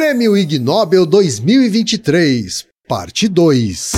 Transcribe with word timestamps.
Prêmio 0.00 0.34
Ig 0.34 0.58
Nobel 0.58 1.04
2023, 1.04 2.66
parte 2.88 3.28
2. 3.28 3.92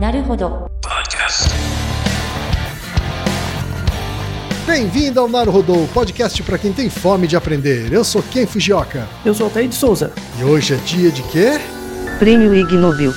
Naruhodo. 0.00 0.70
Bem-vindo 4.66 5.20
ao 5.20 5.28
Naruhodo, 5.28 5.86
podcast 5.92 6.42
para 6.42 6.56
quem 6.56 6.72
tem 6.72 6.88
fome 6.88 7.26
de 7.26 7.36
aprender. 7.36 7.92
Eu 7.92 8.02
sou 8.02 8.22
Ken 8.22 8.46
Fujioka. 8.46 9.06
Eu 9.22 9.34
sou 9.34 9.48
Altair 9.48 9.68
de 9.68 9.74
Souza. 9.74 10.10
E 10.40 10.44
hoje 10.44 10.72
é 10.72 10.76
dia 10.78 11.10
de 11.10 11.22
quê? 11.24 11.60
Prêmio 12.18 12.54
Ig 12.54 12.74
Nobel. 12.74 13.12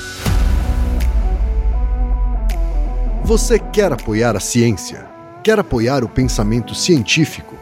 Você 3.24 3.58
quer 3.58 3.90
apoiar 3.90 4.36
a 4.36 4.40
ciência? 4.40 5.08
Quer 5.42 5.58
apoiar 5.58 6.04
o 6.04 6.10
pensamento 6.10 6.74
científico? 6.74 7.61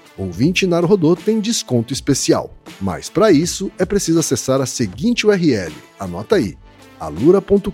Ouvinte 0.17 0.67
Naruhodô 0.67 1.15
tem 1.15 1.39
desconto 1.39 1.93
especial. 1.93 2.53
Mas 2.79 3.09
para 3.09 3.31
isso 3.31 3.71
é 3.77 3.85
preciso 3.85 4.19
acessar 4.19 4.61
a 4.61 4.65
seguinte 4.65 5.25
URL. 5.25 5.73
Anota 5.99 6.35
aí: 6.35 6.57
alura.com.br 6.99 7.69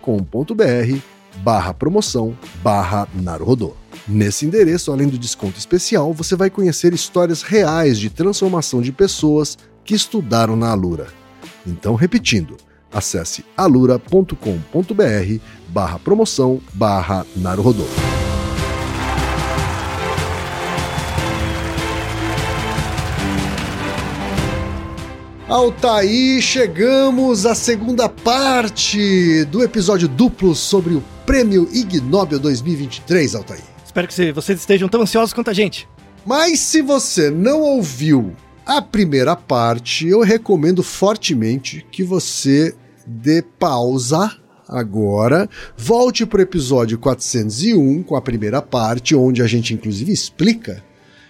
barra 1.43 1.73
promoção 1.73 2.37
barra 2.63 3.07
Naruhodô. 3.13 3.75
Nesse 4.07 4.45
endereço, 4.45 4.91
além 4.91 5.07
do 5.07 5.17
desconto 5.17 5.59
especial, 5.59 6.13
você 6.13 6.35
vai 6.35 6.49
conhecer 6.49 6.93
histórias 6.93 7.41
reais 7.41 7.99
de 7.99 8.09
transformação 8.09 8.81
de 8.81 8.91
pessoas 8.91 9.57
que 9.83 9.93
estudaram 9.93 10.55
na 10.55 10.69
Alura. 10.69 11.07
Então, 11.65 11.95
repetindo, 11.95 12.57
acesse 12.91 13.43
alura.com.br 13.55 14.35
barra 15.69 15.99
promoção 15.99 16.61
barra 16.73 17.25
Naruhodô. 17.35 17.85
Altaí, 25.47 26.41
chegamos 26.41 27.45
à 27.45 27.55
segunda 27.55 28.09
parte 28.09 29.45
do 29.45 29.63
episódio 29.63 30.05
duplo 30.05 30.53
sobre 30.53 30.93
o 30.93 31.01
Prêmio 31.25 31.69
Ig 31.71 32.01
Nobel 32.01 32.37
2023, 32.37 33.33
Altaí. 33.33 33.61
Espero 33.85 34.09
que 34.09 34.31
vocês 34.33 34.59
estejam 34.59 34.89
tão 34.89 35.01
ansiosos 35.01 35.31
quanto 35.31 35.49
a 35.49 35.53
gente. 35.53 35.87
Mas 36.25 36.59
se 36.59 36.81
você 36.81 37.31
não 37.31 37.61
ouviu 37.61 38.35
a 38.65 38.81
primeira 38.81 39.37
parte, 39.37 40.05
eu 40.05 40.19
recomendo 40.19 40.83
fortemente 40.83 41.85
que 41.89 42.03
você 42.03 42.75
dê 43.05 43.41
pausa 43.41 44.29
agora, 44.67 45.49
volte 45.77 46.25
para 46.25 46.39
o 46.39 46.43
episódio 46.43 46.99
401 46.99 48.03
com 48.03 48.17
a 48.17 48.21
primeira 48.21 48.61
parte, 48.61 49.15
onde 49.15 49.41
a 49.41 49.47
gente 49.47 49.73
inclusive 49.73 50.11
explica 50.11 50.83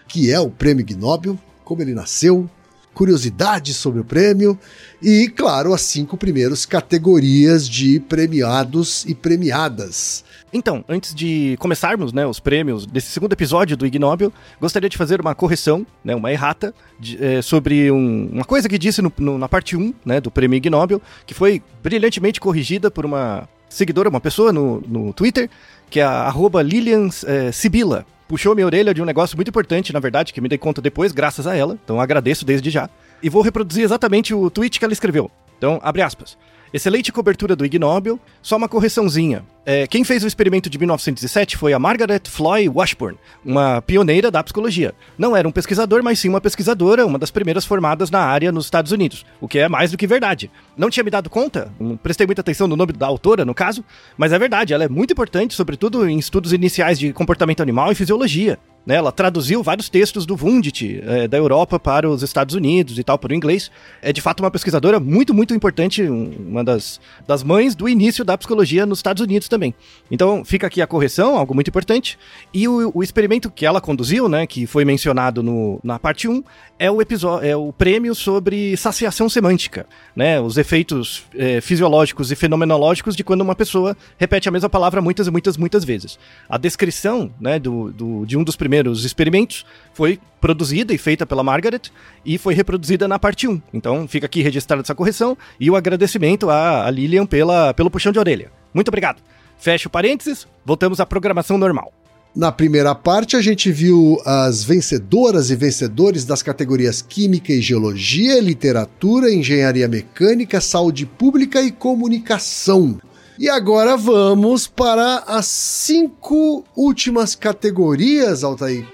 que 0.07 0.31
é 0.31 0.39
o 0.39 0.49
Prêmio 0.49 0.81
Ig 0.81 0.95
Nobel, 0.95 1.37
como 1.63 1.83
ele 1.83 1.93
nasceu, 1.93 2.49
curiosidades 2.97 3.75
sobre 3.75 3.99
o 3.99 4.03
prêmio 4.03 4.57
e, 4.99 5.29
claro, 5.29 5.71
as 5.71 5.81
cinco 5.81 6.17
primeiras 6.17 6.65
categorias 6.65 7.69
de 7.69 7.99
premiados 7.99 9.05
e 9.05 9.13
premiadas. 9.13 10.25
Então, 10.51 10.83
antes 10.89 11.13
de 11.13 11.55
começarmos 11.59 12.11
né, 12.11 12.25
os 12.25 12.39
prêmios 12.39 12.87
desse 12.87 13.11
segundo 13.11 13.33
episódio 13.33 13.77
do 13.77 13.85
Ig 13.85 13.99
Nobel, 13.99 14.33
gostaria 14.59 14.89
de 14.89 14.97
fazer 14.97 15.21
uma 15.21 15.35
correção, 15.35 15.85
né, 16.03 16.15
uma 16.15 16.31
errata, 16.31 16.73
de, 16.99 17.23
é, 17.23 17.39
sobre 17.43 17.91
um, 17.91 18.29
uma 18.31 18.45
coisa 18.45 18.67
que 18.67 18.79
disse 18.79 18.99
no, 18.99 19.13
no, 19.19 19.37
na 19.37 19.47
parte 19.47 19.77
1 19.77 19.93
né, 20.03 20.19
do 20.19 20.31
prêmio 20.31 20.57
Ig 20.57 20.67
Nobel, 20.67 20.99
que 21.27 21.35
foi 21.35 21.61
brilhantemente 21.83 22.39
corrigida 22.39 22.89
por 22.89 23.05
uma 23.05 23.47
seguidora, 23.69 24.09
uma 24.09 24.21
pessoa 24.21 24.51
no, 24.51 24.81
no 24.87 25.13
Twitter, 25.13 25.47
que 25.87 25.99
é 25.99 26.03
a 26.03 26.23
arroba 26.23 26.63
Lilian 26.63 27.09
é, 27.27 27.51
Sibila 27.51 28.07
puxou 28.27 28.53
minha 28.53 28.65
orelha 28.65 28.93
de 28.93 29.01
um 29.01 29.05
negócio 29.05 29.37
muito 29.37 29.49
importante, 29.49 29.93
na 29.93 29.99
verdade, 29.99 30.33
que 30.33 30.41
me 30.41 30.49
dei 30.49 30.57
conta 30.57 30.81
depois, 30.81 31.11
graças 31.11 31.47
a 31.47 31.55
ela. 31.55 31.77
Então 31.83 31.99
agradeço 31.99 32.45
desde 32.45 32.69
já. 32.69 32.89
E 33.21 33.29
vou 33.29 33.41
reproduzir 33.41 33.83
exatamente 33.83 34.33
o 34.33 34.49
tweet 34.49 34.77
que 34.77 34.85
ela 34.85 34.93
escreveu. 34.93 35.31
Então, 35.57 35.79
abre 35.81 36.01
aspas. 36.01 36.37
Excelente 36.77 37.11
cobertura 37.11 37.55
do 37.55 37.65
Ig 37.65 37.79
Nobel, 37.79 38.19
só 38.39 38.55
uma 38.55 38.69
correçãozinha. 38.69 39.43
É, 39.65 39.87
quem 39.87 40.03
fez 40.03 40.23
o 40.23 40.27
experimento 40.27 40.69
de 40.69 40.77
1907 40.77 41.57
foi 41.57 41.73
a 41.73 41.79
Margaret 41.79 42.21
Floy 42.27 42.69
Washburn, 42.69 43.17
uma 43.43 43.81
pioneira 43.81 44.29
da 44.29 44.43
psicologia. 44.43 44.93
Não 45.17 45.35
era 45.35 45.47
um 45.47 45.51
pesquisador, 45.51 46.03
mas 46.03 46.19
sim 46.19 46.29
uma 46.29 46.39
pesquisadora, 46.39 47.03
uma 47.03 47.17
das 47.17 47.31
primeiras 47.31 47.65
formadas 47.65 48.11
na 48.11 48.19
área 48.19 48.51
nos 48.51 48.65
Estados 48.65 48.91
Unidos, 48.91 49.25
o 49.41 49.47
que 49.47 49.57
é 49.57 49.67
mais 49.67 49.89
do 49.89 49.97
que 49.97 50.05
verdade. 50.05 50.51
Não 50.77 50.91
tinha 50.91 51.03
me 51.03 51.09
dado 51.09 51.31
conta, 51.31 51.73
não 51.79 51.97
prestei 51.97 52.27
muita 52.27 52.41
atenção 52.41 52.67
no 52.67 52.75
nome 52.75 52.93
da 52.93 53.07
autora, 53.07 53.43
no 53.43 53.55
caso, 53.55 53.83
mas 54.15 54.31
é 54.31 54.37
verdade, 54.37 54.71
ela 54.71 54.83
é 54.83 54.87
muito 54.87 55.13
importante, 55.13 55.55
sobretudo 55.55 56.07
em 56.07 56.19
estudos 56.19 56.53
iniciais 56.53 56.99
de 56.99 57.11
comportamento 57.11 57.61
animal 57.61 57.91
e 57.91 57.95
fisiologia. 57.95 58.59
Né, 58.87 58.95
ela 58.95 59.11
traduziu 59.11 59.61
vários 59.61 59.89
textos 59.89 60.25
do 60.25 60.33
Wundt, 60.41 61.01
é, 61.05 61.27
da 61.27 61.37
Europa 61.37 61.77
para 61.77 62.09
os 62.09 62.23
Estados 62.23 62.55
Unidos 62.55 62.97
e 62.97 63.03
tal, 63.03 63.19
para 63.19 63.33
o 63.33 63.35
inglês. 63.35 63.69
É 64.01 64.13
de 64.13 64.21
fato 64.21 64.41
uma 64.41 64.49
pesquisadora 64.49 64.97
muito, 64.97 65.33
muito 65.33 65.53
importante, 65.53 66.03
uma 66.03 66.63
das, 66.63 67.01
das 67.27 67.43
mães 67.43 67.75
do 67.75 67.89
início 67.89 68.23
da 68.23 68.37
psicologia 68.37 68.85
nos 68.85 68.99
Estados 68.99 69.21
Unidos 69.21 69.49
também. 69.49 69.75
Então 70.09 70.45
fica 70.45 70.67
aqui 70.67 70.81
a 70.81 70.87
correção, 70.87 71.35
algo 71.35 71.53
muito 71.53 71.67
importante. 71.67 72.17
E 72.53 72.65
o, 72.65 72.89
o 72.95 73.03
experimento 73.03 73.51
que 73.51 73.65
ela 73.65 73.81
conduziu, 73.81 74.29
né, 74.29 74.47
que 74.47 74.65
foi 74.65 74.85
mencionado 74.85 75.43
no, 75.43 75.81
na 75.83 75.99
parte 75.99 76.29
1, 76.29 76.41
é 76.79 76.89
o 76.91 77.01
episódio, 77.01 77.47
é 77.47 77.55
o 77.55 77.73
prêmio 77.73 78.13
sobre 78.13 78.75
saciação 78.77 79.27
semântica, 79.27 79.85
né, 80.15 80.39
os 80.39 80.57
efeitos 80.57 81.25
é, 81.35 81.59
fisiológicos 81.59 82.31
e 82.31 82.35
fenomenológicos 82.35 83.15
de 83.15 83.23
quando 83.23 83.41
uma 83.41 83.55
pessoa 83.55 83.97
repete 84.17 84.47
a 84.47 84.51
mesma 84.51 84.69
palavra 84.69 85.01
muitas 85.01 85.27
e 85.27 85.31
muitas, 85.31 85.57
muitas 85.57 85.83
vezes. 85.83 86.19
A 86.47 86.57
descrição, 86.57 87.31
né, 87.39 87.57
do, 87.59 87.91
do 87.91 88.25
de 88.25 88.37
um 88.37 88.43
dos 88.43 88.55
primeiros 88.55 89.05
experimentos 89.05 89.65
foi 89.93 90.19
produzida 90.39 90.93
e 90.93 90.97
feita 90.97 91.25
pela 91.25 91.43
Margaret 91.43 91.81
e 92.23 92.37
foi 92.37 92.53
reproduzida 92.53 93.07
na 93.07 93.17
parte 93.17 93.47
1. 93.47 93.61
Então 93.73 94.07
fica 94.07 94.25
aqui 94.25 94.41
registrada 94.41 94.81
essa 94.81 94.95
correção 94.95 95.37
e 95.59 95.69
o 95.69 95.75
agradecimento 95.75 96.49
à 96.49 96.89
Lilian 96.91 97.25
pela, 97.25 97.73
pelo 97.73 97.89
puxão 97.89 98.11
de 98.11 98.19
orelha. 98.19 98.51
Muito 98.73 98.89
obrigado. 98.89 99.21
Fecho 99.57 99.89
parênteses, 99.89 100.47
voltamos 100.63 100.99
à 100.99 101.05
programação 101.05 101.57
normal. 101.57 101.91
Na 102.35 102.51
primeira 102.51 102.93
parte, 102.93 103.35
a 103.35 103.41
gente 103.41 103.71
viu 103.71 104.21
as 104.23 104.63
vencedoras 104.63 105.49
e 105.49 105.55
vencedores 105.55 106.23
das 106.23 106.43
categorias 106.43 107.01
Química 107.01 107.51
e 107.51 107.61
Geologia, 107.61 108.39
Literatura, 108.39 109.33
Engenharia 109.33 109.87
Mecânica, 109.87 110.61
Saúde 110.61 111.05
Pública 111.05 111.61
e 111.61 111.71
Comunicação. 111.71 112.99
E 113.39 113.49
agora 113.49 113.97
vamos 113.97 114.67
para 114.67 115.23
as 115.27 115.45
cinco 115.47 116.63
últimas 116.75 117.35
categorias, 117.35 118.43
Altair. 118.43 118.85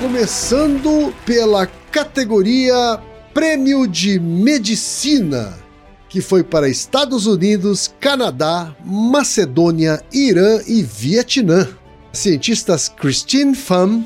Começando 0.00 1.12
pela 1.24 1.66
categoria 1.90 3.00
Prêmio 3.34 3.86
de 3.86 4.18
Medicina, 4.18 5.65
que 6.08 6.20
foi 6.20 6.42
para 6.42 6.68
Estados 6.68 7.26
Unidos, 7.26 7.92
Canadá, 8.00 8.74
Macedônia, 8.84 10.02
Irã 10.12 10.60
e 10.66 10.82
Vietnã. 10.82 11.68
Cientistas 12.12 12.88
Christine 12.88 13.54
Pham, 13.54 14.04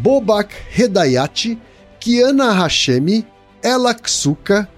Bobak 0.00 0.54
Hedayati, 0.70 1.58
Kiana 1.98 2.52
Hashemi, 2.52 3.26
Ela 3.62 3.92
Ksuka, 3.92 4.68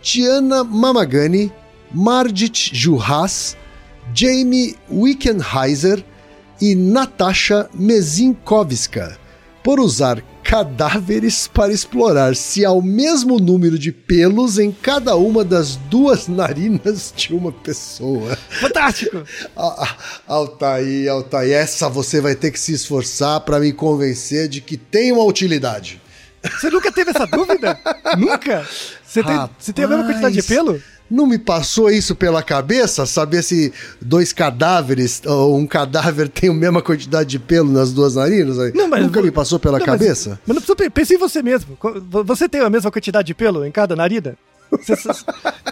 Tiana 0.00 0.62
Mamagani, 0.62 1.52
Margit 1.92 2.72
Juhas, 2.72 3.56
Jamie 4.14 4.76
Wickenheiser 4.88 6.04
e 6.60 6.74
Natasha 6.74 7.68
Mezinkovska 7.74 9.18
por 9.62 9.80
usar 9.80 10.22
cadáveres 10.50 11.46
para 11.46 11.72
explorar 11.72 12.34
se 12.34 12.64
há 12.64 12.72
o 12.72 12.82
mesmo 12.82 13.38
número 13.38 13.78
de 13.78 13.92
pelos 13.92 14.58
em 14.58 14.72
cada 14.72 15.14
uma 15.14 15.44
das 15.44 15.76
duas 15.76 16.26
narinas 16.26 17.14
de 17.16 17.32
uma 17.32 17.52
pessoa. 17.52 18.36
Fantástico! 18.60 19.22
Ah, 19.56 19.74
ah, 19.78 19.96
Altair, 20.26 21.10
Altair, 21.10 21.52
essa 21.52 21.88
você 21.88 22.20
vai 22.20 22.34
ter 22.34 22.50
que 22.50 22.58
se 22.58 22.72
esforçar 22.72 23.40
para 23.40 23.60
me 23.60 23.72
convencer 23.72 24.48
de 24.48 24.60
que 24.60 24.76
tem 24.76 25.12
uma 25.12 25.22
utilidade. 25.22 26.00
Você 26.42 26.70
nunca 26.70 26.90
teve 26.90 27.10
essa 27.10 27.26
dúvida? 27.26 27.78
nunca? 28.18 28.66
Você 29.04 29.22
tem, 29.22 29.50
você 29.58 29.72
tem 29.72 29.84
a 29.84 29.88
mesma 29.88 30.04
quantidade 30.04 30.34
de 30.34 30.42
pelo? 30.42 30.82
Não 31.10 31.26
me 31.26 31.38
passou 31.38 31.90
isso 31.90 32.14
pela 32.14 32.42
cabeça? 32.42 33.04
Saber 33.04 33.42
se 33.42 33.72
dois 34.00 34.32
cadáveres 34.32 35.20
ou 35.26 35.58
um 35.58 35.66
cadáver 35.66 36.28
tem 36.30 36.50
a 36.50 36.54
mesma 36.54 36.80
quantidade 36.80 37.28
de 37.30 37.38
pelo 37.38 37.72
nas 37.72 37.92
duas 37.92 38.14
narinas? 38.14 38.56
Não, 38.74 38.86
mas 38.88 39.02
Nunca 39.02 39.20
me 39.20 39.30
passou 39.30 39.58
pela 39.58 39.78
Não, 39.78 39.86
mas- 39.86 39.98
cabeça? 39.98 40.38
Mas, 40.46 40.54
não 40.54 40.62
precisa 40.62 40.90
pensar 40.90 41.14
em 41.14 41.18
você 41.18 41.42
mesmo. 41.42 41.76
Você 42.24 42.48
tem 42.48 42.60
a 42.60 42.70
mesma 42.70 42.90
quantidade 42.90 43.26
de 43.26 43.34
pelo 43.34 43.64
em 43.64 43.70
cada 43.72 43.96
narina? 43.96 44.36
Você, 44.70 44.94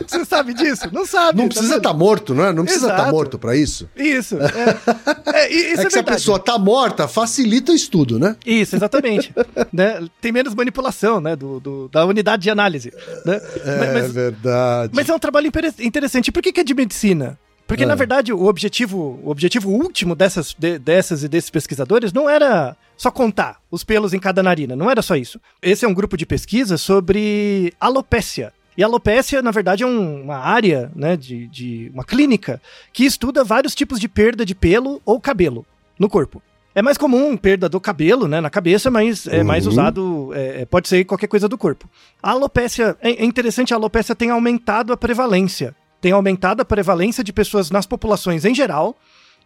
você 0.07 0.25
sabe 0.25 0.55
disso? 0.55 0.89
Não 0.93 1.07
sabe. 1.07 1.39
Não 1.39 1.49
tá 1.49 1.55
precisa 1.55 1.77
estar 1.77 1.93
morto, 1.95 2.35
não 2.35 2.45
é? 2.45 2.53
Não 2.53 2.65
precisa 2.65 2.87
estar 2.87 2.97
Exato. 3.03 3.11
morto 3.13 3.39
para 3.39 3.57
isso. 3.57 3.89
Isso. 3.97 4.37
É, 4.37 5.31
é, 5.47 5.53
isso 5.53 5.81
é 5.81 5.83
é, 5.83 5.87
que 5.87 5.91
se 5.93 5.99
a 5.99 6.03
pessoa 6.03 6.39
tá 6.39 6.59
morta, 6.59 7.07
facilita 7.07 7.73
o 7.73 7.75
estudo, 7.75 8.19
né? 8.19 8.37
Isso, 8.45 8.75
exatamente. 8.77 9.33
né? 9.73 10.07
Tem 10.21 10.33
menos 10.33 10.55
manipulação 10.55 11.21
né? 11.21 11.37
do, 11.37 11.61
do- 11.61 11.89
da 11.89 12.05
unidade 12.05 12.43
de 12.43 12.51
análise. 12.51 12.93
Né? 13.25 13.41
É 13.65 13.93
mas, 13.95 14.13
verdade. 14.13 14.93
mas 14.95 15.09
é 15.09 15.15
um 15.15 15.19
trabalho 15.19 15.51
interessante. 15.81 16.33
Por 16.33 16.43
que, 16.43 16.53
que 16.53 16.61
é 16.61 16.65
de 16.65 16.75
medicina? 16.75 17.39
Porque, 17.67 17.85
É. 17.85 17.87
na 17.87 17.95
verdade, 17.95 18.33
o 18.33 18.47
objetivo, 18.47 19.21
o 19.23 19.31
objetivo 19.31 19.69
último 19.71 20.15
dessas, 20.15 20.57
de- 20.59 20.79
dessas 20.79 21.23
e 21.23 21.29
desses 21.29 21.51
pesquisadores 21.51 22.13
não 22.15 22.29
era 22.29 22.75
só 22.97 23.11
contar 23.11 23.59
os 23.71 23.85
pelos 23.85 24.15
em 24.15 24.19
cada 24.19 24.43
narina, 24.43 24.75
não 24.75 24.91
era 24.91 25.03
só 25.03 25.15
isso. 25.15 25.39
Esse 25.63 25.85
é 25.85 25.89
um 25.89 25.93
grupo 25.95 26.17
de 26.17 26.25
pesquisa 26.25 26.79
sobre 26.79 27.73
alopécia. 27.79 28.53
E 28.79 28.83
a 28.83 28.87
alopécia, 28.87 29.43
na 29.43 29.51
verdade, 29.51 29.83
é 29.83 29.87
um- 29.87 30.23
uma 30.23 30.37
área, 30.39 30.91
né, 30.95 31.17
de, 31.17 31.49
de 31.49 31.91
uma 31.93 32.05
clínica 32.05 32.63
que 32.93 33.05
estuda 33.05 33.43
vários 33.43 33.75
tipos 33.75 33.99
de 33.99 34.09
perda 34.09 34.47
de 34.47 34.55
pelo 34.55 35.03
ou 35.05 35.21
cabelo 35.21 35.67
no 35.99 36.09
corpo. 36.09 36.41
É 36.77 36.81
mais 36.81 36.97
comum 36.97 37.37
perda 37.37 37.69
do 37.69 37.81
cabelo, 37.81 38.29
né, 38.29 38.41
na 38.41 38.49
cabeça, 38.49 38.89
mas 38.89 39.27
é 39.27 39.43
mais 39.43 39.67
Uhum. 39.67 39.73
usado, 39.73 40.31
é, 40.33 40.61
é, 40.61 40.65
pode 40.65 40.87
ser 40.87 41.05
qualquer 41.05 41.27
coisa 41.27 41.49
do 41.49 41.59
corpo. 41.59 41.91
A 42.23 42.31
alopécia, 42.31 42.97
é, 43.03 43.11
é 43.11 43.25
interessante, 43.25 43.75
a 43.75 43.77
alopécia 43.77 44.15
tem 44.15 44.31
aumentado 44.31 44.93
a 44.93 44.97
prevalência. 44.97 45.75
Tem 46.01 46.13
aumentado 46.13 46.61
a 46.61 46.65
prevalência 46.65 47.25
de 47.25 47.33
pessoas 47.33 47.73
nas 47.73 47.85
populações 47.85 48.45
em 48.45 48.55
geral 48.55 48.97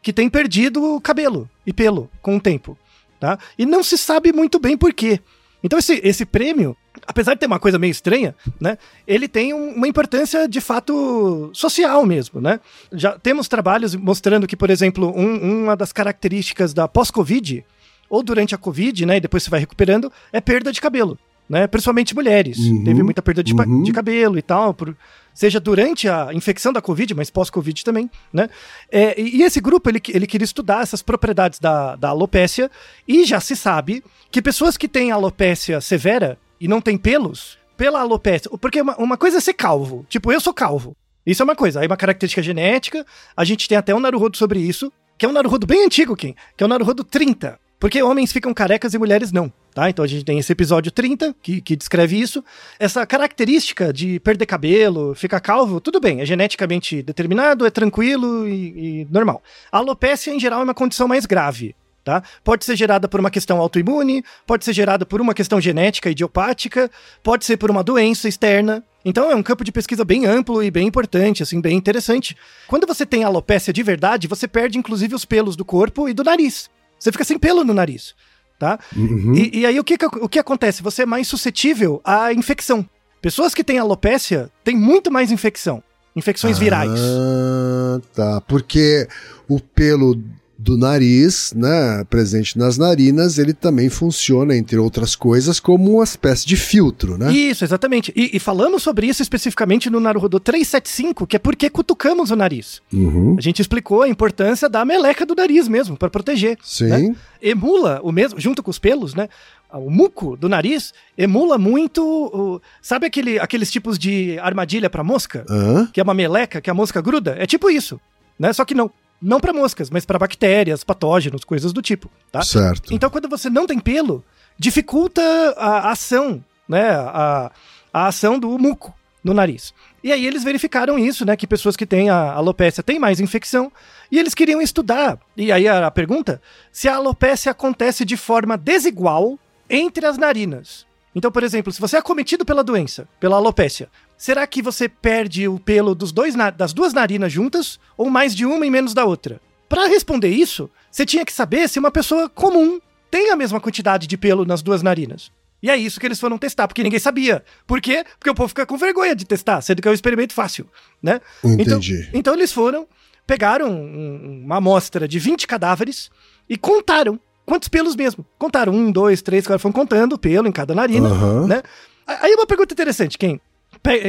que 0.03 0.13
têm 0.13 0.29
perdido 0.29 1.01
cabelo 1.01 1.49
e 1.67 1.73
pelo 1.73 2.11
com 2.21 2.37
o 2.37 2.41
tempo, 2.41 2.77
tá? 3.19 3.39
E 3.57 3.65
não 3.65 3.83
se 3.83 3.97
sabe 3.97 4.31
muito 4.31 4.59
bem 4.59 4.77
por 4.77 4.93
quê. 4.93 5.19
Então 5.65 5.79
esse, 5.79 5.99
esse 6.05 6.27
prêmio, 6.27 6.77
apesar 7.07 7.35
de 7.35 7.41
ter 7.41 7.47
uma 7.47 7.59
coisa 7.59 7.79
meio 7.79 7.91
estranha, 7.91 8.35
né, 8.61 8.77
ele 9.07 9.27
tem 9.29 9.53
um- 9.55 9.75
uma 9.75 9.89
importância 9.89 10.47
de 10.49 10.61
fato 10.61 11.51
social 11.55 12.05
mesmo, 12.07 12.41
né? 12.41 12.61
Já 12.93 13.19
temos 13.19 13.49
trabalhos 13.49 13.95
mostrando 13.95 14.47
que, 14.47 14.57
por 14.57 14.71
exemplo, 14.71 15.13
um- 15.17 15.63
uma 15.65 15.77
das 15.77 15.93
características 15.93 16.73
da 16.75 16.87
pós-Covid, 16.89 17.65
ou 18.11 18.23
durante 18.23 18.55
a 18.55 18.59
Covid, 18.59 19.07
né, 19.07 19.17
e 19.17 19.21
depois 19.21 19.43
você 19.43 19.51
vai 19.51 19.61
recuperando, 19.61 20.13
é 20.33 20.41
perda 20.41 20.71
de 20.71 20.81
cabelo, 20.81 21.19
né? 21.49 21.67
Principalmente 21.67 22.15
mulheres. 22.15 22.59
Uhum, 22.59 22.85
Teve 22.85 23.03
muita 23.03 23.23
perda 23.23 23.43
de, 23.43 23.55
uhum. 23.55 23.83
de 23.83 23.93
cabelo 23.93 24.39
e 24.39 24.43
tal, 24.43 24.75
por- 24.75 24.95
seja 25.35 25.59
durante 25.59 26.11
a 26.11 26.29
infecção 26.35 26.75
da 26.75 26.83
Covid, 26.83 27.15
mas 27.15 27.31
pós-Covid 27.31 27.83
também, 27.83 28.11
né? 28.31 28.51
É, 28.91 29.19
e, 29.19 29.39
e 29.39 29.43
esse 29.43 29.61
grupo, 29.63 29.89
ele, 29.89 30.01
ele 30.11 30.27
queria 30.27 30.45
estudar 30.45 30.83
essas 30.83 31.01
propriedades 31.01 31.59
da, 31.59 31.97
da 31.97 32.11
alopécia, 32.11 32.71
e 33.09 33.25
já 33.25 33.41
se 33.41 33.57
sabe 33.57 34.05
que 34.31 34.43
pessoas 34.43 34.77
que 34.77 34.87
têm 34.87 35.11
alopécia 35.11 35.81
severa 35.81 36.39
e 36.63 36.69
não 36.69 36.81
têm 36.81 36.97
pelos, 36.97 37.59
pela 37.77 38.01
alopécia, 38.01 38.49
porque 38.61 38.81
uma, 38.81 38.97
uma 38.97 39.17
coisa 39.17 39.39
é 39.39 39.41
ser 39.41 39.55
calvo, 39.55 40.07
tipo, 40.09 40.31
eu 40.31 40.41
sou 40.41 40.55
calvo, 40.55 40.97
isso 41.27 41.43
é 41.43 41.45
uma 41.45 41.57
coisa, 41.57 41.81
aí 41.81 41.89
uma 41.89 41.97
característica 41.97 42.41
genética, 42.41 43.05
a 43.37 43.45
gente 43.45 43.69
tem 43.69 43.77
até 43.77 43.93
um 43.93 43.99
Naruhodo 43.99 44.37
sobre 44.37 44.61
isso, 44.61 44.93
que 45.19 45.27
é 45.27 45.29
um 45.29 45.33
Naruhodo 45.33 45.67
bem 45.67 45.85
antigo, 45.85 46.15
Kim, 46.15 46.37
que 46.57 46.63
é 46.63 46.65
o 46.65 46.69
Naruhodo 46.69 47.03
30, 47.03 47.59
porque 47.81 48.01
homens 48.01 48.31
ficam 48.31 48.55
carecas 48.55 48.95
e 48.95 48.99
mulheres 48.99 49.33
não, 49.33 49.53
tá? 49.75 49.91
Então 49.91 50.05
a 50.05 50.09
gente 50.09 50.25
tem 50.25 50.39
esse 50.39 50.53
episódio 50.53 50.93
30, 50.93 51.35
que, 51.43 51.61
que 51.61 51.75
descreve 51.75 52.17
isso. 52.17 52.45
Essa 52.79 53.05
característica 53.05 53.93
de 53.93 54.21
perder 54.21 54.47
cabelo, 54.47 55.17
ficar 55.17 55.41
calvo, 55.41 55.81
tudo 55.81 55.99
bem, 55.99 56.21
é 56.21 56.25
geneticamente 56.25 57.03
determinado, 57.03 57.67
é 57.67 57.71
tranquilo 57.71 58.47
e, 58.47 59.01
e 59.01 59.09
normal. 59.11 59.43
A 59.73 59.79
alopécia, 59.79 60.33
em 60.33 60.39
geral, 60.39 60.61
é 60.61 60.65
uma 60.65 60.75
condição 60.75 61.09
mais 61.09 61.27
grave, 61.27 61.75
tá? 62.05 62.23
Pode 62.43 62.65
ser 62.65 62.77
gerada 62.77 63.09
por 63.09 63.21
uma 63.21 63.31
questão 63.31 63.59
autoimune, 63.59 64.25
pode 64.47 64.65
ser 64.65 64.73
gerada 64.73 65.07
por 65.07 65.21
uma 65.21 65.35
questão 65.35 65.61
genética 65.61 66.11
idiopática, 66.11 66.91
pode 67.23 67.45
ser 67.45 67.57
por 67.57 67.71
uma 67.71 67.83
doença 67.83 68.29
externa. 68.29 68.83
Então 69.05 69.31
é 69.31 69.35
um 69.35 69.43
campo 69.43 69.65
de 69.65 69.73
pesquisa 69.73 70.05
bem 70.05 70.27
amplo 70.27 70.63
e 70.63 70.71
bem 70.71 70.87
importante, 70.87 71.43
assim, 71.43 71.61
bem 71.61 71.77
interessante. 71.77 72.37
Quando 72.69 72.87
você 72.87 73.05
tem 73.05 73.25
alopécia 73.25 73.73
de 73.73 73.83
verdade, 73.83 74.29
você 74.29 74.47
perde 74.47 74.79
inclusive 74.79 75.15
os 75.15 75.25
pelos 75.25 75.57
do 75.57 75.65
corpo 75.65 76.09
e 76.09 76.15
do 76.15 76.23
nariz. 76.23 76.71
Você 76.99 77.11
fica 77.11 77.25
sem 77.25 77.39
pelo 77.39 77.65
no 77.65 77.75
nariz, 77.75 78.15
tá? 78.59 78.79
Uhum. 78.97 79.35
E, 79.35 79.61
e 79.61 79.67
aí 79.67 79.79
o 79.79 79.85
que, 79.85 79.97
o 80.21 80.29
que 80.29 80.39
acontece? 80.39 80.83
Você 80.83 81.03
é 81.03 81.07
mais 81.07 81.27
suscetível 81.27 82.01
à 82.05 82.33
infecção. 82.33 82.89
Pessoas 83.21 83.55
que 83.55 83.65
têm 83.65 83.79
alopécia 83.79 84.51
têm 84.65 84.77
muito 84.77 85.11
mais 85.11 85.31
infecção. 85.31 85.83
Infecções 86.15 86.59
virais. 86.59 87.01
Ah, 87.01 88.01
tá. 88.15 88.41
Porque 88.43 89.09
o 89.49 89.59
pelo 89.59 90.23
do 90.65 90.77
nariz, 90.79 91.53
né, 91.57 92.05
presente 92.09 92.57
nas 92.57 92.79
narinas, 92.79 93.37
ele 93.37 93.53
também 93.53 93.89
funciona, 93.89 94.57
entre 94.57 94.79
outras 94.79 95.17
coisas, 95.17 95.59
como 95.59 95.95
uma 95.97 96.05
espécie 96.05 96.47
de 96.47 96.57
filtro, 96.57 97.19
né? 97.19 97.33
Isso, 97.33 97.65
exatamente. 97.65 98.13
E, 98.15 98.37
e 98.37 98.39
falamos 98.39 98.81
sobre 98.83 99.09
isso 99.09 99.21
especificamente 99.23 99.91
no 99.91 99.99
Naruhodo 99.99 100.39
375, 100.39 101.27
que 101.27 101.35
é 101.35 101.39
porque 101.41 101.69
cutucamos 101.69 102.31
o 102.31 102.37
nariz. 102.37 102.81
Uhum. 102.93 103.35
A 103.37 103.41
gente 103.41 103.61
explicou 103.61 104.03
a 104.03 104.09
importância 104.09 104.69
da 104.69 104.85
meleca 104.85 105.27
do 105.27 105.35
nariz 105.35 105.67
mesmo, 105.67 105.97
para 105.97 106.09
proteger. 106.09 106.57
Sim. 106.63 106.87
né? 106.87 107.17
Emula 107.43 108.01
o 108.05 108.13
mesmo, 108.13 108.39
junto 108.39 108.63
com 108.63 108.71
os 108.71 108.79
pelos, 108.79 109.15
né? 109.17 109.29
O 109.73 109.91
muco 109.91 110.37
do 110.37 110.49
nariz 110.49 110.93
emula 111.19 111.59
muito. 111.59 112.03
o- 112.05 112.61
sabe 112.81 113.07
aquele, 113.07 113.39
aqueles 113.41 113.69
tipos 113.69 113.99
de 113.99 114.39
armadilha 114.39 114.89
para 114.89 115.03
mosca? 115.03 115.45
Hã? 115.51 115.89
Que 115.93 115.99
é 115.99 116.03
uma 116.05 116.15
meleca 116.15 116.61
que 116.61 116.71
a 116.71 116.75
mosca 116.75 117.01
gruda? 117.01 117.35
É 117.37 117.47
tipo 117.47 117.69
isso, 117.69 118.01
né? 118.39 118.53
Só 118.53 118.65
que 118.65 118.75
não. 118.77 118.91
Não 119.23 119.39
para 119.39 119.53
moscas, 119.53 119.89
mas 119.89 120.05
para 120.05 120.19
bactérias, 120.19 120.83
patógenos, 120.83 121.45
coisas 121.45 121.73
do 121.73 121.81
tipo, 121.81 122.11
tá? 122.31 122.43
Certo. 122.43 122.93
Então, 122.93 123.09
quando 123.09 123.29
você 123.29 123.49
não 123.49 123.67
tem 123.67 123.79
pelo, 123.79 124.25
dificulta 124.59 125.23
a 125.57 125.91
ação, 125.91 126.45
né? 126.69 126.91
A, 126.91 127.51
a 127.93 128.07
ação 128.07 128.39
do 128.39 128.59
muco 128.59 128.95
no 129.23 129.33
nariz. 129.33 129.73
E 130.03 130.11
aí 130.11 130.27
eles 130.27 130.43
verificaram 130.43 130.99
isso, 130.99 131.25
né? 131.25 131.37
Que 131.37 131.47
pessoas 131.47 131.77
que 131.77 131.87
têm 131.87 132.11
a 132.11 132.33
alopécia 132.33 132.83
têm 132.83 132.99
mais 132.99 133.21
infecção. 133.21 133.71
E 134.11 134.19
eles 134.19 134.35
queriam 134.35 134.61
estudar. 134.61 135.19
E 135.37 135.53
aí 135.53 135.69
a, 135.69 135.87
a 135.87 135.91
pergunta: 135.91 136.43
se 136.73 136.89
a 136.89 136.97
alopécia 136.97 137.53
acontece 137.53 138.05
de 138.05 138.17
forma 138.17 138.57
desigual 138.57 139.39
entre 139.71 140.05
as 140.07 140.19
narinas. 140.19 140.85
Então, 141.15 141.31
por 141.31 141.43
exemplo, 141.43 141.71
se 141.73 141.81
você 141.81 141.97
é 141.97 141.99
acometido 141.99 142.45
pela 142.45 142.65
doença, 142.65 143.07
pela 143.21 143.37
alopécia, 143.37 143.89
será 144.23 144.47
que 144.47 144.63
você 144.63 144.89
perde 144.89 145.49
o 145.49 145.59
pelo 145.59 145.97
dos 145.97 146.13
dois 146.13 146.35
das 146.57 146.73
duas 146.73 146.93
narinas 146.93 147.33
juntas 147.33 147.81
ou 147.97 148.09
mais 148.09 148.35
de 148.37 148.47
uma 148.47 148.65
e 148.65 148.71
menos 148.71 148.95
da 148.95 149.05
outra? 149.05 149.41
Para 149.69 149.89
responder 149.89 150.29
isso, 150.29 150.71
você 150.91 151.05
tinha 151.05 151.25
que 151.25 151.33
saber 151.33 151.69
se 151.69 151.79
uma 151.81 151.91
pessoa 151.91 152.29
comum 152.29 152.81
tem 153.11 153.31
a 153.33 153.37
mesma 153.37 153.61
quantidade 153.61 154.07
de 154.07 154.17
pelo 154.17 154.45
nas 154.45 154.63
duas 154.63 154.81
narinas. 154.81 155.33
E 155.61 155.69
é 155.69 155.77
isso 155.77 155.99
que 155.99 156.07
eles 156.07 156.21
foram 156.21 156.39
testar, 156.39 156.69
porque 156.69 156.83
ninguém 156.85 157.01
sabia. 157.01 157.43
Por 157.67 157.81
quê? 157.81 158.05
Porque 158.19 158.31
o 158.31 158.35
povo 158.35 158.49
fica 158.49 158.65
com 158.65 158.77
vergonha 158.77 159.15
de 159.17 159.25
testar, 159.25 159.61
sendo 159.61 159.83
que 159.83 159.89
é 159.89 159.91
um 159.91 159.95
experimento 159.95 160.33
fácil, 160.35 160.69
né? 161.03 161.21
Entendi. 161.45 161.95
Então, 162.01 162.19
então 162.21 162.35
eles 162.35 162.53
foram, 162.53 162.87
pegaram 163.27 163.71
um- 163.71 164.43
uma 164.45 164.57
amostra 164.59 165.09
de 165.09 165.19
20 165.19 165.47
cadáveres 165.49 166.11
e 166.49 166.57
contaram 166.57 167.19
quantos 167.45 167.69
pelos 167.69 167.97
mesmo. 167.97 168.25
Contaram 168.39 168.73
um, 168.73 168.93
dois, 168.93 169.21
três, 169.21 169.47
quatro, 169.47 169.61
foram 169.63 169.73
contando 169.73 170.13
o 170.15 170.19
pelo 170.19 170.47
em 170.49 170.53
cada 170.53 170.75
narina, 170.75 171.09
Aham. 171.09 171.47
né? 171.49 171.63
Aí 172.07 172.35
uma 172.35 172.47
pergunta 172.47 172.73
interessante, 172.73 173.17
quem? 173.19 173.41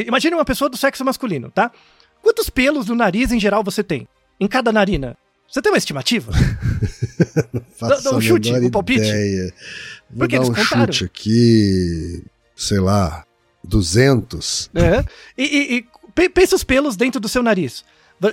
Imagine 0.07 0.35
uma 0.35 0.45
pessoa 0.45 0.69
do 0.69 0.77
sexo 0.77 1.03
masculino, 1.03 1.49
tá? 1.51 1.71
Quantos 2.21 2.49
pelos 2.49 2.87
no 2.87 2.95
nariz 2.95 3.31
em 3.31 3.39
geral 3.39 3.63
você 3.63 3.83
tem? 3.83 4.07
Em 4.39 4.47
cada 4.47 4.71
narina? 4.71 5.17
Você 5.47 5.61
tem 5.61 5.71
uma 5.71 5.77
estimativa? 5.77 6.31
Faço 7.77 8.03
dá 8.03 8.15
um 8.15 8.21
chute, 8.21 8.51
um 8.53 8.69
palpite. 8.69 9.01
ideia. 9.01 9.53
Vou 10.09 10.19
Porque 10.19 10.37
dar 10.37 10.43
eles 10.45 10.49
um 10.49 10.53
contaram. 10.53 10.93
chute 10.93 11.05
aqui, 11.05 12.23
sei 12.55 12.79
lá, 12.79 13.25
200. 13.63 14.69
É. 14.75 15.03
E, 15.37 15.43
e, 15.43 15.77
e 15.77 15.85
pe- 16.15 16.29
pensa 16.29 16.55
os 16.55 16.63
pelos 16.63 16.95
dentro 16.95 17.19
do 17.19 17.27
seu 17.29 17.43
nariz. 17.43 17.83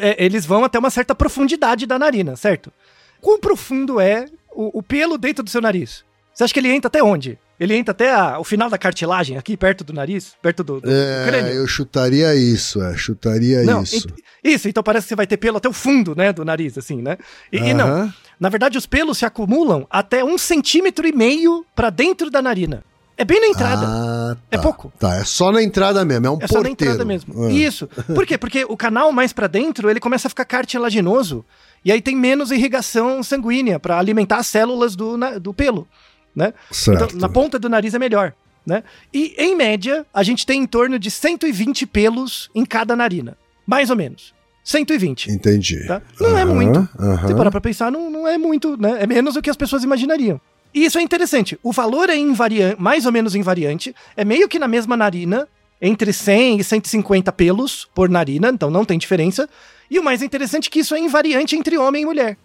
É, 0.00 0.24
Eles 0.24 0.46
vão 0.46 0.64
até 0.64 0.78
uma 0.78 0.90
certa 0.90 1.14
profundidade 1.14 1.84
da 1.86 1.98
narina, 1.98 2.36
certo? 2.36 2.72
Quão 3.20 3.40
profundo 3.40 3.98
é 4.00 4.26
o, 4.52 4.78
o 4.78 4.82
pelo 4.82 5.18
dentro 5.18 5.42
do 5.42 5.50
seu 5.50 5.60
nariz? 5.60 6.04
Você 6.32 6.44
acha 6.44 6.54
que 6.54 6.60
ele 6.60 6.68
entra 6.70 6.86
até 6.88 7.02
onde? 7.02 7.38
Ele 7.60 7.74
entra 7.76 7.92
até 7.92 8.10
a- 8.12 8.38
o 8.40 8.44
final 8.44 8.70
da 8.70 8.78
cartilagem, 8.78 9.36
aqui 9.36 9.54
perto 9.54 9.84
do 9.84 9.92
nariz, 9.92 10.32
perto 10.40 10.64
do, 10.64 10.80
do 10.80 10.90
É, 10.90 11.26
crânio? 11.28 11.52
eu 11.52 11.66
chutaria 11.68 12.34
isso, 12.34 12.82
é, 12.82 12.96
chutaria 12.96 13.62
Não, 13.64 13.82
isso. 13.82 13.96
ent- 14.08 14.14
isso, 14.42 14.66
então 14.68 14.82
parece 14.82 15.04
que 15.04 15.08
você 15.10 15.16
vai 15.16 15.26
ter 15.26 15.36
pelo 15.36 15.58
até 15.58 15.68
o 15.68 15.72
fundo, 15.72 16.16
né, 16.16 16.32
do 16.32 16.42
nariz, 16.42 16.78
assim, 16.78 17.02
né? 17.02 17.18
E, 17.52 17.58
e 17.58 17.74
não, 17.74 18.10
na 18.40 18.48
verdade 18.48 18.78
os 18.78 18.86
pelos 18.86 19.18
se 19.18 19.26
acumulam 19.26 19.86
até 19.90 20.24
um 20.24 20.38
centímetro 20.38 21.06
e 21.06 21.12
meio 21.12 21.62
pra 21.76 21.90
dentro 21.90 22.30
da 22.30 22.40
narina. 22.40 22.82
É 23.18 23.24
bem 23.26 23.38
na 23.38 23.48
entrada. 23.48 23.84
Ah, 23.86 24.36
É 24.50 24.56
tá. 24.56 24.62
pouco. 24.62 24.90
Tá, 24.98 25.16
é 25.16 25.24
só 25.24 25.52
na 25.52 25.62
entrada 25.62 26.02
mesmo, 26.06 26.26
é 26.26 26.30
um 26.30 26.36
É 26.36 26.38
porteiro. 26.38 26.54
só 26.56 26.62
na 26.62 26.70
entrada 26.70 27.04
mesmo. 27.04 27.44
Ah. 27.44 27.50
Isso. 27.52 27.86
Por 28.14 28.24
quê? 28.24 28.38
Porque 28.38 28.64
o 28.66 28.78
canal 28.78 29.12
mais 29.12 29.30
pra 29.34 29.46
dentro, 29.46 29.90
ele 29.90 30.00
começa 30.00 30.26
a 30.26 30.30
ficar 30.30 30.46
cartilaginoso 30.46 31.44
e 31.84 31.92
aí 31.92 32.00
tem 32.00 32.16
menos 32.16 32.50
irrigação 32.50 33.22
sanguínea 33.22 33.78
pra 33.78 33.98
alimentar 33.98 34.38
as 34.38 34.46
células 34.46 34.96
do, 34.96 35.18
na- 35.18 35.36
do 35.38 35.52
pelo, 35.52 35.86
né? 36.34 36.52
Certo. 36.70 37.04
Então, 37.04 37.18
na 37.20 37.28
ponta 37.28 37.58
do 37.58 37.68
nariz 37.68 37.94
é 37.94 37.98
melhor, 37.98 38.32
né? 38.66 38.82
E 39.12 39.34
em 39.38 39.54
média, 39.56 40.06
a 40.12 40.22
gente 40.22 40.46
tem 40.46 40.62
em 40.62 40.66
torno 40.66 40.98
de 40.98 41.10
120 41.10 41.86
pelos 41.86 42.50
em 42.54 42.64
cada 42.64 42.94
narina, 42.96 43.36
mais 43.66 43.90
ou 43.90 43.96
menos. 43.96 44.34
120. 44.62 45.30
Entendi. 45.30 45.86
Tá? 45.86 46.02
Não 46.20 46.36
é 46.36 46.42
Aham, 46.42 46.54
muito. 46.54 46.88
aham. 46.98 47.28
Se 47.28 47.34
parar 47.34 47.50
pra 47.50 47.60
pensar, 47.60 47.90
não, 47.90 48.10
não 48.10 48.28
é 48.28 48.36
muito, 48.38 48.76
né? 48.80 48.98
É 49.00 49.06
menos 49.06 49.34
do 49.34 49.42
que 49.42 49.50
as 49.50 49.56
pessoas 49.56 49.82
imaginariam. 49.82 50.40
E 50.72 50.84
isso 50.84 50.98
é 50.98 51.02
interessante. 51.02 51.58
O 51.62 51.72
valor 51.72 52.08
é 52.08 52.16
invariante, 52.16 52.80
mais 52.80 53.04
ou 53.06 53.12
menos 53.12 53.34
invariante. 53.34 53.94
É 54.16 54.24
meio 54.24 54.48
que 54.48 54.58
na 54.58 54.68
mesma 54.68 54.96
narina, 54.96 55.48
entre 55.80 56.12
100 56.12 56.60
e 56.60 56.64
150 56.64 57.32
pelos 57.32 57.88
por 57.94 58.08
narina, 58.08 58.50
então 58.50 58.70
não 58.70 58.84
tem 58.84 58.98
diferença. 58.98 59.48
E 59.90 59.98
o 59.98 60.04
mais 60.04 60.22
interessante 60.22 60.68
é 60.68 60.70
que 60.70 60.80
isso 60.80 60.94
é 60.94 61.00
invariante 61.00 61.56
entre 61.56 61.76
homem 61.76 62.02
e 62.02 62.06
mulher. 62.06 62.36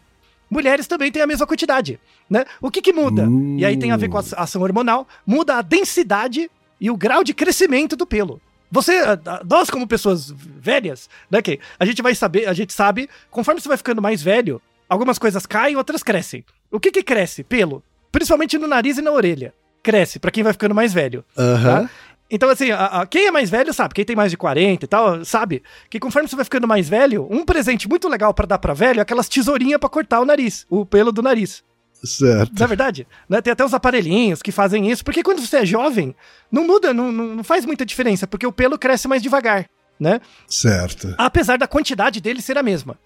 Mulheres 0.50 0.88
também 0.88 1.12
têm 1.12 1.22
a 1.22 1.28
mesma 1.28 1.48
quantidade, 1.48 2.00
né? 2.30 2.46
O 2.62 2.70
que 2.70 2.82
que 2.82 2.94
muda? 2.94 3.24
Hum. 3.24 3.58
E 3.60 3.66
aí 3.66 3.78
tem 3.78 3.92
a 3.92 3.98
ver 3.98 4.10
com 4.10 4.18
a 4.18 4.24
ação 4.38 4.62
hormonal, 4.62 5.08
muda 5.26 5.56
a 5.58 5.62
densidade 5.62 6.50
e 6.80 6.90
o 6.92 6.98
grau 6.98 7.24
de 7.24 7.34
crescimento 7.34 7.96
do 7.96 8.06
pelo. 8.06 8.40
Você, 8.72 8.92
a- 8.98 9.14
a- 9.26 9.42
nós 9.50 9.70
como 9.70 9.88
pessoas 9.88 10.30
velhas, 10.36 11.10
né, 11.32 11.42
que 11.42 11.60
a 11.80 11.86
gente 11.86 12.02
vai 12.02 12.14
saber, 12.14 12.48
a 12.48 12.54
gente 12.54 12.74
sabe, 12.74 13.10
conforme 13.32 13.62
você 13.62 13.68
vai 13.68 13.78
ficando 13.78 14.02
mais 14.02 14.22
velho, 14.22 14.62
algumas 14.90 15.18
coisas 15.18 15.46
caem, 15.46 15.76
outras 15.76 16.04
crescem. 16.04 16.44
O 16.72 16.80
que 16.80 16.92
que 16.92 17.04
cresce? 17.04 17.44
Pelo. 17.44 17.82
Principalmente 18.12 18.58
no 18.58 18.68
nariz 18.68 18.98
e 18.98 19.02
na 19.02 19.12
orelha. 19.12 19.54
Cresce, 19.84 20.18
pra 20.20 20.32
quem 20.32 20.44
vai 20.44 20.52
ficando 20.52 20.74
mais 20.74 20.94
velho. 20.94 21.24
Aham. 21.38 21.84
Tá? 21.84 21.90
Então, 22.30 22.50
assim, 22.50 22.72
a- 22.72 22.86
a- 23.02 23.06
quem 23.06 23.28
é 23.28 23.32
mais 23.32 23.50
velho 23.50 23.74
sabe, 23.74 23.94
quem 23.94 24.04
tem 24.06 24.16
mais 24.16 24.32
de 24.32 24.38
40 24.38 24.86
e 24.86 24.88
tal, 24.88 25.24
sabe 25.24 25.62
que 25.90 26.00
conforme 26.00 26.28
você 26.28 26.36
vai 26.36 26.44
ficando 26.46 26.68
mais 26.68 26.90
velho, 26.90 27.28
um 27.30 27.46
presente 27.46 27.88
muito 27.88 28.08
legal 28.08 28.34
pra 28.34 28.46
dar 28.48 28.58
pra 28.58 28.74
velho 28.74 29.00
é 29.00 29.02
aquelas 29.02 29.30
tesourinhas 29.30 29.80
pra 29.80 29.90
cortar 29.90 30.20
o 30.22 30.26
nariz, 30.26 30.66
o 30.70 30.86
pelo 30.86 31.12
do 31.12 31.22
nariz. 31.22 31.64
Certo. 32.04 32.52
Na 32.60 32.66
verdade, 32.68 33.08
né? 33.30 33.42
Tem 33.42 33.54
até 33.54 33.64
os 33.64 33.74
aparelhinhos 33.74 34.42
que 34.42 34.52
fazem 34.52 34.90
isso, 34.92 35.04
porque 35.04 35.24
quando 35.24 35.40
você 35.46 35.58
é 35.58 35.66
jovem, 35.66 36.16
não 36.52 36.66
muda, 36.66 36.94
não, 36.94 37.12
não, 37.12 37.26
não 37.36 37.44
faz 37.44 37.66
muita 37.66 37.86
diferença, 37.86 38.28
porque 38.28 38.46
o 38.46 38.52
pelo 38.52 38.78
cresce 38.78 39.08
mais 39.08 39.22
devagar, 39.24 39.66
né? 40.00 40.20
Certo. 40.48 41.14
Apesar 41.18 41.58
da 41.58 41.68
quantidade 41.68 42.20
dele 42.22 42.42
ser 42.42 42.58
a 42.58 42.64
mesma. 42.64 42.98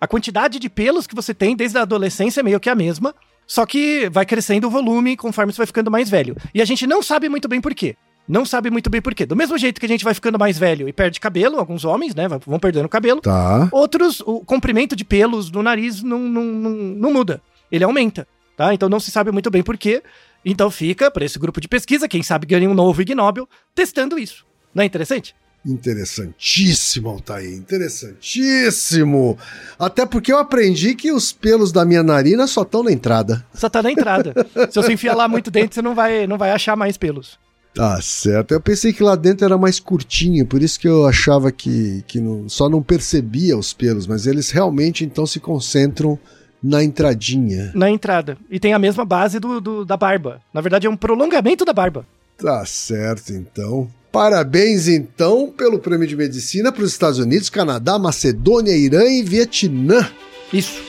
A 0.00 0.06
quantidade 0.06 0.58
de 0.58 0.68
pelos 0.68 1.06
que 1.06 1.14
você 1.14 1.34
tem 1.34 1.54
desde 1.56 1.78
a 1.78 1.82
adolescência 1.82 2.40
é 2.40 2.42
meio 2.44 2.58
que 2.60 2.70
a 2.70 2.74
mesma, 2.74 3.14
só 3.46 3.66
que 3.66 4.08
vai 4.10 4.24
crescendo 4.24 4.66
o 4.66 4.70
volume 4.70 5.16
conforme 5.16 5.52
você 5.52 5.58
vai 5.58 5.66
ficando 5.66 5.90
mais 5.90 6.08
velho. 6.08 6.36
E 6.54 6.62
a 6.62 6.64
gente 6.64 6.86
não 6.86 7.02
sabe 7.02 7.28
muito 7.28 7.48
bem 7.48 7.60
por 7.60 7.74
quê. 7.74 7.96
Não 8.28 8.44
sabe 8.44 8.70
muito 8.70 8.90
bem 8.90 9.00
por 9.00 9.14
quê. 9.14 9.24
Do 9.24 9.34
mesmo 9.34 9.56
jeito 9.56 9.80
que 9.80 9.86
a 9.86 9.88
gente 9.88 10.04
vai 10.04 10.12
ficando 10.12 10.38
mais 10.38 10.58
velho 10.58 10.88
e 10.88 10.92
perde 10.92 11.18
cabelo, 11.18 11.58
alguns 11.58 11.84
homens, 11.84 12.14
né, 12.14 12.28
vão 12.28 12.58
perdendo 12.58 12.88
cabelo, 12.88 13.22
Tá. 13.22 13.68
Outros, 13.72 14.20
o 14.20 14.40
comprimento 14.40 14.94
de 14.94 15.04
pelos 15.04 15.48
do 15.48 15.62
nariz 15.62 16.02
não, 16.02 16.18
não, 16.18 16.44
não, 16.44 16.70
não 16.70 17.12
muda. 17.12 17.40
Ele 17.72 17.84
aumenta, 17.84 18.28
tá? 18.56 18.74
Então 18.74 18.88
não 18.88 19.00
se 19.00 19.10
sabe 19.10 19.32
muito 19.32 19.50
bem 19.50 19.62
por 19.62 19.78
quê. 19.78 20.02
Então 20.44 20.70
fica 20.70 21.10
para 21.10 21.24
esse 21.24 21.38
grupo 21.38 21.60
de 21.60 21.68
pesquisa, 21.68 22.06
quem 22.06 22.22
sabe 22.22 22.46
ganha 22.46 22.68
um 22.68 22.74
novo 22.74 23.00
Ig 23.00 23.14
Nobel, 23.14 23.48
testando 23.74 24.18
isso. 24.18 24.44
Não 24.74 24.82
é 24.82 24.86
interessante? 24.86 25.34
Interessantíssimo, 25.66 27.08
Altair. 27.08 27.52
Interessantíssimo. 27.54 29.36
Até 29.78 30.06
porque 30.06 30.32
eu 30.32 30.38
aprendi 30.38 30.94
que 30.94 31.12
os 31.12 31.32
pelos 31.32 31.72
da 31.72 31.84
minha 31.84 32.02
narina 32.02 32.46
só 32.46 32.62
estão 32.62 32.82
na 32.82 32.92
entrada. 32.92 33.44
Só 33.52 33.68
tá 33.68 33.82
na 33.82 33.90
entrada. 33.90 34.34
Se 34.70 34.76
você 34.76 34.92
enfiar 34.92 35.14
lá 35.14 35.26
muito 35.26 35.50
dentro, 35.50 35.74
você 35.74 35.82
não 35.82 35.94
vai, 35.94 36.26
não 36.26 36.38
vai 36.38 36.52
achar 36.52 36.76
mais 36.76 36.96
pelos. 36.96 37.38
Tá 37.74 38.00
certo. 38.02 38.52
Eu 38.52 38.60
pensei 38.60 38.92
que 38.92 39.02
lá 39.02 39.14
dentro 39.14 39.44
era 39.44 39.56
mais 39.56 39.78
curtinho, 39.78 40.44
por 40.46 40.62
isso 40.62 40.80
que 40.80 40.88
eu 40.88 41.06
achava 41.06 41.52
que, 41.52 42.02
que 42.08 42.20
não- 42.20 42.48
só 42.48 42.68
não 42.68 42.82
percebia 42.82 43.56
os 43.56 43.72
pelos, 43.72 44.06
mas 44.06 44.26
eles 44.26 44.50
realmente 44.50 45.04
então 45.04 45.24
se 45.26 45.38
concentram 45.38 46.18
na 46.62 46.82
entradinha. 46.82 47.70
Na 47.74 47.88
entrada. 47.88 48.36
E 48.50 48.58
tem 48.58 48.72
a 48.72 48.78
mesma 48.80 49.04
base 49.04 49.38
do, 49.38 49.60
do- 49.60 49.84
da 49.84 49.96
barba. 49.96 50.40
Na 50.52 50.60
verdade, 50.60 50.86
é 50.88 50.90
um 50.90 50.96
prolongamento 50.96 51.64
da 51.64 51.72
barba. 51.72 52.04
Tá 52.36 52.64
certo, 52.66 53.32
então. 53.32 53.88
Parabéns, 54.10 54.88
então, 54.88 55.52
pelo 55.56 55.78
prêmio 55.78 56.06
de 56.08 56.16
medicina 56.16 56.72
para 56.72 56.82
os 56.82 56.90
Estados 56.90 57.18
Unidos, 57.20 57.48
Canadá, 57.50 57.96
Macedônia, 57.98 58.72
Irã 58.76 59.04
e 59.04 59.22
Vietnã. 59.22 60.08
Isso. 60.52 60.80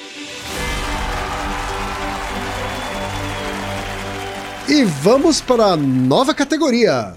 E 4.71 4.83
vamos 4.83 5.41
para 5.41 5.65
a 5.65 5.75
nova 5.75 6.31
categoria: 6.31 7.15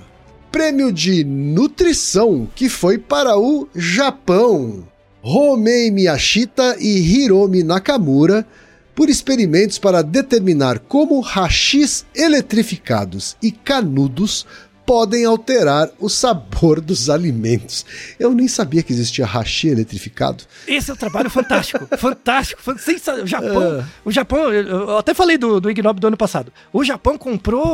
Prêmio 0.50 0.90
de 0.90 1.22
Nutrição, 1.22 2.48
que 2.54 2.66
foi 2.66 2.96
para 2.96 3.36
o 3.36 3.68
Japão. 3.74 4.88
Homei 5.22 5.90
Miyashita 5.90 6.76
e 6.80 6.98
Hiromi 6.98 7.62
Nakamura 7.62 8.46
por 8.94 9.10
experimentos 9.10 9.78
para 9.78 10.00
determinar 10.00 10.78
como 10.78 11.20
rachis 11.20 12.06
eletrificados 12.14 13.36
e 13.42 13.52
canudos 13.52 14.46
podem 14.92 15.24
alterar 15.24 15.88
o 15.98 16.06
sabor 16.10 16.78
dos 16.78 17.08
alimentos. 17.08 17.86
Eu 18.20 18.34
nem 18.34 18.46
sabia 18.46 18.82
que 18.82 18.92
existia 18.92 19.24
hashi 19.24 19.68
eletrificado. 19.68 20.44
Esse 20.68 20.90
é 20.90 20.92
um 20.92 20.96
trabalho 20.98 21.30
fantástico. 21.30 21.86
fantástico. 21.96 22.60
fan- 22.60 22.76
sensa- 22.76 23.14
O 23.22 23.26
Japão. 23.26 23.84
O 24.04 24.12
Japão, 24.12 24.52
eu 24.52 24.98
até 24.98 25.14
falei 25.14 25.38
do, 25.38 25.58
do 25.62 25.70
Ig 25.70 25.80
Nobel 25.82 25.98
do 25.98 26.06
ano 26.08 26.16
passado. 26.18 26.52
O 26.70 26.84
Japão 26.84 27.16
comprou 27.16 27.64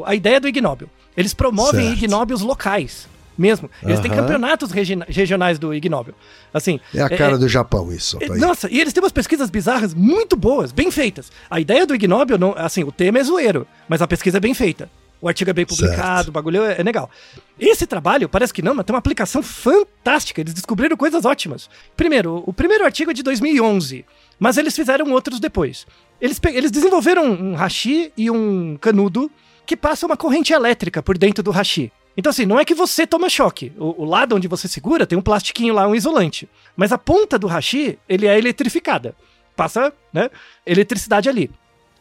o- 0.00 0.02
a 0.06 0.14
ideia 0.14 0.40
do 0.40 0.48
Ig 0.48 0.62
Nobel. 0.62 0.88
Eles 1.14 1.34
promovem 1.34 1.88
Certo. 1.88 1.98
Ig 1.98 2.08
Nobels 2.08 2.40
locais. 2.40 3.06
Mesmo. 3.36 3.70
Eles 3.82 4.00
têm 4.00 4.10
Aham. 4.10 4.22
campeonatos 4.22 4.70
regi- 4.70 4.98
regionais 5.08 5.58
do 5.58 5.74
Ig 5.74 5.90
Nobel. 5.90 6.14
Assim. 6.54 6.80
É 6.94 7.02
a 7.02 7.08
cara 7.10 7.36
do 7.36 7.48
Japão 7.48 7.92
isso. 7.92 8.16
é. 8.18 8.28
Nossa, 8.38 8.66
e 8.70 8.80
eles 8.80 8.94
têm 8.94 9.02
umas 9.02 9.12
pesquisas 9.12 9.50
bizarras 9.50 9.92
muito 9.92 10.36
boas, 10.36 10.72
bem 10.72 10.90
feitas. 10.90 11.30
A 11.50 11.60
ideia 11.60 11.86
do 11.86 11.94
Ig 11.94 12.06
Nobel, 12.08 12.38
não, 12.38 12.54
assim, 12.56 12.82
o 12.82 12.90
tema 12.92 13.18
é 13.18 13.24
zoeiro, 13.24 13.66
mas 13.86 14.00
a 14.00 14.06
pesquisa 14.06 14.38
é 14.38 14.40
bem 14.40 14.54
feita. 14.54 14.90
O 15.20 15.28
artigo 15.28 15.50
é 15.50 15.52
bem 15.52 15.66
publicado, 15.66 16.16
Certo. 16.16 16.28
o 16.28 16.32
bagulho 16.32 16.64
é, 16.64 16.80
é 16.80 16.82
legal. 16.82 17.10
Esse 17.58 17.86
trabalho, 17.86 18.28
parece 18.28 18.54
que 18.54 18.62
não, 18.62 18.74
mas 18.74 18.86
tem 18.86 18.94
uma 18.94 18.98
aplicação 18.98 19.42
fantástica. 19.42 20.40
Eles 20.40 20.54
descobriram 20.54 20.96
coisas 20.96 21.24
ótimas. 21.24 21.68
Primeiro, 21.96 22.42
o 22.46 22.52
primeiro 22.52 22.84
artigo 22.84 23.10
é 23.10 23.14
de 23.14 23.22
2011, 23.22 24.04
mas 24.38 24.56
eles 24.56 24.74
fizeram 24.74 25.10
outros 25.12 25.38
depois. 25.38 25.86
Eles, 26.20 26.40
eles 26.52 26.70
desenvolveram 26.70 27.24
um 27.30 27.54
hashi 27.54 28.12
e 28.16 28.30
um 28.30 28.76
canudo 28.80 29.30
que 29.66 29.76
passa 29.76 30.06
uma 30.06 30.16
corrente 30.16 30.52
elétrica 30.52 31.02
por 31.02 31.16
dentro 31.18 31.42
do 31.42 31.50
hashi. 31.50 31.92
Então, 32.16 32.30
assim, 32.30 32.44
não 32.44 32.58
é 32.58 32.64
que 32.64 32.74
você 32.74 33.06
toma 33.06 33.28
choque. 33.30 33.72
O, 33.78 34.02
o 34.02 34.04
lado 34.04 34.34
onde 34.34 34.48
você 34.48 34.66
segura 34.66 35.06
tem 35.06 35.16
um 35.16 35.22
plastiquinho 35.22 35.72
lá, 35.74 35.86
um 35.86 35.94
isolante. 35.94 36.48
Mas 36.76 36.92
a 36.92 36.98
ponta 36.98 37.38
do 37.38 37.46
hashi, 37.46 37.98
ele 38.08 38.26
é 38.26 38.36
eletrificada. 38.36 39.14
Passa, 39.54 39.92
né, 40.12 40.30
eletricidade 40.66 41.28
ali. 41.28 41.50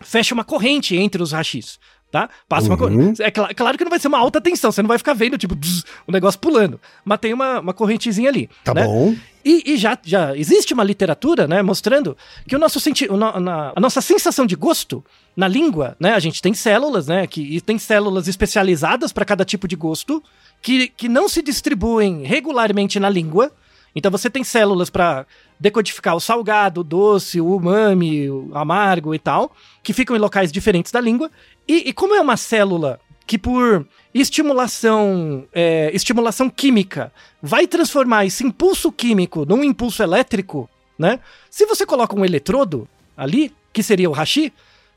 Fecha 0.01 0.33
uma 0.33 0.43
corrente 0.45 0.95
entre 0.95 1.21
os 1.21 1.33
hashis, 1.33 1.77
tá? 2.11 2.29
Passa 2.47 2.67
uma 2.67 2.73
Uhum. 2.75 2.79
corrente. 2.79 3.21
É 3.23 3.29
cla- 3.31 3.53
claro 3.53 3.77
que 3.77 3.83
não 3.83 3.89
vai 3.89 3.99
ser 3.99 4.07
uma 4.07 4.17
alta 4.19 4.39
tensão, 4.41 4.71
você 4.71 4.81
não 4.81 4.87
vai 4.87 4.97
ficar 4.97 5.13
vendo, 5.13 5.37
tipo, 5.37 5.55
bzz, 5.55 5.83
o 6.07 6.11
negócio 6.11 6.39
pulando. 6.39 6.79
Mas 7.05 7.19
tem 7.19 7.33
uma, 7.33 7.59
uma 7.59 7.73
correntezinha 7.73 8.29
ali. 8.29 8.49
Tá 8.63 8.73
né? 8.73 8.83
bom. 8.85 9.15
E, 9.45 9.73
e 9.73 9.77
já, 9.77 9.97
já 10.03 10.35
existe 10.35 10.73
uma 10.73 10.83
literatura, 10.83 11.47
né, 11.47 11.61
mostrando 11.61 12.17
que 12.47 12.55
o 12.55 12.59
nosso 12.59 12.79
senti 12.79 13.05
o 13.09 13.15
no- 13.15 13.39
na- 13.39 13.71
a 13.75 13.79
nossa 13.79 14.01
sensação 14.01 14.45
de 14.45 14.55
gosto 14.55 15.03
na 15.35 15.47
língua, 15.47 15.95
né, 15.99 16.13
a 16.13 16.19
gente 16.19 16.41
tem 16.41 16.53
células, 16.53 17.07
né, 17.07 17.25
que 17.25 17.41
e 17.41 17.61
tem 17.61 17.79
células 17.79 18.27
especializadas 18.27 19.13
para 19.13 19.23
cada 19.23 19.45
tipo 19.45 19.65
de 19.67 19.75
gosto 19.77 20.21
que, 20.61 20.89
que 20.89 21.07
não 21.07 21.29
se 21.29 21.41
distribuem 21.41 22.23
regularmente 22.23 22.99
na 22.99 23.09
língua. 23.09 23.49
Então 23.95 24.11
você 24.11 24.29
tem 24.29 24.43
células 24.43 24.89
para 24.89 25.25
decodificar 25.59 26.15
o 26.15 26.19
salgado, 26.19 26.81
o 26.81 26.83
doce, 26.83 27.41
o 27.41 27.55
umami, 27.55 28.29
o 28.29 28.49
amargo 28.53 29.13
e 29.13 29.19
tal, 29.19 29.51
que 29.83 29.93
ficam 29.93 30.15
em 30.15 30.19
locais 30.19 30.51
diferentes 30.51 30.91
da 30.91 31.01
língua. 31.01 31.29
E, 31.67 31.89
e 31.89 31.93
como 31.93 32.15
é 32.15 32.21
uma 32.21 32.37
célula 32.37 32.99
que 33.27 33.37
por 33.37 33.85
estimulação, 34.13 35.45
é, 35.53 35.91
estimulação 35.93 36.49
química 36.49 37.11
vai 37.41 37.67
transformar 37.67 38.25
esse 38.25 38.43
impulso 38.43 38.91
químico 38.91 39.45
num 39.45 39.63
impulso 39.63 40.01
elétrico, 40.01 40.69
né? 40.97 41.19
Se 41.49 41.65
você 41.65 41.85
coloca 41.85 42.15
um 42.15 42.25
eletrodo 42.25 42.87
ali, 43.15 43.53
que 43.71 43.83
seria 43.83 44.09
o 44.09 44.13
hashi, 44.13 44.51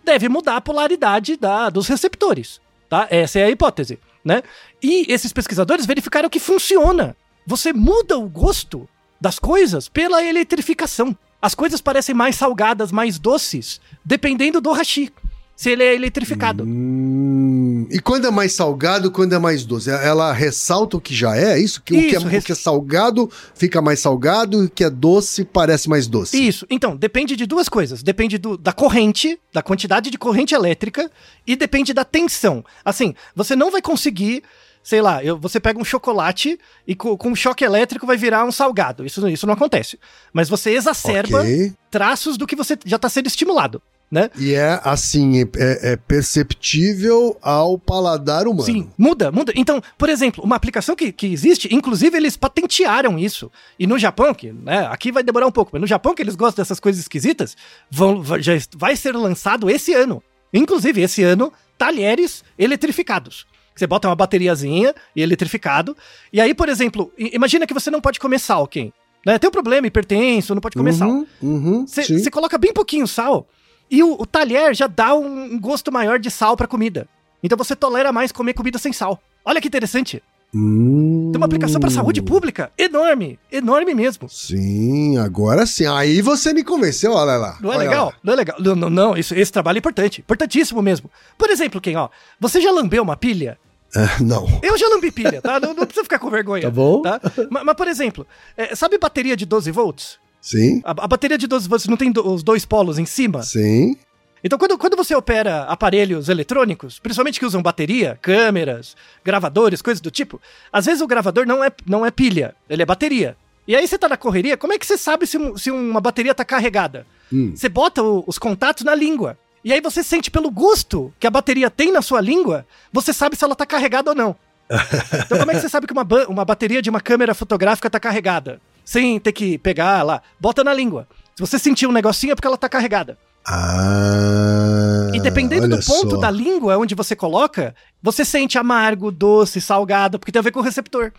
deve 0.05 0.29
mudar 0.29 0.57
a 0.57 0.61
polaridade 0.61 1.37
da, 1.37 1.69
dos 1.69 1.89
receptores, 1.89 2.61
tá? 2.89 3.07
Essa 3.11 3.41
é 3.41 3.45
a 3.45 3.51
hipótese. 3.51 3.99
né? 4.25 4.43
E 4.83 5.07
esses 5.13 5.33
pesquisadores 5.33 5.87
verificaram 5.87 6.31
que 6.31 6.41
funciona. 6.41 7.17
Você 7.47 7.73
muda 7.73 8.19
o 8.19 8.29
gosto 8.29 8.89
das 9.23 9.39
coisas 9.39 9.89
pela 9.89 10.21
eletrificação. 10.25 11.17
As 11.41 11.55
coisas 11.55 11.81
parecem 11.81 12.13
mais 12.15 12.35
salgadas, 12.35 12.91
mais 12.91 13.21
doces, 13.21 13.81
dependendo 14.05 14.61
do 14.61 14.73
hashi. 14.73 15.13
Se 15.55 15.71
ele 15.71 15.85
é 15.85 15.95
eletrificado. 15.95 16.65
Hum, 16.65 17.87
e 17.91 18.01
quando 18.01 18.27
é 18.27 18.31
mais 18.33 18.53
salgado, 18.53 19.13
quando 19.13 19.33
é 19.35 19.39
mais 19.39 19.65
doce? 19.65 19.91
Ela 19.91 20.33
ressalta 20.33 20.97
o 20.97 21.01
que 21.01 21.15
já 21.15 21.37
é? 21.37 21.57
Isso? 21.59 21.81
Que, 21.83 21.95
o, 21.95 21.99
que 22.01 22.05
é, 22.07 22.19
Isso, 22.19 22.27
o 22.27 22.29
res- 22.29 22.45
que 22.45 22.51
é 22.53 22.55
salgado 22.55 23.31
fica 23.55 23.81
mais 23.81 24.01
salgado 24.01 24.63
e 24.65 24.67
o 24.67 24.71
que 24.71 24.83
é 24.83 24.91
doce 24.91 25.45
parece 25.45 25.89
mais 25.89 26.09
doce. 26.09 26.37
Isso. 26.43 26.67
Então, 26.69 26.97
depende 26.97 27.37
de 27.37 27.47
duas 27.47 27.69
coisas. 27.69 28.03
Depende 28.03 28.39
do- 28.39 28.57
da 28.57 28.73
corrente, 28.73 29.39
da 29.53 29.63
quantidade 29.63 30.11
de 30.11 30.19
corrente 30.19 30.53
elétrica 30.55 31.09
e 31.47 31.55
depende 31.55 31.93
da 31.93 32.05
tensão. 32.05 32.65
Assim, 32.85 33.15
você 33.37 33.55
não 33.55 33.71
vai 33.71 33.83
conseguir, 33.83 34.43
sei 34.83 35.01
lá, 35.01 35.23
eu- 35.23 35.39
você 35.39 35.61
pega 35.61 35.79
um 35.81 35.85
chocolate 35.85 36.59
e 36.87 36.95
co- 36.95 37.17
com 37.17 37.31
um 37.31 37.37
choque 37.37 37.65
elétrico 37.65 38.07
vai 38.07 38.17
virar 38.17 38.45
um 38.45 38.53
salgado. 38.53 39.05
Isso, 39.07 39.27
isso 39.29 39.47
não 39.47 39.55
acontece. 39.55 39.99
Mas 40.33 40.49
você 40.49 40.71
exacerba 40.73 41.41
Ok. 41.41 41.73
traços 41.91 42.37
do 42.37 42.47
que 42.47 42.57
você 42.57 42.77
já 42.85 42.97
está 42.97 43.09
sendo 43.09 43.27
estimulado, 43.29 43.81
né? 44.11 44.29
E 44.37 44.55
é 44.55 44.81
assim, 44.85 45.43
é, 45.57 45.93
é 45.93 45.97
perceptível 45.97 47.37
ao 47.41 47.79
paladar 47.79 48.47
humano. 48.47 48.63
Sim, 48.65 48.91
muda, 48.99 49.31
muda. 49.31 49.53
Então, 49.57 49.81
por 49.97 50.09
exemplo, 50.09 50.43
uma 50.45 50.57
aplicação 50.57 50.95
que, 50.97 51.13
que 51.13 51.27
existe, 51.27 51.73
inclusive 51.75 52.17
eles 52.17 52.37
patentearam 52.37 53.19
isso. 53.19 53.51
E 53.79 53.87
no 53.87 53.99
Japão, 53.99 54.35
que 54.35 54.53
né, 54.53 54.87
aqui 54.91 55.13
vai 55.13 55.23
demorar 55.23 55.47
um 55.47 55.53
pouco, 55.53 55.71
mas 55.73 55.81
no 55.81 55.87
Japão, 55.87 56.15
que 56.15 56.23
eles 56.23 56.35
gostam 56.35 56.63
dessas 56.63 56.81
coisas 56.81 57.01
esquisitas, 57.03 57.57
vão, 57.91 58.23
já 58.41 58.53
vai 58.77 58.97
ser 58.97 59.15
lançado 59.15 59.71
esse 59.71 59.93
ano. 59.95 60.23
Inclusive, 60.53 61.01
esse 61.01 61.23
ano, 61.23 61.53
talheres 61.79 62.45
eletrificados. 62.59 63.47
Você 63.75 63.87
bota 63.87 64.09
uma 64.09 64.15
bateriazinha 64.15 64.95
e 65.15 65.23
eletrificado. 65.23 65.97
E 66.33 66.41
aí, 66.41 66.55
por 66.55 66.69
exemplo, 66.69 67.13
imagina 67.17 67.67
que 67.67 67.75
você 67.75 67.91
não 67.91 68.01
pode 68.01 68.21
comer 68.21 68.39
sal, 68.39 68.67
quem? 68.67 68.93
Né? 69.25 69.39
Tem 69.39 69.49
um 69.49 69.53
problema, 69.53 69.87
hipertenso, 69.87 70.55
não 70.55 70.61
pode 70.61 70.77
comer 70.77 70.93
sal. 70.93 71.09
Uhum, 71.09 71.27
uhum, 71.41 71.87
sim. 71.87 72.19
Você 72.19 72.31
coloca 72.31 72.59
bem 72.59 72.73
pouquinho 72.73 73.07
sal 73.07 73.47
e 73.91 74.03
o, 74.03 74.17
o 74.21 74.27
talher 74.27 74.75
já 74.75 74.87
dá 74.87 75.15
um, 75.15 75.55
um 75.55 75.61
gosto 75.61 75.93
maior 75.93 76.19
de 76.19 76.31
sal 76.31 76.57
pra 76.57 76.67
comida. 76.67 77.09
Então 77.43 77.59
você 77.59 77.77
tolera 77.77 78.13
mais 78.13 78.33
comer 78.33 78.55
comida 78.55 78.79
sem 78.79 78.93
sal. 78.93 79.21
Olha 79.45 79.61
que 79.61 79.69
interessante. 79.69 80.23
Hum. 80.55 81.22
Tem 81.33 81.39
uma 81.41 81.47
aplicação 81.47 81.81
pra 81.81 81.91
saúde 81.91 82.21
pública 82.23 82.71
enorme, 82.79 83.39
enorme 83.51 83.95
mesmo. 83.95 84.29
Sim, 84.29 85.17
agora 85.19 85.67
sim. 85.67 85.87
Aí 85.87 86.21
você 86.23 86.53
me 86.53 86.63
convenceu, 86.63 87.13
olha 87.13 87.37
lá. 87.37 87.59
Não 87.61 87.73
é 87.73 87.77
olha 87.77 87.89
legal? 87.89 88.07
lá. 88.07 88.13
Não 88.23 88.33
é 88.33 88.37
legal? 88.37 88.57
Não, 88.61 88.77
não, 88.77 88.91
não, 88.91 89.17
isso, 89.17 89.35
esse 89.35 89.51
trabalho 89.51 89.77
é 89.77 89.81
importante. 89.81 90.21
Importantíssimo 90.21 90.81
mesmo. 90.83 91.11
Por 91.39 91.51
exemplo, 91.51 91.81
quem, 91.81 91.97
ó, 91.97 92.09
você 92.39 92.61
já 92.61 92.71
lambeu 92.71 93.03
uma 93.03 93.17
pilha? 93.17 93.59
É, 93.95 94.23
não. 94.23 94.47
Eu 94.63 94.77
já 94.79 94.89
lambi 94.89 95.11
pilha, 95.11 95.43
tá? 95.43 95.59
Não, 95.61 95.69
não 95.75 95.85
precisa 95.85 96.03
ficar 96.05 96.19
com 96.19 96.31
vergonha. 96.31 96.63
Tá 96.65 96.71
bom. 96.71 97.03
Tá? 97.03 97.21
Mas, 97.51 97.65
mas, 97.65 97.75
por 97.77 97.89
exemplo, 97.89 98.27
é, 98.57 98.75
sabe 98.75 98.97
bateria 98.99 99.37
de 99.37 99.45
12 99.45 99.71
volts? 99.71 100.19
Sim, 100.41 100.81
A, 100.85 100.91
a 100.91 101.07
bateria 101.07 101.39
de 101.39 101.47
12 101.47 101.69
volts 101.69 101.87
não 101.87 101.97
tem 101.97 102.11
do- 102.11 102.27
os 102.33 102.43
dois 102.43 102.65
polos 102.65 102.99
em 102.99 103.07
cima? 103.07 103.43
sim. 103.43 103.97
Então, 104.45 104.59
quando, 104.59 104.77
quando 104.77 104.97
você 104.97 105.15
opera 105.15 105.63
aparelhos 105.65 106.29
eletrônicos, 106.29 106.99
principalmente 106.99 107.39
que 107.39 107.47
usam 107.47 107.63
bateria, 107.63 108.19
câmeras, 108.21 108.97
gravadores, 109.25 109.81
coisas 109.81 110.01
do 110.01 110.11
tipo, 110.11 110.41
às 110.73 110.87
vezes 110.87 111.01
o 111.01 111.07
gravador 111.07 111.47
não 111.47 111.63
é, 111.63 111.71
não 111.87 112.05
é 112.05 112.11
pilha, 112.11 112.55
ele 112.69 112.83
é 112.83 112.87
bateria. 112.87 113.37
E 113.69 113.77
aí 113.77 113.87
você 113.87 113.97
tá 113.97 114.09
na 114.09 114.17
correria, 114.17 114.57
como 114.57 114.73
é 114.73 114.79
que 114.79 114.85
você 114.85 114.99
sabe 114.99 115.27
se, 115.27 115.39
se 115.57 115.71
uma 115.71 116.01
bateria 116.01 116.35
tá 116.35 116.45
carregada? 116.45 117.07
Hum. 117.33 117.53
Você 117.55 117.69
bota 117.69 118.03
o- 118.03 118.25
os 118.27 118.37
contatos 118.39 118.83
na 118.85 118.95
língua. 118.95 119.39
E 119.65 119.73
aí 119.73 119.81
você 119.81 120.03
sente 120.03 120.29
pelo 120.29 120.51
gosto 120.51 121.15
que 121.21 121.27
a 121.27 121.31
bateria 121.31 121.71
tem 121.71 121.93
na 121.93 122.03
sua 122.03 122.21
língua, 122.21 122.67
você 122.93 123.13
sabe 123.13 123.37
se 123.37 123.45
ela 123.45 123.55
tá 123.55 123.65
carregada 123.65 124.11
ou 124.11 124.17
não. 124.17 124.35
Então 125.25 125.39
como 125.39 125.51
é 125.53 125.55
que 125.55 125.61
você 125.61 125.69
sabe 125.69 125.87
que 125.87 125.93
uma, 125.93 126.05
uma 126.29 126.45
bateria 126.45 126.83
de 126.83 126.91
uma 126.91 127.01
câmera 127.01 127.33
fotográfica 127.35 127.89
tá 127.89 128.01
carregada? 128.01 128.61
Sem 128.85 129.21
ter 129.21 129.31
que 129.31 129.57
pegar 129.59 130.03
lá, 130.03 130.21
bota 130.41 130.65
na 130.65 130.75
língua. 130.75 131.07
Se 131.37 131.41
você 131.41 131.57
sentir 131.61 131.87
um 131.87 131.93
negocinho 131.93 132.33
é 132.33 132.35
porque 132.35 132.49
ela 132.49 132.57
tá 132.59 132.69
carregada. 132.69 133.17
Ah. 133.47 135.09
E 135.13 135.21
dependendo 135.21 135.69
do 135.69 135.85
ponto 135.85 136.11
só. 136.11 136.17
da 136.17 136.31
língua 136.31 136.79
onde 136.79 136.95
você 136.95 137.17
coloca, 137.17 137.75
você 138.03 138.25
sente 138.25 138.59
amargo, 138.59 139.11
doce, 139.11 139.61
salgado, 139.61 140.19
porque 140.19 140.33
tem 140.33 140.41
a 140.41 140.43
ver 140.43 140.53
com 140.53 140.61
o 140.61 140.63
receptor. 140.63 141.13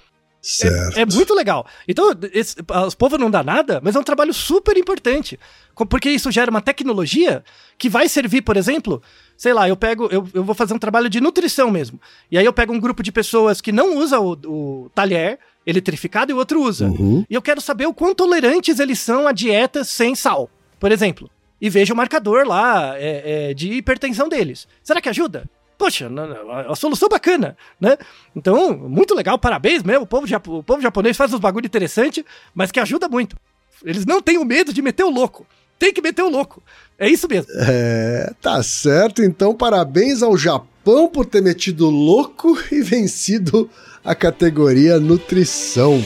Certo. 0.44 0.98
É, 0.98 1.04
é 1.04 1.06
muito 1.06 1.34
legal. 1.34 1.66
Então, 1.88 2.12
esse, 2.34 2.58
os 2.86 2.94
povos 2.94 3.18
não 3.18 3.32
dá 3.32 3.42
nada, 3.42 3.80
mas 3.82 3.96
é 3.96 4.00
um 4.00 4.04
trabalho 4.04 4.34
super 4.34 4.76
importante. 4.76 5.40
Porque 5.90 6.10
isso 6.10 6.30
gera 6.32 6.52
uma 6.52 6.62
tecnologia 6.62 7.42
que 7.78 7.88
vai 7.88 8.10
servir, 8.10 8.42
por 8.42 8.58
exemplo, 8.58 9.02
sei 9.38 9.54
lá, 9.54 9.70
eu 9.70 9.78
pego, 9.78 10.10
eu, 10.12 10.28
eu 10.34 10.44
vou 10.44 10.54
fazer 10.54 10.74
um 10.74 10.80
trabalho 10.80 11.10
de 11.10 11.22
nutrição 11.22 11.72
mesmo. 11.72 11.98
E 12.30 12.38
aí 12.38 12.44
eu 12.44 12.52
pego 12.52 12.74
um 12.74 12.80
grupo 12.80 13.02
de 13.02 13.10
pessoas 13.10 13.62
que 13.62 13.72
não 13.72 13.98
usa 13.98 14.20
o, 14.20 14.34
o 14.34 14.92
talher 14.94 15.40
eletrificado 15.66 16.32
e 16.32 16.34
o 16.34 16.38
outro 16.38 16.62
usa. 16.62 16.88
Uhum. 16.88 17.26
E 17.30 17.34
eu 17.34 17.42
quero 17.42 17.62
saber 17.62 17.86
o 17.86 17.94
quão 17.94 18.14
tolerantes 18.14 18.82
eles 18.82 19.00
são 19.00 19.26
a 19.26 19.32
dietas 19.32 19.88
sem 19.88 20.14
sal, 20.14 20.50
por 20.78 20.92
exemplo. 20.92 21.30
E 21.63 21.69
vejo 21.69 21.93
o 21.93 21.95
marcador 21.95 22.45
lá 22.45 22.99
é, 22.99 23.52
é, 23.52 23.54
de 23.54 23.71
hipertensão 23.71 24.28
deles. 24.28 24.67
Será 24.84 24.99
que 24.99 25.08
ajuda? 25.08 25.49
Poxa, 25.78 26.10
não, 26.10 26.26
a 26.69 26.76
solução 26.76 27.08
bacana, 27.08 27.56
né? 27.80 27.97
Então, 28.36 28.78
muito 28.78 29.15
legal, 29.15 29.39
parabéns 29.39 29.82
mesmo. 29.82 30.04
O 30.04 30.06
povo, 30.06 30.28
o 30.47 30.62
povo 30.62 30.82
japonês 30.82 31.15
faz 31.15 31.34
uns 31.34 31.39
bagulho 31.39 31.65
interessante, 31.65 32.26
mas 32.54 32.69
que 32.69 32.82
ajuda 32.82 33.08
muito. 33.08 33.38
Eles 33.82 34.06
não 34.06 34.21
têm 34.21 34.38
o 34.38 34.43
medo 34.43 34.73
de 34.73 34.82
meter 34.82 35.06
o 35.06 35.10
louco. 35.10 35.47
Tem 35.80 35.93
que 35.93 36.02
meter 36.02 36.23
o 36.23 36.30
louco. 36.30 36.62
É 36.99 37.08
isso 37.08 37.30
mesmo. 37.30 37.49
É, 37.56 38.34
tá 38.41 38.62
certo. 38.62 39.23
Então, 39.23 39.56
parabéns 39.56 40.21
ao 40.21 40.38
Japão 40.38 41.08
por 41.08 41.26
ter 41.26 41.41
metido 41.41 41.89
louco 41.89 42.58
e 42.73 42.82
vencido 42.82 43.69
a 44.04 44.13
categoria 44.13 44.99
nutrição. 44.99 46.04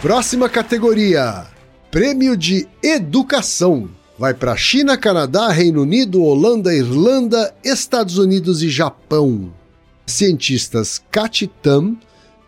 Próxima 0.00 0.48
categoria: 0.48 1.44
Prêmio 1.90 2.36
de 2.36 2.68
Educação. 2.80 3.90
Vai 4.16 4.32
para 4.32 4.56
China, 4.56 4.96
Canadá, 4.96 5.48
Reino 5.48 5.82
Unido, 5.82 6.22
Holanda, 6.22 6.72
Irlanda, 6.72 7.52
Estados 7.64 8.16
Unidos 8.16 8.62
e 8.62 8.68
Japão. 8.68 9.52
Cientistas 10.06 11.02
Kati 11.10 11.48
Tam, 11.48 11.96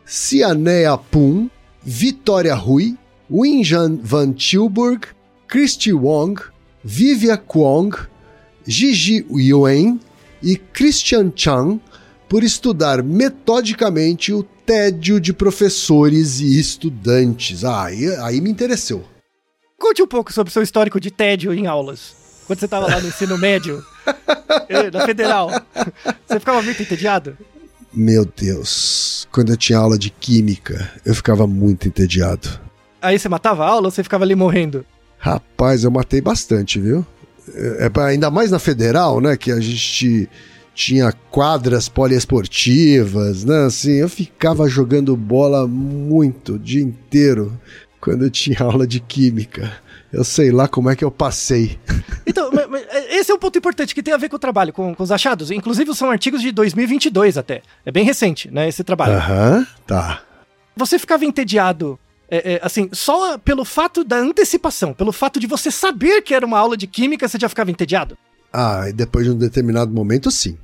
Cianea 0.06 0.96
Pum, 0.96 1.50
Vitória 1.82 2.54
Rui, 2.54 2.96
Winjan 3.28 3.98
Van 4.00 4.32
Tilburg, 4.32 5.08
Christy 5.48 5.92
Wong, 5.92 6.40
Vivia 6.84 7.36
Kwong, 7.36 7.90
Gigi 8.64 9.26
Yuen 9.28 9.98
e 10.40 10.56
Christian 10.56 11.32
Chang 11.34 11.80
por 12.30 12.44
estudar 12.44 13.02
metodicamente 13.02 14.32
o 14.32 14.44
tédio 14.44 15.20
de 15.20 15.32
professores 15.32 16.38
e 16.38 16.60
estudantes. 16.60 17.64
Ah, 17.64 17.86
aí, 17.86 18.06
aí 18.18 18.40
me 18.40 18.48
interessou. 18.48 19.04
Conte 19.76 20.00
um 20.00 20.06
pouco 20.06 20.32
sobre 20.32 20.48
o 20.48 20.52
seu 20.52 20.62
histórico 20.62 21.00
de 21.00 21.10
tédio 21.10 21.52
em 21.52 21.66
aulas. 21.66 22.14
Quando 22.46 22.60
você 22.60 22.66
estava 22.66 22.86
lá 22.86 23.00
no 23.00 23.08
ensino 23.08 23.36
médio, 23.36 23.84
eh, 24.68 24.92
na 24.92 25.04
federal, 25.04 25.50
você 26.24 26.38
ficava 26.38 26.62
muito 26.62 26.80
entediado? 26.80 27.36
Meu 27.92 28.24
Deus, 28.24 29.26
quando 29.32 29.50
eu 29.50 29.56
tinha 29.56 29.78
aula 29.78 29.98
de 29.98 30.10
química, 30.10 30.88
eu 31.04 31.16
ficava 31.16 31.48
muito 31.48 31.88
entediado. 31.88 32.60
Aí 33.02 33.18
você 33.18 33.28
matava 33.28 33.64
a 33.64 33.68
aula 33.68 33.88
ou 33.88 33.90
você 33.90 34.04
ficava 34.04 34.22
ali 34.22 34.36
morrendo? 34.36 34.86
Rapaz, 35.18 35.82
eu 35.82 35.90
matei 35.90 36.20
bastante, 36.20 36.78
viu? 36.78 37.04
É, 37.52 37.90
é 37.92 38.00
ainda 38.02 38.30
mais 38.30 38.52
na 38.52 38.60
federal, 38.60 39.20
né? 39.20 39.36
Que 39.36 39.50
a 39.50 39.58
gente 39.58 40.28
tinha 40.80 41.12
quadras 41.30 41.90
poliesportivas, 41.90 43.44
né? 43.44 43.66
Assim, 43.66 43.92
eu 43.96 44.08
ficava 44.08 44.66
jogando 44.66 45.14
bola 45.14 45.68
muito 45.68 46.54
o 46.54 46.58
dia 46.58 46.82
inteiro 46.82 47.52
quando 48.00 48.24
eu 48.24 48.30
tinha 48.30 48.62
aula 48.62 48.86
de 48.86 48.98
química. 48.98 49.70
Eu 50.10 50.24
sei 50.24 50.50
lá 50.50 50.66
como 50.66 50.88
é 50.88 50.96
que 50.96 51.04
eu 51.04 51.10
passei. 51.10 51.78
Então, 52.26 52.48
mas 52.52 52.84
esse 53.10 53.32
é 53.32 53.34
um 53.34 53.38
ponto 53.38 53.58
importante 53.58 53.92
que 53.92 54.02
tem 54.04 54.14
a 54.14 54.16
ver 54.16 54.28
com 54.28 54.36
o 54.36 54.38
trabalho, 54.38 54.72
com, 54.72 54.94
com 54.94 55.02
os 55.02 55.10
achados. 55.10 55.50
Inclusive, 55.50 55.92
são 55.96 56.08
artigos 56.08 56.40
de 56.40 56.52
2022 56.52 57.36
até. 57.36 57.60
É 57.84 57.90
bem 57.90 58.04
recente, 58.04 58.48
né, 58.52 58.68
esse 58.68 58.84
trabalho. 58.84 59.14
Aham, 59.14 59.66
tá. 59.84 60.22
Você 60.76 60.96
ficava 60.96 61.24
entediado, 61.24 61.98
é, 62.30 62.52
é, 62.52 62.60
assim, 62.62 62.88
só 62.92 63.36
pelo 63.36 63.64
fato 63.64 64.04
da 64.04 64.16
antecipação, 64.16 64.92
pelo 64.94 65.10
fato 65.10 65.40
de 65.40 65.48
você 65.48 65.72
saber 65.72 66.22
que 66.22 66.32
era 66.32 66.46
uma 66.46 66.58
aula 66.58 66.76
de 66.76 66.86
química, 66.86 67.26
você 67.26 67.36
já 67.36 67.48
ficava 67.48 67.72
entediado? 67.72 68.16
Ah, 68.52 68.88
e 68.88 68.92
depois 68.92 69.26
de 69.26 69.32
um 69.32 69.36
determinado 69.36 69.92
momento, 69.92 70.30
sim. 70.30 70.56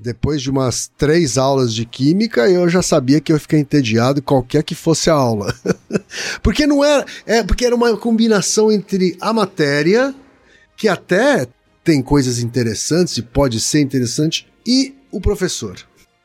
Depois 0.00 0.42
de 0.42 0.50
umas 0.50 0.90
três 0.96 1.38
aulas 1.38 1.74
de 1.74 1.84
química, 1.86 2.48
eu 2.48 2.68
já 2.68 2.82
sabia 2.82 3.20
que 3.20 3.32
eu 3.32 3.36
ia 3.36 3.40
ficar 3.40 3.58
entediado 3.58 4.22
qualquer 4.22 4.62
que 4.62 4.74
fosse 4.74 5.08
a 5.10 5.14
aula. 5.14 5.54
porque 6.42 6.66
não 6.66 6.84
era. 6.84 7.04
É, 7.24 7.42
porque 7.42 7.64
era 7.64 7.74
uma 7.74 7.96
combinação 7.96 8.70
entre 8.70 9.16
a 9.20 9.32
matéria, 9.32 10.14
que 10.76 10.86
até 10.88 11.46
tem 11.82 12.02
coisas 12.02 12.40
interessantes 12.40 13.16
e 13.16 13.22
pode 13.22 13.58
ser 13.60 13.80
interessante, 13.80 14.46
e 14.66 14.94
o 15.10 15.20
professor. 15.20 15.76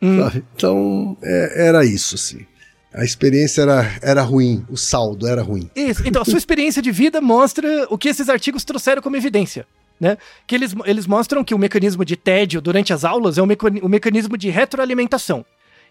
Hum. 0.02 0.20
Então, 0.56 1.18
é- 1.22 1.68
era 1.68 1.86
isso, 1.86 2.18
sim. 2.18 2.46
A 2.94 3.06
experiência 3.06 3.62
era, 3.62 4.00
era 4.02 4.22
ruim, 4.22 4.66
o 4.70 4.76
saldo 4.76 5.26
era 5.26 5.42
ruim. 5.42 5.70
Isso. 5.76 6.06
Então, 6.06 6.22
a 6.22 6.26
sua 6.26 6.38
experiência 6.40 6.82
de 6.82 6.92
vida 6.92 7.22
mostra 7.22 7.88
o 7.90 7.98
que 7.98 8.10
esses 8.10 8.28
artigos 8.28 8.66
trouxeram 8.66 9.02
como 9.02 9.16
evidência. 9.16 9.66
Né? 10.02 10.18
Que 10.48 10.56
eles, 10.56 10.76
eles 10.86 11.06
mostram 11.06 11.44
que 11.44 11.54
o 11.54 11.60
mecanismo 11.60 12.04
de 12.04 12.16
tédio 12.16 12.60
durante 12.60 12.92
as 12.92 13.06
aulas 13.06 13.38
é 13.38 13.42
o, 13.42 13.46
meca 13.46 13.68
o 13.68 13.88
mecanismo 13.88 14.36
de 14.36 14.50
retroalimentação. 14.50 15.46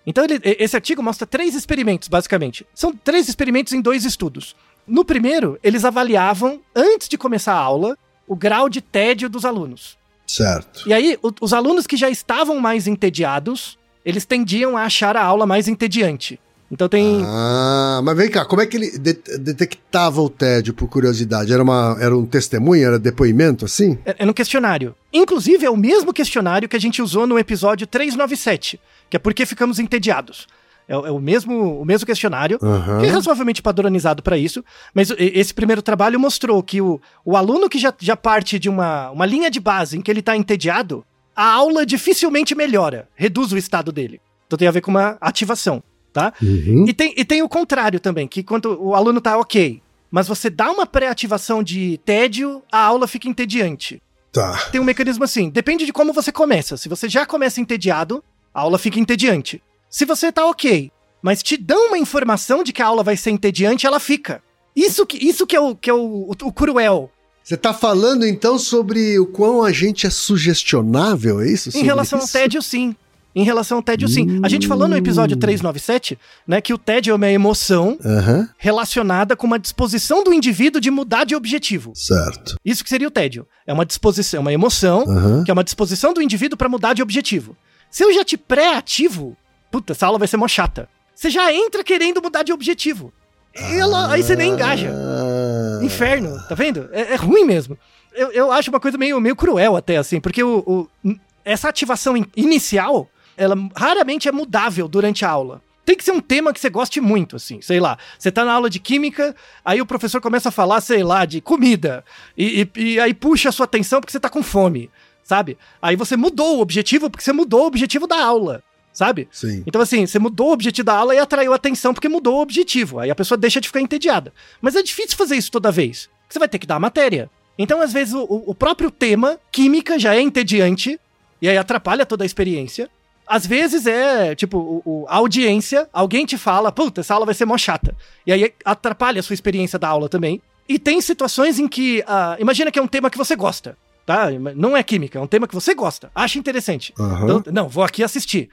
Então, 0.04 0.24
ele, 0.24 0.40
esse 0.42 0.74
artigo 0.74 1.00
mostra 1.00 1.26
três 1.26 1.54
experimentos, 1.54 2.08
basicamente. 2.08 2.66
São 2.74 2.92
três 2.92 3.28
experimentos 3.28 3.72
em 3.72 3.80
dois 3.80 4.04
estudos. 4.04 4.56
No 4.84 5.04
primeiro, 5.04 5.60
eles 5.62 5.84
avaliavam, 5.84 6.60
antes 6.74 7.08
de 7.08 7.16
começar 7.16 7.52
a 7.52 7.58
aula, 7.58 7.96
o 8.26 8.34
grau 8.34 8.68
de 8.68 8.80
tédio 8.80 9.28
dos 9.30 9.44
alunos. 9.44 9.96
Certo. 10.26 10.88
E 10.88 10.92
aí, 10.92 11.16
o, 11.22 11.32
os 11.40 11.52
alunos 11.52 11.86
que 11.86 11.96
já 11.96 12.10
estavam 12.10 12.58
mais 12.58 12.88
entediados, 12.88 13.78
eles 14.04 14.24
tendiam 14.24 14.76
a 14.76 14.84
achar 14.84 15.16
a 15.16 15.22
aula 15.22 15.46
mais 15.46 15.68
entediante. 15.68 16.40
Então 16.70 16.88
tem. 16.88 17.22
Ah, 17.24 18.00
mas 18.04 18.16
vem 18.16 18.30
cá, 18.30 18.44
como 18.44 18.62
é 18.62 18.66
que 18.66 18.76
ele 18.76 18.96
de 18.96 19.14
detectava 19.38 20.20
o 20.20 20.30
tédio, 20.30 20.72
por 20.72 20.88
curiosidade? 20.88 21.52
Era, 21.52 21.62
uma, 21.62 21.96
era 22.00 22.16
um 22.16 22.24
testemunho, 22.24 22.86
era 22.86 22.98
depoimento, 22.98 23.64
assim? 23.64 23.98
É, 24.04 24.14
é 24.20 24.26
um 24.26 24.32
questionário. 24.32 24.94
Inclusive, 25.12 25.66
é 25.66 25.70
o 25.70 25.76
mesmo 25.76 26.12
questionário 26.12 26.68
que 26.68 26.76
a 26.76 26.80
gente 26.80 27.02
usou 27.02 27.26
no 27.26 27.38
episódio 27.38 27.86
397, 27.86 28.80
que 29.08 29.16
é 29.16 29.18
por 29.18 29.34
que 29.34 29.44
ficamos 29.44 29.80
entediados. 29.80 30.46
É, 30.86 30.92
é, 30.92 31.10
o, 31.10 31.18
mesmo, 31.18 31.80
o 31.80 31.84
mesmo 31.84 32.06
questionário, 32.06 32.56
uhum. 32.62 33.00
que 33.00 33.06
é 33.06 33.10
razoavelmente 33.10 33.62
padronizado 33.62 34.22
para 34.22 34.38
isso, 34.38 34.64
mas 34.94 35.12
esse 35.18 35.52
primeiro 35.52 35.82
trabalho 35.82 36.20
mostrou 36.20 36.62
que 36.62 36.80
o, 36.80 37.00
o 37.24 37.36
aluno 37.36 37.68
que 37.68 37.80
já, 37.80 37.92
já 37.98 38.16
parte 38.16 38.60
de 38.60 38.68
uma, 38.68 39.10
uma 39.10 39.26
linha 39.26 39.50
de 39.50 39.58
base 39.58 39.98
em 39.98 40.00
que 40.00 40.10
ele 40.10 40.20
está 40.20 40.36
entediado, 40.36 41.04
a 41.34 41.44
aula 41.44 41.84
dificilmente 41.84 42.54
melhora, 42.54 43.08
reduz 43.16 43.52
o 43.52 43.58
estado 43.58 43.90
dele. 43.90 44.20
Então 44.46 44.56
tem 44.56 44.68
a 44.68 44.72
ver 44.72 44.80
com 44.80 44.90
uma 44.90 45.16
ativação 45.20 45.82
tá? 46.12 46.32
Uhum. 46.42 46.84
E, 46.88 46.92
tem, 46.92 47.14
e 47.16 47.24
tem 47.24 47.42
o 47.42 47.48
contrário 47.48 48.00
também, 48.00 48.26
que 48.26 48.42
quando 48.42 48.78
o 48.80 48.94
aluno 48.94 49.20
tá 49.20 49.38
ok, 49.38 49.80
mas 50.10 50.26
você 50.26 50.50
dá 50.50 50.70
uma 50.70 50.86
pré-ativação 50.86 51.62
de 51.62 51.98
tédio, 52.04 52.62
a 52.70 52.80
aula 52.80 53.06
fica 53.06 53.28
entediante. 53.28 54.02
Tá. 54.32 54.68
Tem 54.70 54.80
um 54.80 54.84
mecanismo 54.84 55.24
assim, 55.24 55.48
depende 55.48 55.86
de 55.86 55.92
como 55.92 56.12
você 56.12 56.30
começa. 56.30 56.76
Se 56.76 56.88
você 56.88 57.08
já 57.08 57.26
começa 57.26 57.60
entediado, 57.60 58.22
a 58.54 58.60
aula 58.60 58.78
fica 58.78 58.98
entediante. 58.98 59.62
Se 59.88 60.04
você 60.04 60.30
tá 60.30 60.46
ok, 60.46 60.90
mas 61.22 61.42
te 61.42 61.56
dão 61.56 61.88
uma 61.88 61.98
informação 61.98 62.62
de 62.62 62.72
que 62.72 62.82
a 62.82 62.86
aula 62.86 63.02
vai 63.02 63.16
ser 63.16 63.30
entediante, 63.30 63.86
ela 63.86 64.00
fica. 64.00 64.42
Isso 64.74 65.04
que, 65.04 65.16
isso 65.16 65.46
que 65.46 65.56
é, 65.56 65.60
o, 65.60 65.74
que 65.74 65.90
é 65.90 65.94
o, 65.94 65.98
o, 65.98 66.32
o 66.44 66.52
cruel. 66.52 67.10
Você 67.42 67.56
tá 67.56 67.74
falando 67.74 68.24
então 68.24 68.58
sobre 68.58 69.18
o 69.18 69.26
quão 69.26 69.64
a 69.64 69.72
gente 69.72 70.06
é 70.06 70.10
sugestionável, 70.10 71.40
é 71.40 71.50
isso? 71.50 71.76
Em 71.76 71.82
relação 71.82 72.18
isso? 72.18 72.28
ao 72.28 72.42
tédio, 72.42 72.62
sim. 72.62 72.94
Em 73.34 73.44
relação 73.44 73.78
ao 73.78 73.82
tédio, 73.82 74.08
sim. 74.08 74.40
A 74.42 74.48
gente 74.48 74.66
falou 74.66 74.88
no 74.88 74.96
episódio 74.96 75.36
397, 75.36 76.18
né, 76.46 76.60
que 76.60 76.74
o 76.74 76.78
tédio 76.78 77.12
é 77.12 77.14
uma 77.14 77.28
emoção 77.28 77.96
uhum. 78.04 78.48
relacionada 78.58 79.36
com 79.36 79.46
uma 79.46 79.58
disposição 79.58 80.24
do 80.24 80.32
indivíduo 80.32 80.80
de 80.80 80.90
mudar 80.90 81.24
de 81.24 81.36
objetivo. 81.36 81.92
Certo. 81.94 82.56
Isso 82.64 82.82
que 82.82 82.90
seria 82.90 83.06
o 83.06 83.10
tédio. 83.10 83.46
É 83.66 83.72
uma 83.72 83.86
disposição, 83.86 84.40
uma 84.40 84.52
emoção, 84.52 85.04
uhum. 85.04 85.44
que 85.44 85.50
é 85.50 85.54
uma 85.54 85.62
disposição 85.62 86.12
do 86.12 86.20
indivíduo 86.20 86.58
para 86.58 86.68
mudar 86.68 86.92
de 86.92 87.02
objetivo. 87.02 87.56
Se 87.88 88.04
eu 88.04 88.12
já 88.12 88.24
te 88.24 88.36
pré-ativo, 88.36 89.36
puta, 89.70 89.92
essa 89.92 90.06
aula 90.06 90.18
vai 90.18 90.26
ser 90.26 90.36
mó 90.36 90.48
chata. 90.48 90.88
Você 91.14 91.30
já 91.30 91.52
entra 91.52 91.84
querendo 91.84 92.20
mudar 92.20 92.42
de 92.42 92.52
objetivo. 92.52 93.12
Ela, 93.54 94.12
aí 94.12 94.22
você 94.22 94.34
nem 94.34 94.52
engaja. 94.52 94.92
Ah. 94.92 95.84
Inferno, 95.84 96.36
tá 96.48 96.54
vendo? 96.54 96.88
É, 96.92 97.12
é 97.12 97.16
ruim 97.16 97.44
mesmo. 97.44 97.78
Eu, 98.12 98.32
eu 98.32 98.52
acho 98.52 98.70
uma 98.70 98.80
coisa 98.80 98.98
meio, 98.98 99.20
meio 99.20 99.36
cruel 99.36 99.76
até, 99.76 99.96
assim, 99.96 100.20
porque 100.20 100.42
o, 100.42 100.88
o 101.04 101.14
essa 101.44 101.68
ativação 101.68 102.16
in 102.16 102.24
inicial 102.36 103.08
ela 103.36 103.56
raramente 103.76 104.28
é 104.28 104.32
mudável 104.32 104.88
durante 104.88 105.24
a 105.24 105.30
aula. 105.30 105.62
Tem 105.84 105.96
que 105.96 106.04
ser 106.04 106.12
um 106.12 106.20
tema 106.20 106.52
que 106.52 106.60
você 106.60 106.70
goste 106.70 107.00
muito, 107.00 107.36
assim, 107.36 107.60
sei 107.60 107.80
lá. 107.80 107.98
Você 108.18 108.30
tá 108.30 108.44
na 108.44 108.52
aula 108.52 108.70
de 108.70 108.78
química, 108.78 109.34
aí 109.64 109.80
o 109.80 109.86
professor 109.86 110.20
começa 110.20 110.50
a 110.50 110.52
falar, 110.52 110.80
sei 110.80 111.02
lá, 111.02 111.24
de 111.24 111.40
comida. 111.40 112.04
E, 112.36 112.68
e, 112.76 112.80
e 112.80 113.00
aí 113.00 113.12
puxa 113.12 113.48
a 113.48 113.52
sua 113.52 113.64
atenção 113.64 114.00
porque 114.00 114.12
você 114.12 114.20
tá 114.20 114.28
com 114.28 114.42
fome, 114.42 114.90
sabe? 115.24 115.58
Aí 115.82 115.96
você 115.96 116.16
mudou 116.16 116.58
o 116.58 116.60
objetivo 116.60 117.10
porque 117.10 117.24
você 117.24 117.32
mudou 117.32 117.64
o 117.64 117.66
objetivo 117.66 118.06
da 118.06 118.22
aula 118.22 118.62
sabe? 118.92 119.28
Sim. 119.30 119.62
Então, 119.66 119.80
assim, 119.80 120.06
você 120.06 120.18
mudou 120.18 120.48
o 120.48 120.52
objetivo 120.52 120.84
da 120.84 120.94
aula 120.94 121.14
e 121.14 121.18
atraiu 121.18 121.52
atenção 121.52 121.94
porque 121.94 122.08
mudou 122.08 122.38
o 122.38 122.42
objetivo. 122.42 122.98
Aí 122.98 123.10
a 123.10 123.14
pessoa 123.14 123.38
deixa 123.38 123.60
de 123.60 123.68
ficar 123.68 123.80
entediada. 123.80 124.32
Mas 124.60 124.76
é 124.76 124.82
difícil 124.82 125.16
fazer 125.16 125.36
isso 125.36 125.50
toda 125.50 125.70
vez. 125.70 126.08
Você 126.28 126.38
vai 126.38 126.48
ter 126.48 126.58
que 126.58 126.66
dar 126.66 126.76
a 126.76 126.80
matéria. 126.80 127.30
Então, 127.58 127.80
às 127.80 127.92
vezes, 127.92 128.14
o, 128.14 128.24
o 128.24 128.54
próprio 128.54 128.90
tema, 128.90 129.38
química, 129.50 129.98
já 129.98 130.14
é 130.14 130.20
entediante, 130.20 130.98
e 131.40 131.48
aí 131.48 131.56
atrapalha 131.56 132.06
toda 132.06 132.24
a 132.24 132.26
experiência. 132.26 132.90
Às 133.30 133.46
vezes 133.46 133.86
é, 133.86 134.34
tipo, 134.34 134.58
o, 134.58 134.82
o, 134.84 135.06
a 135.08 135.14
audiência, 135.14 135.88
alguém 135.92 136.26
te 136.26 136.36
fala, 136.36 136.72
puta, 136.72 137.00
essa 137.00 137.14
aula 137.14 137.24
vai 137.24 137.32
ser 137.32 137.44
mó 137.44 137.56
chata. 137.56 137.96
E 138.26 138.32
aí 138.32 138.52
atrapalha 138.64 139.20
a 139.20 139.22
sua 139.22 139.34
experiência 139.34 139.78
da 139.78 139.86
aula 139.86 140.08
também. 140.08 140.42
E 140.68 140.80
tem 140.80 141.00
situações 141.00 141.56
em 141.60 141.68
que, 141.68 142.00
uh, 142.00 142.40
imagina 142.40 142.72
que 142.72 142.78
é 142.80 142.82
um 142.82 142.88
tema 142.88 143.08
que 143.08 143.16
você 143.16 143.36
gosta, 143.36 143.78
tá? 144.04 144.26
Não 144.56 144.76
é 144.76 144.82
química, 144.82 145.16
é 145.16 145.22
um 145.22 145.28
tema 145.28 145.46
que 145.46 145.54
você 145.54 145.76
gosta, 145.76 146.10
acha 146.12 146.40
interessante. 146.40 146.92
Uhum. 146.98 147.38
Então, 147.38 147.52
não, 147.52 147.68
vou 147.68 147.84
aqui 147.84 148.02
assistir. 148.02 148.50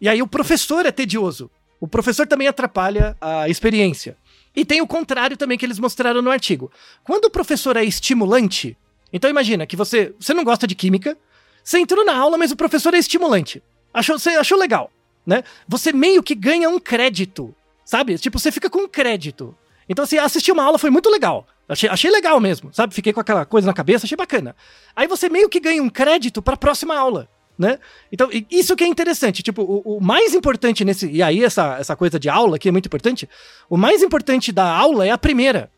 E 0.00 0.08
aí 0.08 0.22
o 0.22 0.26
professor 0.26 0.86
é 0.86 0.90
tedioso. 0.90 1.50
O 1.78 1.86
professor 1.86 2.26
também 2.26 2.48
atrapalha 2.48 3.14
a 3.20 3.46
experiência. 3.50 4.16
E 4.56 4.64
tem 4.64 4.80
o 4.80 4.86
contrário 4.86 5.36
também 5.36 5.58
que 5.58 5.66
eles 5.66 5.78
mostraram 5.78 6.22
no 6.22 6.30
artigo. 6.30 6.72
Quando 7.04 7.26
o 7.26 7.30
professor 7.30 7.76
é 7.76 7.84
estimulante, 7.84 8.74
então 9.12 9.28
imagina 9.28 9.66
que 9.66 9.76
você, 9.76 10.14
você 10.18 10.32
não 10.32 10.44
gosta 10.44 10.66
de 10.66 10.74
química, 10.74 11.14
você 11.62 11.78
entrou 11.78 12.06
na 12.06 12.16
aula, 12.16 12.38
mas 12.38 12.50
o 12.50 12.56
professor 12.56 12.94
é 12.94 12.98
estimulante. 12.98 13.62
Achou, 13.94 14.18
você 14.18 14.30
achou 14.30 14.58
legal, 14.58 14.90
né? 15.24 15.44
Você 15.68 15.92
meio 15.92 16.20
que 16.20 16.34
ganha 16.34 16.68
um 16.68 16.80
crédito, 16.80 17.54
sabe? 17.84 18.18
Tipo, 18.18 18.40
você 18.40 18.50
fica 18.50 18.68
com 18.68 18.80
um 18.80 18.88
crédito. 18.88 19.56
Então, 19.88 20.02
assim, 20.02 20.18
assistir 20.18 20.50
uma 20.50 20.64
aula 20.64 20.78
foi 20.78 20.90
muito 20.90 21.08
legal. 21.08 21.46
Achei, 21.68 21.88
achei 21.88 22.10
legal 22.10 22.40
mesmo, 22.40 22.74
sabe? 22.74 22.92
Fiquei 22.92 23.12
com 23.12 23.20
aquela 23.20 23.46
coisa 23.46 23.66
na 23.66 23.72
cabeça, 23.72 24.04
achei 24.04 24.16
bacana. 24.16 24.56
Aí 24.96 25.06
você 25.06 25.28
meio 25.28 25.48
que 25.48 25.60
ganha 25.60 25.82
um 25.82 25.88
crédito 25.88 26.42
para 26.42 26.54
a 26.54 26.56
próxima 26.58 26.96
aula, 26.96 27.28
né? 27.56 27.78
Então, 28.12 28.28
isso 28.50 28.74
que 28.74 28.82
é 28.82 28.86
interessante. 28.86 29.42
Tipo, 29.42 29.62
o, 29.62 29.96
o, 29.96 30.00
mais 30.00 30.34
importante 30.34 30.84
nesse. 30.84 31.08
E 31.08 31.22
aí, 31.22 31.44
essa, 31.44 31.76
essa 31.78 31.94
coisa 31.94 32.18
de 32.18 32.28
aula 32.28 32.56
aqui 32.56 32.68
é 32.68 32.72
muito 32.72 32.86
importante. 32.86 33.28
O 33.70 33.76
mais 33.76 34.02
importante 34.02 34.50
da 34.50 34.66
aula 34.66 35.06
é 35.06 35.10
a 35.10 35.18
primeira. 35.18 35.70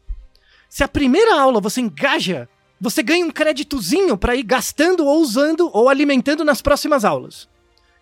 Se 0.69 0.83
a 0.83 0.89
primeira 0.89 1.39
aula 1.39 1.61
você 1.61 1.81
engaja, 1.81 2.49
você 2.81 3.03
ganha 3.03 3.25
um 3.25 3.31
créditozinho 3.31 4.17
para 4.17 4.35
ir 4.35 4.43
gastando 4.43 5.05
ou 5.05 5.21
usando 5.21 5.71
ou 5.73 5.89
alimentando 5.89 6.45
nas 6.45 6.61
próximas 6.61 7.05
aulas. 7.05 7.49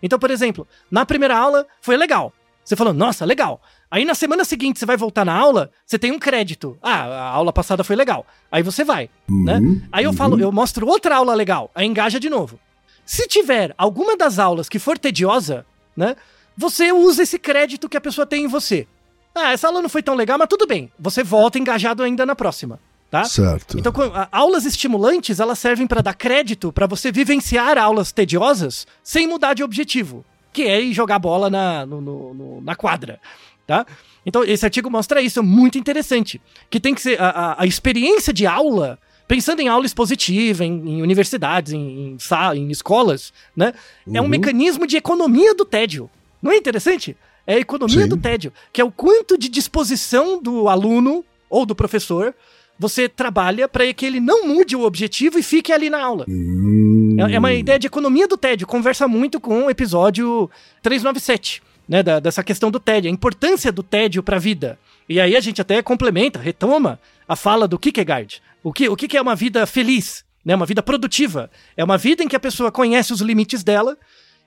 Então, 0.01 0.19
por 0.19 0.31
exemplo, 0.31 0.67
na 0.89 1.05
primeira 1.05 1.37
aula 1.37 1.65
foi 1.81 1.97
legal. 1.97 2.33
Você 2.63 2.75
falou, 2.75 2.93
nossa, 2.93 3.23
legal. 3.25 3.61
Aí 3.91 4.03
na 4.03 4.15
semana 4.15 4.43
seguinte 4.43 4.79
você 4.79 4.85
vai 4.85 4.97
voltar 4.97 5.23
na 5.23 5.33
aula, 5.33 5.69
você 5.85 5.99
tem 5.99 6.11
um 6.11 6.17
crédito. 6.17 6.77
Ah, 6.81 7.03
a 7.03 7.29
aula 7.29 7.53
passada 7.53 7.83
foi 7.83 7.95
legal. 7.95 8.25
Aí 8.51 8.63
você 8.63 8.83
vai, 8.83 9.09
né? 9.29 9.59
Uhum, 9.59 9.81
Aí 9.91 10.03
eu 10.03 10.13
falo, 10.13 10.39
eu 10.39 10.51
mostro 10.51 10.87
outra 10.87 11.15
aula 11.15 11.35
legal, 11.35 11.69
aí 11.75 11.85
engaja 11.85 12.19
de 12.19 12.29
novo. 12.29 12.59
Se 13.05 13.27
tiver 13.27 13.73
alguma 13.77 14.17
das 14.17 14.39
aulas 14.39 14.67
que 14.67 14.79
for 14.79 14.97
tediosa, 14.97 15.63
né? 15.95 16.15
Você 16.57 16.91
usa 16.91 17.21
esse 17.21 17.37
crédito 17.37 17.87
que 17.87 17.97
a 17.97 18.01
pessoa 18.01 18.25
tem 18.25 18.45
em 18.45 18.47
você. 18.47 18.87
Ah, 19.35 19.51
essa 19.51 19.67
aula 19.67 19.81
não 19.81 19.89
foi 19.89 20.01
tão 20.01 20.15
legal, 20.15 20.37
mas 20.39 20.47
tudo 20.47 20.65
bem. 20.65 20.91
Você 20.97 21.23
volta 21.23 21.59
engajado 21.59 22.01
ainda 22.01 22.25
na 22.25 22.35
próxima 22.35 22.79
tá? 23.15 23.23
Certo. 23.23 23.79
Então, 23.79 23.93
aulas 24.29 24.65
estimulantes, 24.65 25.39
elas 25.39 25.57
servem 25.57 25.87
para 25.87 26.01
dar 26.01 26.13
crédito 26.13 26.73
para 26.73 26.85
você 26.85 27.11
vivenciar 27.11 27.77
aulas 27.77 28.11
tediosas 28.11 28.85
sem 29.01 29.25
mudar 29.25 29.53
de 29.53 29.63
objetivo, 29.63 30.25
que 30.51 30.63
é 30.63 30.81
ir 30.81 30.93
jogar 30.93 31.17
bola 31.17 31.49
na, 31.49 31.85
no, 31.85 32.01
no, 32.01 32.61
na 32.61 32.75
quadra, 32.75 33.19
tá? 33.65 33.85
Então, 34.25 34.43
esse 34.43 34.65
artigo 34.65 34.89
mostra 34.89 35.21
isso, 35.21 35.39
é 35.39 35.41
muito 35.41 35.77
interessante, 35.77 36.41
que 36.69 36.79
tem 36.79 36.93
que 36.93 37.01
ser 37.01 37.21
a, 37.21 37.29
a, 37.29 37.63
a 37.63 37.65
experiência 37.65 38.33
de 38.33 38.45
aula 38.45 38.99
pensando 39.27 39.59
em 39.59 39.67
aula 39.67 39.85
expositiva, 39.85 40.63
em, 40.65 40.97
em 40.97 41.01
universidades, 41.01 41.73
em, 41.73 41.79
em, 41.79 42.17
em, 42.57 42.69
escolas, 42.69 43.33
né? 43.55 43.73
Uhum. 44.05 44.17
É 44.17 44.19
um 44.19 44.25
uhum. 44.25 44.29
mecanismo 44.29 44.85
de 44.85 44.97
economia 44.97 45.55
do 45.55 45.65
tédio. 45.65 46.09
Não 46.41 46.51
é 46.51 46.57
interessante? 46.57 47.17
É 47.47 47.55
a 47.55 47.59
economia 47.59 48.03
Sim. 48.03 48.09
do 48.09 48.17
tédio, 48.17 48.53
que 48.71 48.81
é 48.81 48.83
o 48.83 48.91
quanto 48.91 49.37
de 49.37 49.49
disposição 49.49 50.39
do 50.41 50.67
aluno 50.67 51.25
ou 51.49 51.65
do 51.65 51.73
professor 51.73 52.35
você 52.77 53.07
trabalha 53.07 53.67
para 53.67 53.91
que 53.93 54.05
ele 54.05 54.19
não 54.19 54.47
mude 54.47 54.75
o 54.75 54.83
objetivo 54.83 55.39
e 55.39 55.43
fique 55.43 55.71
ali 55.71 55.89
na 55.89 56.01
aula. 56.01 56.25
Hum. 56.27 57.15
É, 57.19 57.35
é, 57.35 57.39
uma 57.39 57.53
ideia 57.53 57.79
de 57.79 57.87
economia 57.87 58.27
do 58.27 58.37
tédio, 58.37 58.67
conversa 58.67 59.07
muito 59.07 59.39
com 59.39 59.65
o 59.65 59.69
episódio 59.69 60.49
397, 60.81 61.63
né, 61.87 62.03
da, 62.03 62.19
dessa 62.19 62.43
questão 62.43 62.69
do 62.69 62.79
tédio, 62.79 63.09
a 63.09 63.13
importância 63.13 63.71
do 63.71 63.81
tédio 63.81 64.21
para 64.21 64.35
a 64.35 64.39
vida. 64.39 64.77
E 65.07 65.19
aí 65.19 65.35
a 65.35 65.39
gente 65.39 65.61
até 65.61 65.81
complementa, 65.81 66.39
retoma 66.39 66.99
a 67.27 67.35
fala 67.35 67.67
do 67.67 67.79
Kierkegaard. 67.79 68.41
O 68.63 68.73
que, 68.73 68.89
o 68.89 68.95
que 68.95 69.15
é 69.15 69.21
uma 69.21 69.35
vida 69.35 69.65
feliz? 69.65 70.25
Né, 70.43 70.55
uma 70.55 70.65
vida 70.65 70.83
produtiva. 70.83 71.49
É 71.75 71.83
uma 71.83 71.97
vida 71.97 72.23
em 72.23 72.27
que 72.27 72.35
a 72.35 72.39
pessoa 72.39 72.71
conhece 72.71 73.13
os 73.13 73.21
limites 73.21 73.63
dela 73.63 73.97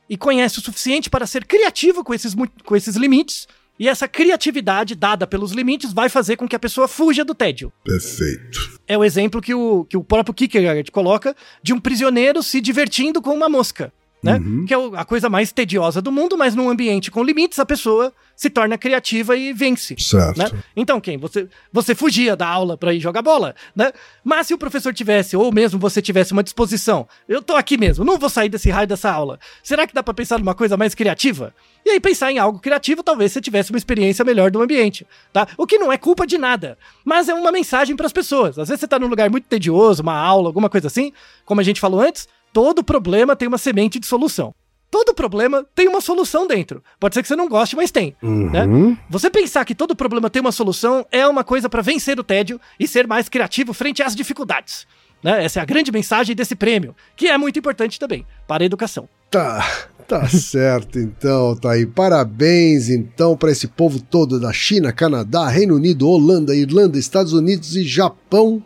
e 0.08 0.16
conhece 0.16 0.58
o 0.58 0.62
suficiente 0.62 1.10
para 1.10 1.26
ser 1.26 1.44
criativa 1.44 2.04
com 2.04 2.14
esses, 2.14 2.34
com 2.64 2.76
esses 2.76 2.96
limites 2.96 3.46
e 3.78 3.88
essa 3.88 4.08
criatividade 4.08 4.94
dada 4.94 5.26
pelos 5.26 5.52
limites 5.52 5.92
vai 5.92 6.08
fazer 6.08 6.36
com 6.36 6.48
que 6.48 6.56
a 6.56 6.58
pessoa 6.58 6.88
fuja 6.88 7.24
do 7.24 7.34
tédio. 7.34 7.72
Perfeito. 7.84 8.80
É 8.86 8.96
o 8.96 9.04
exemplo 9.04 9.40
que 9.40 9.54
o, 9.54 9.84
que 9.84 9.96
o 9.96 10.02
próprio 10.02 10.34
Kierkegaard 10.34 10.90
coloca 10.90 11.36
de 11.62 11.72
um 11.72 11.80
prisioneiro 11.80 12.42
se 12.42 12.60
divertindo 12.60 13.22
com 13.22 13.34
uma 13.34 13.48
mosca. 13.48 13.92
Né? 14.22 14.36
Uhum. 14.36 14.64
Que 14.66 14.74
é 14.74 14.76
a 14.96 15.04
coisa 15.04 15.28
mais 15.28 15.52
tediosa 15.52 16.02
do 16.02 16.10
mundo, 16.10 16.36
mas 16.36 16.54
num 16.54 16.68
ambiente 16.68 17.10
com 17.10 17.22
limites, 17.22 17.58
a 17.58 17.66
pessoa 17.66 18.12
se 18.34 18.50
torna 18.50 18.78
criativa 18.78 19.36
e 19.36 19.52
vence. 19.52 19.96
Certo. 19.98 20.38
Né? 20.38 20.50
Então, 20.76 21.00
quem? 21.00 21.18
Você, 21.18 21.48
você 21.72 21.94
fugia 21.94 22.36
da 22.36 22.46
aula 22.46 22.76
para 22.76 22.92
ir 22.92 23.00
jogar 23.00 23.22
bola, 23.22 23.54
né? 23.74 23.92
Mas 24.24 24.46
se 24.46 24.54
o 24.54 24.58
professor 24.58 24.92
tivesse, 24.94 25.36
ou 25.36 25.52
mesmo 25.52 25.78
você 25.78 26.00
tivesse 26.00 26.32
uma 26.32 26.42
disposição, 26.42 27.06
eu 27.28 27.42
tô 27.42 27.56
aqui 27.56 27.76
mesmo, 27.76 28.04
não 28.04 28.18
vou 28.18 28.28
sair 28.28 28.48
desse 28.48 28.70
raio 28.70 28.86
dessa 28.86 29.10
aula. 29.10 29.38
Será 29.62 29.86
que 29.86 29.94
dá 29.94 30.02
para 30.02 30.14
pensar 30.14 30.38
numa 30.38 30.54
coisa 30.54 30.76
mais 30.76 30.94
criativa? 30.94 31.54
E 31.84 31.90
aí, 31.90 32.00
pensar 32.00 32.30
em 32.30 32.38
algo 32.38 32.58
criativo, 32.58 33.02
talvez 33.02 33.32
você 33.32 33.40
tivesse 33.40 33.70
uma 33.70 33.78
experiência 33.78 34.24
melhor 34.24 34.50
do 34.50 34.60
ambiente, 34.60 35.06
tá? 35.32 35.48
O 35.56 35.66
que 35.66 35.78
não 35.78 35.92
é 35.92 35.96
culpa 35.96 36.26
de 36.26 36.38
nada, 36.38 36.76
mas 37.04 37.28
é 37.28 37.34
uma 37.34 37.50
mensagem 37.50 37.96
para 37.96 38.06
as 38.06 38.12
pessoas. 38.12 38.58
Às 38.58 38.68
vezes 38.68 38.80
você 38.80 38.88
tá 38.88 38.98
num 38.98 39.06
lugar 39.06 39.30
muito 39.30 39.46
tedioso, 39.46 40.02
uma 40.02 40.14
aula, 40.14 40.48
alguma 40.48 40.68
coisa 40.68 40.86
assim, 40.86 41.12
como 41.44 41.60
a 41.60 41.64
gente 41.64 41.80
falou 41.80 42.00
antes, 42.00 42.28
todo 42.52 42.84
problema 42.84 43.36
tem 43.36 43.48
uma 43.48 43.58
semente 43.58 43.98
de 43.98 44.06
solução. 44.06 44.54
Todo 44.90 45.12
problema 45.12 45.66
tem 45.74 45.86
uma 45.86 46.00
solução 46.00 46.46
dentro. 46.46 46.82
Pode 46.98 47.14
ser 47.14 47.22
que 47.22 47.28
você 47.28 47.36
não 47.36 47.48
goste, 47.48 47.76
mas 47.76 47.90
tem. 47.90 48.16
Uhum. 48.22 48.50
Né? 48.50 48.96
Você 49.10 49.28
pensar 49.28 49.64
que 49.64 49.74
todo 49.74 49.94
problema 49.94 50.30
tem 50.30 50.40
uma 50.40 50.52
solução 50.52 51.04
é 51.12 51.26
uma 51.26 51.44
coisa 51.44 51.68
para 51.68 51.82
vencer 51.82 52.18
o 52.18 52.24
tédio 52.24 52.58
e 52.80 52.88
ser 52.88 53.06
mais 53.06 53.28
criativo 53.28 53.74
frente 53.74 54.02
às 54.02 54.16
dificuldades. 54.16 54.86
Né? 55.22 55.44
Essa 55.44 55.60
é 55.60 55.62
a 55.62 55.66
grande 55.66 55.92
mensagem 55.92 56.34
desse 56.34 56.54
prêmio, 56.54 56.96
que 57.14 57.26
é 57.26 57.36
muito 57.36 57.58
importante 57.58 57.98
também 57.98 58.24
para 58.46 58.64
a 58.64 58.66
educação. 58.66 59.08
Tá, 59.30 59.88
tá 60.06 60.26
certo 60.28 60.98
então, 60.98 61.54
tá 61.54 61.72
aí. 61.72 61.84
Parabéns 61.84 62.88
então 62.88 63.36
para 63.36 63.50
esse 63.50 63.68
povo 63.68 64.00
todo 64.00 64.40
da 64.40 64.54
China, 64.54 64.90
Canadá, 64.90 65.48
Reino 65.48 65.76
Unido, 65.76 66.08
Holanda, 66.08 66.56
Irlanda, 66.56 66.98
Estados 66.98 67.34
Unidos 67.34 67.76
e 67.76 67.84
Japão 67.84 68.62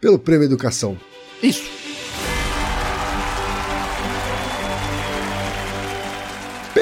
pelo 0.00 0.18
Prêmio 0.18 0.46
Educação. 0.46 0.96
Isso. 1.40 1.79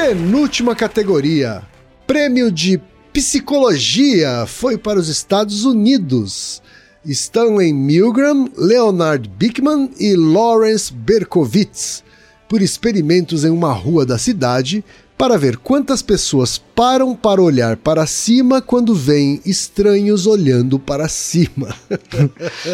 Penúltima 0.09 0.75
categoria. 0.75 1.63
Prêmio 2.07 2.51
de 2.51 2.81
Psicologia 3.13 4.47
foi 4.47 4.79
para 4.79 4.99
os 4.99 5.07
Estados 5.07 5.67
Unidos. 5.67 6.63
Stanley 7.05 7.75
Milgram, 7.75 8.49
Leonard 8.57 9.29
Bickman 9.29 9.91
e 10.01 10.17
Lawrence 10.17 10.91
Berkowitz 10.91 12.03
por 12.49 12.63
experimentos 12.63 13.45
em 13.45 13.51
uma 13.51 13.71
rua 13.71 14.07
da 14.07 14.17
cidade 14.17 14.83
para 15.19 15.37
ver 15.37 15.57
quantas 15.57 16.01
pessoas 16.01 16.57
param 16.57 17.15
para 17.15 17.43
olhar 17.43 17.77
para 17.77 18.07
cima 18.07 18.63
quando 18.63 18.95
veem 18.95 19.41
estranhos 19.45 20.29
olhando 20.29 20.79
para 20.79 21.09
cima. 21.09 21.75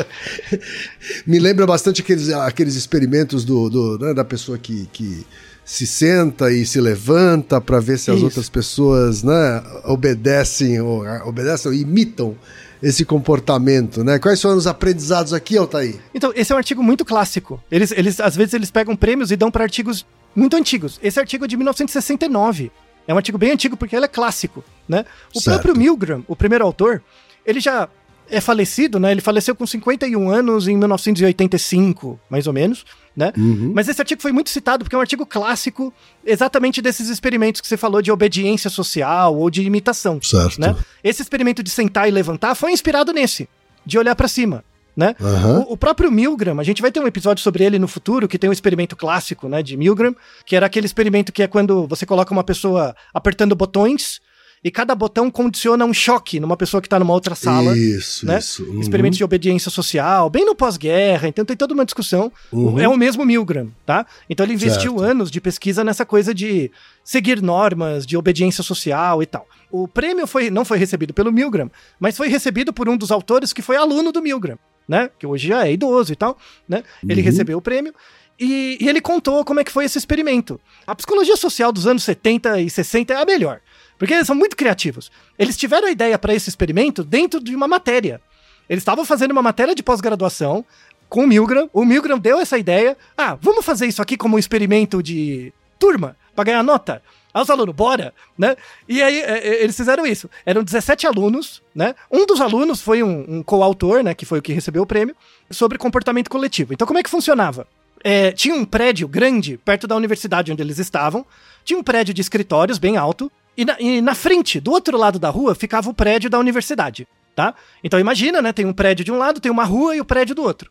Me 1.26 1.38
lembra 1.38 1.66
bastante 1.66 2.02
aqueles, 2.02 2.28
aqueles 2.28 2.74
experimentos 2.74 3.46
do, 3.46 3.70
do 3.70 3.98
né, 3.98 4.12
da 4.12 4.24
pessoa 4.24 4.58
que, 4.58 4.86
que 4.92 5.26
se 5.64 5.86
senta 5.86 6.52
e 6.52 6.66
se 6.66 6.78
levanta 6.82 7.62
para 7.62 7.80
ver 7.80 7.98
se 7.98 8.10
as 8.10 8.18
Isso. 8.18 8.26
outras 8.26 8.50
pessoas 8.50 9.22
né, 9.22 9.62
obedecem 9.84 10.78
ou, 10.82 11.02
obedecem 11.26 11.72
ou 11.72 11.76
imitam 11.76 12.36
esse 12.82 13.02
comportamento, 13.02 14.04
né? 14.04 14.18
Quais 14.18 14.42
foram 14.42 14.58
os 14.58 14.66
aprendizados 14.66 15.32
aqui, 15.32 15.56
Altair? 15.56 15.96
Então, 16.14 16.30
esse 16.36 16.52
é 16.52 16.54
um 16.54 16.58
artigo 16.58 16.82
muito 16.82 17.02
clássico. 17.02 17.58
Eles, 17.70 17.90
eles 17.92 18.20
às 18.20 18.36
vezes 18.36 18.52
eles 18.52 18.70
pegam 18.70 18.94
prêmios 18.94 19.30
e 19.30 19.36
dão 19.36 19.50
para 19.50 19.64
artigos 19.64 20.04
muito 20.34 20.56
antigos. 20.56 20.98
Esse 21.02 21.18
artigo 21.20 21.44
é 21.44 21.48
de 21.48 21.56
1969. 21.56 22.70
É 23.06 23.12
um 23.12 23.16
artigo 23.16 23.38
bem 23.38 23.50
antigo 23.50 23.76
porque 23.76 23.94
ele 23.94 24.04
é 24.04 24.08
clássico, 24.08 24.64
né? 24.88 25.04
O 25.34 25.40
certo. 25.40 25.60
próprio 25.60 25.76
Milgram, 25.76 26.24
o 26.26 26.34
primeiro 26.34 26.64
autor, 26.64 27.02
ele 27.44 27.60
já 27.60 27.88
é 28.30 28.40
falecido, 28.40 28.98
né? 28.98 29.12
Ele 29.12 29.20
faleceu 29.20 29.54
com 29.54 29.66
51 29.66 30.30
anos 30.30 30.66
em 30.66 30.76
1985, 30.76 32.18
mais 32.28 32.46
ou 32.46 32.52
menos, 32.52 32.84
né? 33.14 33.32
Uhum. 33.36 33.72
Mas 33.74 33.88
esse 33.88 34.00
artigo 34.00 34.22
foi 34.22 34.32
muito 34.32 34.50
citado 34.50 34.84
porque 34.84 34.94
é 34.94 34.98
um 34.98 35.02
artigo 35.02 35.26
clássico 35.26 35.92
exatamente 36.24 36.80
desses 36.80 37.08
experimentos 37.08 37.60
que 37.60 37.66
você 37.66 37.76
falou 37.76 38.00
de 38.00 38.10
obediência 38.10 38.70
social 38.70 39.36
ou 39.36 39.50
de 39.50 39.62
imitação, 39.62 40.20
certo. 40.22 40.60
né? 40.60 40.74
Esse 41.02 41.22
experimento 41.22 41.62
de 41.62 41.70
sentar 41.70 42.08
e 42.08 42.10
levantar 42.10 42.54
foi 42.54 42.72
inspirado 42.72 43.12
nesse, 43.12 43.48
de 43.84 43.98
olhar 43.98 44.14
para 44.14 44.28
cima. 44.28 44.64
Né? 44.96 45.16
Uhum. 45.18 45.60
O, 45.60 45.72
o, 45.72 45.76
próprio 45.76 46.10
Milgram, 46.10 46.60
a 46.60 46.62
gente 46.62 46.80
vai 46.80 46.92
ter 46.92 47.00
um 47.00 47.06
episódio 47.06 47.42
sobre 47.42 47.64
ele 47.64 47.78
no 47.80 47.88
futuro, 47.88 48.28
que 48.28 48.38
tem 48.38 48.48
um 48.48 48.52
experimento 48.52 48.94
clássico, 48.94 49.48
né, 49.48 49.60
de 49.60 49.76
Milgram, 49.76 50.14
que 50.46 50.54
era 50.54 50.66
aquele 50.66 50.86
experimento 50.86 51.32
que 51.32 51.42
é 51.42 51.48
quando 51.48 51.86
você 51.88 52.06
coloca 52.06 52.32
uma 52.32 52.44
pessoa 52.44 52.94
apertando 53.12 53.56
botões 53.56 54.20
e 54.64 54.70
cada 54.70 54.94
botão 54.94 55.30
condiciona 55.30 55.84
um 55.84 55.92
choque 55.92 56.40
numa 56.40 56.56
pessoa 56.56 56.80
que 56.80 56.86
está 56.86 56.98
numa 56.98 57.12
outra 57.12 57.34
sala. 57.34 57.76
Isso, 57.76 58.24
né? 58.24 58.38
isso. 58.38 58.64
Uhum. 58.64 58.80
Experimentos 58.80 59.18
de 59.18 59.22
obediência 59.22 59.70
social, 59.70 60.30
bem 60.30 60.46
no 60.46 60.54
pós-guerra, 60.54 61.28
então 61.28 61.44
tem 61.44 61.54
toda 61.54 61.74
uma 61.74 61.84
discussão. 61.84 62.32
Uhum. 62.50 62.78
É 62.78 62.88
o 62.88 62.96
mesmo 62.96 63.26
Milgram, 63.26 63.70
tá? 63.84 64.06
Então 64.28 64.46
ele 64.46 64.54
investiu 64.54 64.92
certo. 64.92 65.04
anos 65.04 65.30
de 65.30 65.38
pesquisa 65.38 65.84
nessa 65.84 66.06
coisa 66.06 66.32
de 66.32 66.70
seguir 67.04 67.42
normas, 67.42 68.06
de 68.06 68.16
obediência 68.16 68.64
social 68.64 69.22
e 69.22 69.26
tal. 69.26 69.46
O 69.70 69.86
prêmio 69.86 70.26
foi, 70.26 70.48
não 70.48 70.64
foi 70.64 70.78
recebido 70.78 71.12
pelo 71.12 71.30
Milgram, 71.30 71.70
mas 72.00 72.16
foi 72.16 72.28
recebido 72.28 72.72
por 72.72 72.88
um 72.88 72.96
dos 72.96 73.10
autores 73.10 73.52
que 73.52 73.60
foi 73.60 73.76
aluno 73.76 74.12
do 74.12 74.22
Milgram, 74.22 74.58
né? 74.88 75.10
Que 75.18 75.26
hoje 75.26 75.48
já 75.48 75.66
é 75.66 75.72
idoso 75.72 76.12
e 76.12 76.16
tal, 76.16 76.38
né? 76.68 76.82
Ele 77.02 77.20
uhum. 77.20 77.24
recebeu 77.24 77.58
o 77.58 77.62
prêmio. 77.62 77.94
E, 78.38 78.78
e, 78.80 78.88
ele 78.88 79.00
contou 79.00 79.44
como 79.44 79.60
é 79.60 79.64
que 79.64 79.70
foi 79.70 79.84
esse 79.84 79.96
experimento. 79.96 80.60
A 80.86 80.94
psicologia 80.94 81.36
social 81.36 81.70
dos 81.70 81.86
anos 81.86 82.02
70 82.02 82.60
e 82.60 82.68
60 82.68 83.12
é 83.12 83.16
a 83.16 83.24
melhor. 83.24 83.60
Porque 83.96 84.12
eles 84.12 84.26
são 84.26 84.34
muito 84.34 84.56
criativos. 84.56 85.10
Eles 85.38 85.56
tiveram 85.56 85.86
a 85.86 85.90
ideia 85.90 86.18
para 86.18 86.34
esse 86.34 86.48
experimento 86.48 87.04
dentro 87.04 87.40
de 87.40 87.54
uma 87.54 87.68
matéria. 87.68 88.20
Eles 88.68 88.82
estavam 88.82 89.04
fazendo 89.04 89.30
uma 89.30 89.42
matéria 89.42 89.74
de 89.74 89.82
pós-graduação 89.82 90.64
com 91.08 91.24
o 91.24 91.26
Milgram. 91.26 91.70
O 91.72 91.84
Milgram 91.84 92.18
deu 92.18 92.40
essa 92.40 92.58
ideia. 92.58 92.96
Ah, 93.16 93.38
vamos 93.40 93.64
fazer 93.64 93.86
isso 93.86 94.02
aqui 94.02 94.16
como 94.16 94.36
um 94.36 94.38
experimento 94.38 95.02
de 95.02 95.52
turma, 95.78 96.16
para 96.34 96.44
ganhar 96.44 96.62
nota. 96.62 97.02
Aí 97.34 97.42
os 97.42 97.50
alunos, 97.50 97.74
bora, 97.74 98.14
né? 98.38 98.56
E 98.88 99.02
aí 99.02 99.20
é, 99.20 99.38
é, 99.38 99.62
eles 99.64 99.76
fizeram 99.76 100.06
isso. 100.06 100.30
Eram 100.46 100.62
17 100.62 101.04
alunos, 101.04 101.60
né? 101.74 101.96
Um 102.08 102.24
dos 102.24 102.40
alunos 102.40 102.80
foi 102.80 103.02
um, 103.02 103.24
um 103.28 103.42
coautor, 103.42 104.04
né? 104.04 104.14
Que 104.14 104.24
foi 104.24 104.38
o 104.38 104.42
que 104.42 104.52
recebeu 104.52 104.84
o 104.84 104.86
prêmio, 104.86 105.16
sobre 105.50 105.76
comportamento 105.76 106.30
coletivo. 106.30 106.72
Então, 106.72 106.86
como 106.86 107.00
é 107.00 107.02
que 107.02 107.10
funcionava? 107.10 107.66
É, 108.04 108.30
tinha 108.30 108.54
um 108.54 108.64
prédio 108.64 109.08
grande 109.08 109.58
perto 109.58 109.88
da 109.88 109.96
universidade 109.96 110.52
onde 110.52 110.62
eles 110.62 110.78
estavam. 110.78 111.26
Tinha 111.64 111.76
um 111.76 111.82
prédio 111.82 112.14
de 112.14 112.20
escritórios 112.20 112.78
bem 112.78 112.96
alto. 112.96 113.32
E 113.56 113.64
na, 113.64 113.76
e 113.80 114.00
na 114.00 114.14
frente, 114.14 114.60
do 114.60 114.70
outro 114.70 114.96
lado 114.96 115.18
da 115.18 115.28
rua, 115.28 115.56
ficava 115.56 115.90
o 115.90 115.94
prédio 115.94 116.30
da 116.30 116.38
universidade, 116.38 117.06
tá? 117.34 117.54
Então 117.82 117.98
imagina, 117.98 118.40
né? 118.40 118.52
Tem 118.52 118.64
um 118.64 118.72
prédio 118.72 119.04
de 119.04 119.10
um 119.10 119.18
lado, 119.18 119.40
tem 119.40 119.50
uma 119.50 119.64
rua 119.64 119.96
e 119.96 120.00
o 120.00 120.04
prédio 120.04 120.36
do 120.36 120.42
outro. 120.42 120.70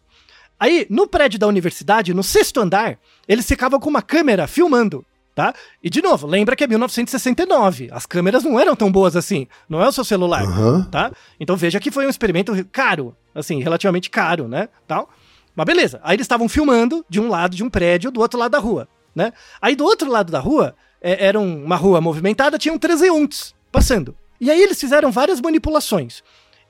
Aí, 0.57 0.87
no 0.89 1.07
prédio 1.07 1.37
da 1.37 1.47
universidade, 1.47 2.13
no 2.13 2.23
sexto 2.23 2.61
andar, 2.61 2.97
eles 3.27 3.45
ficavam 3.45 3.79
com 3.81 3.89
uma 3.89 4.01
câmera 4.01 4.47
filmando, 4.47 5.05
tá? 5.33 5.53
E 5.81 5.89
de 5.89 6.01
novo, 6.01 6.27
lembra 6.27 6.55
que 6.55 6.63
é 6.63 6.67
1969. 6.67 7.89
As 7.91 8.05
câmeras 8.05 8.43
não 8.43 8.59
eram 8.59 8.75
tão 8.75 8.91
boas 8.91 9.15
assim. 9.15 9.47
Não 9.67 9.81
é 9.81 9.87
o 9.87 9.91
seu 9.91 10.03
celular, 10.03 10.43
uhum. 10.43 10.83
tá? 10.85 11.11
Então 11.39 11.55
veja 11.55 11.79
que 11.79 11.91
foi 11.91 12.05
um 12.05 12.09
experimento 12.09 12.53
caro, 12.71 13.15
assim, 13.33 13.61
relativamente 13.61 14.09
caro, 14.09 14.47
né? 14.47 14.69
Tal. 14.87 15.09
Mas 15.55 15.65
beleza. 15.65 15.99
Aí 16.03 16.15
eles 16.15 16.25
estavam 16.25 16.47
filmando 16.47 17.05
de 17.09 17.19
um 17.19 17.29
lado 17.29 17.55
de 17.55 17.63
um 17.63 17.69
prédio, 17.69 18.11
do 18.11 18.19
outro 18.19 18.39
lado 18.39 18.51
da 18.51 18.59
rua, 18.59 18.87
né? 19.15 19.33
Aí 19.61 19.75
do 19.75 19.83
outro 19.83 20.09
lado 20.09 20.31
da 20.31 20.39
rua 20.39 20.75
é, 21.01 21.27
era 21.27 21.39
uma 21.39 21.75
rua 21.75 21.99
movimentada, 21.99 22.57
tinham 22.57 22.77
transeuntes 22.77 23.53
passando. 23.71 24.15
E 24.39 24.51
aí 24.51 24.61
eles 24.61 24.79
fizeram 24.79 25.11
várias 25.11 25.41
manipulações. 25.41 26.23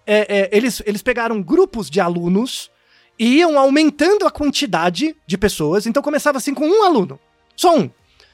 É, 0.06 0.42
é, 0.42 0.50
eles, 0.52 0.82
eles 0.86 1.02
pegaram 1.02 1.42
grupos 1.42 1.90
de 1.90 2.00
alunos 2.00 2.70
e 3.18 3.38
iam 3.38 3.58
aumentando 3.58 4.26
a 4.26 4.32
quantidade 4.32 5.16
de 5.26 5.38
pessoas. 5.38 5.86
Então 5.86 6.04
começava 6.04 6.38
assim 6.38 6.54
com 6.54 6.68
um 6.68 6.84
aluno, 6.84 7.20
só 7.56 7.78
um. 7.78 7.90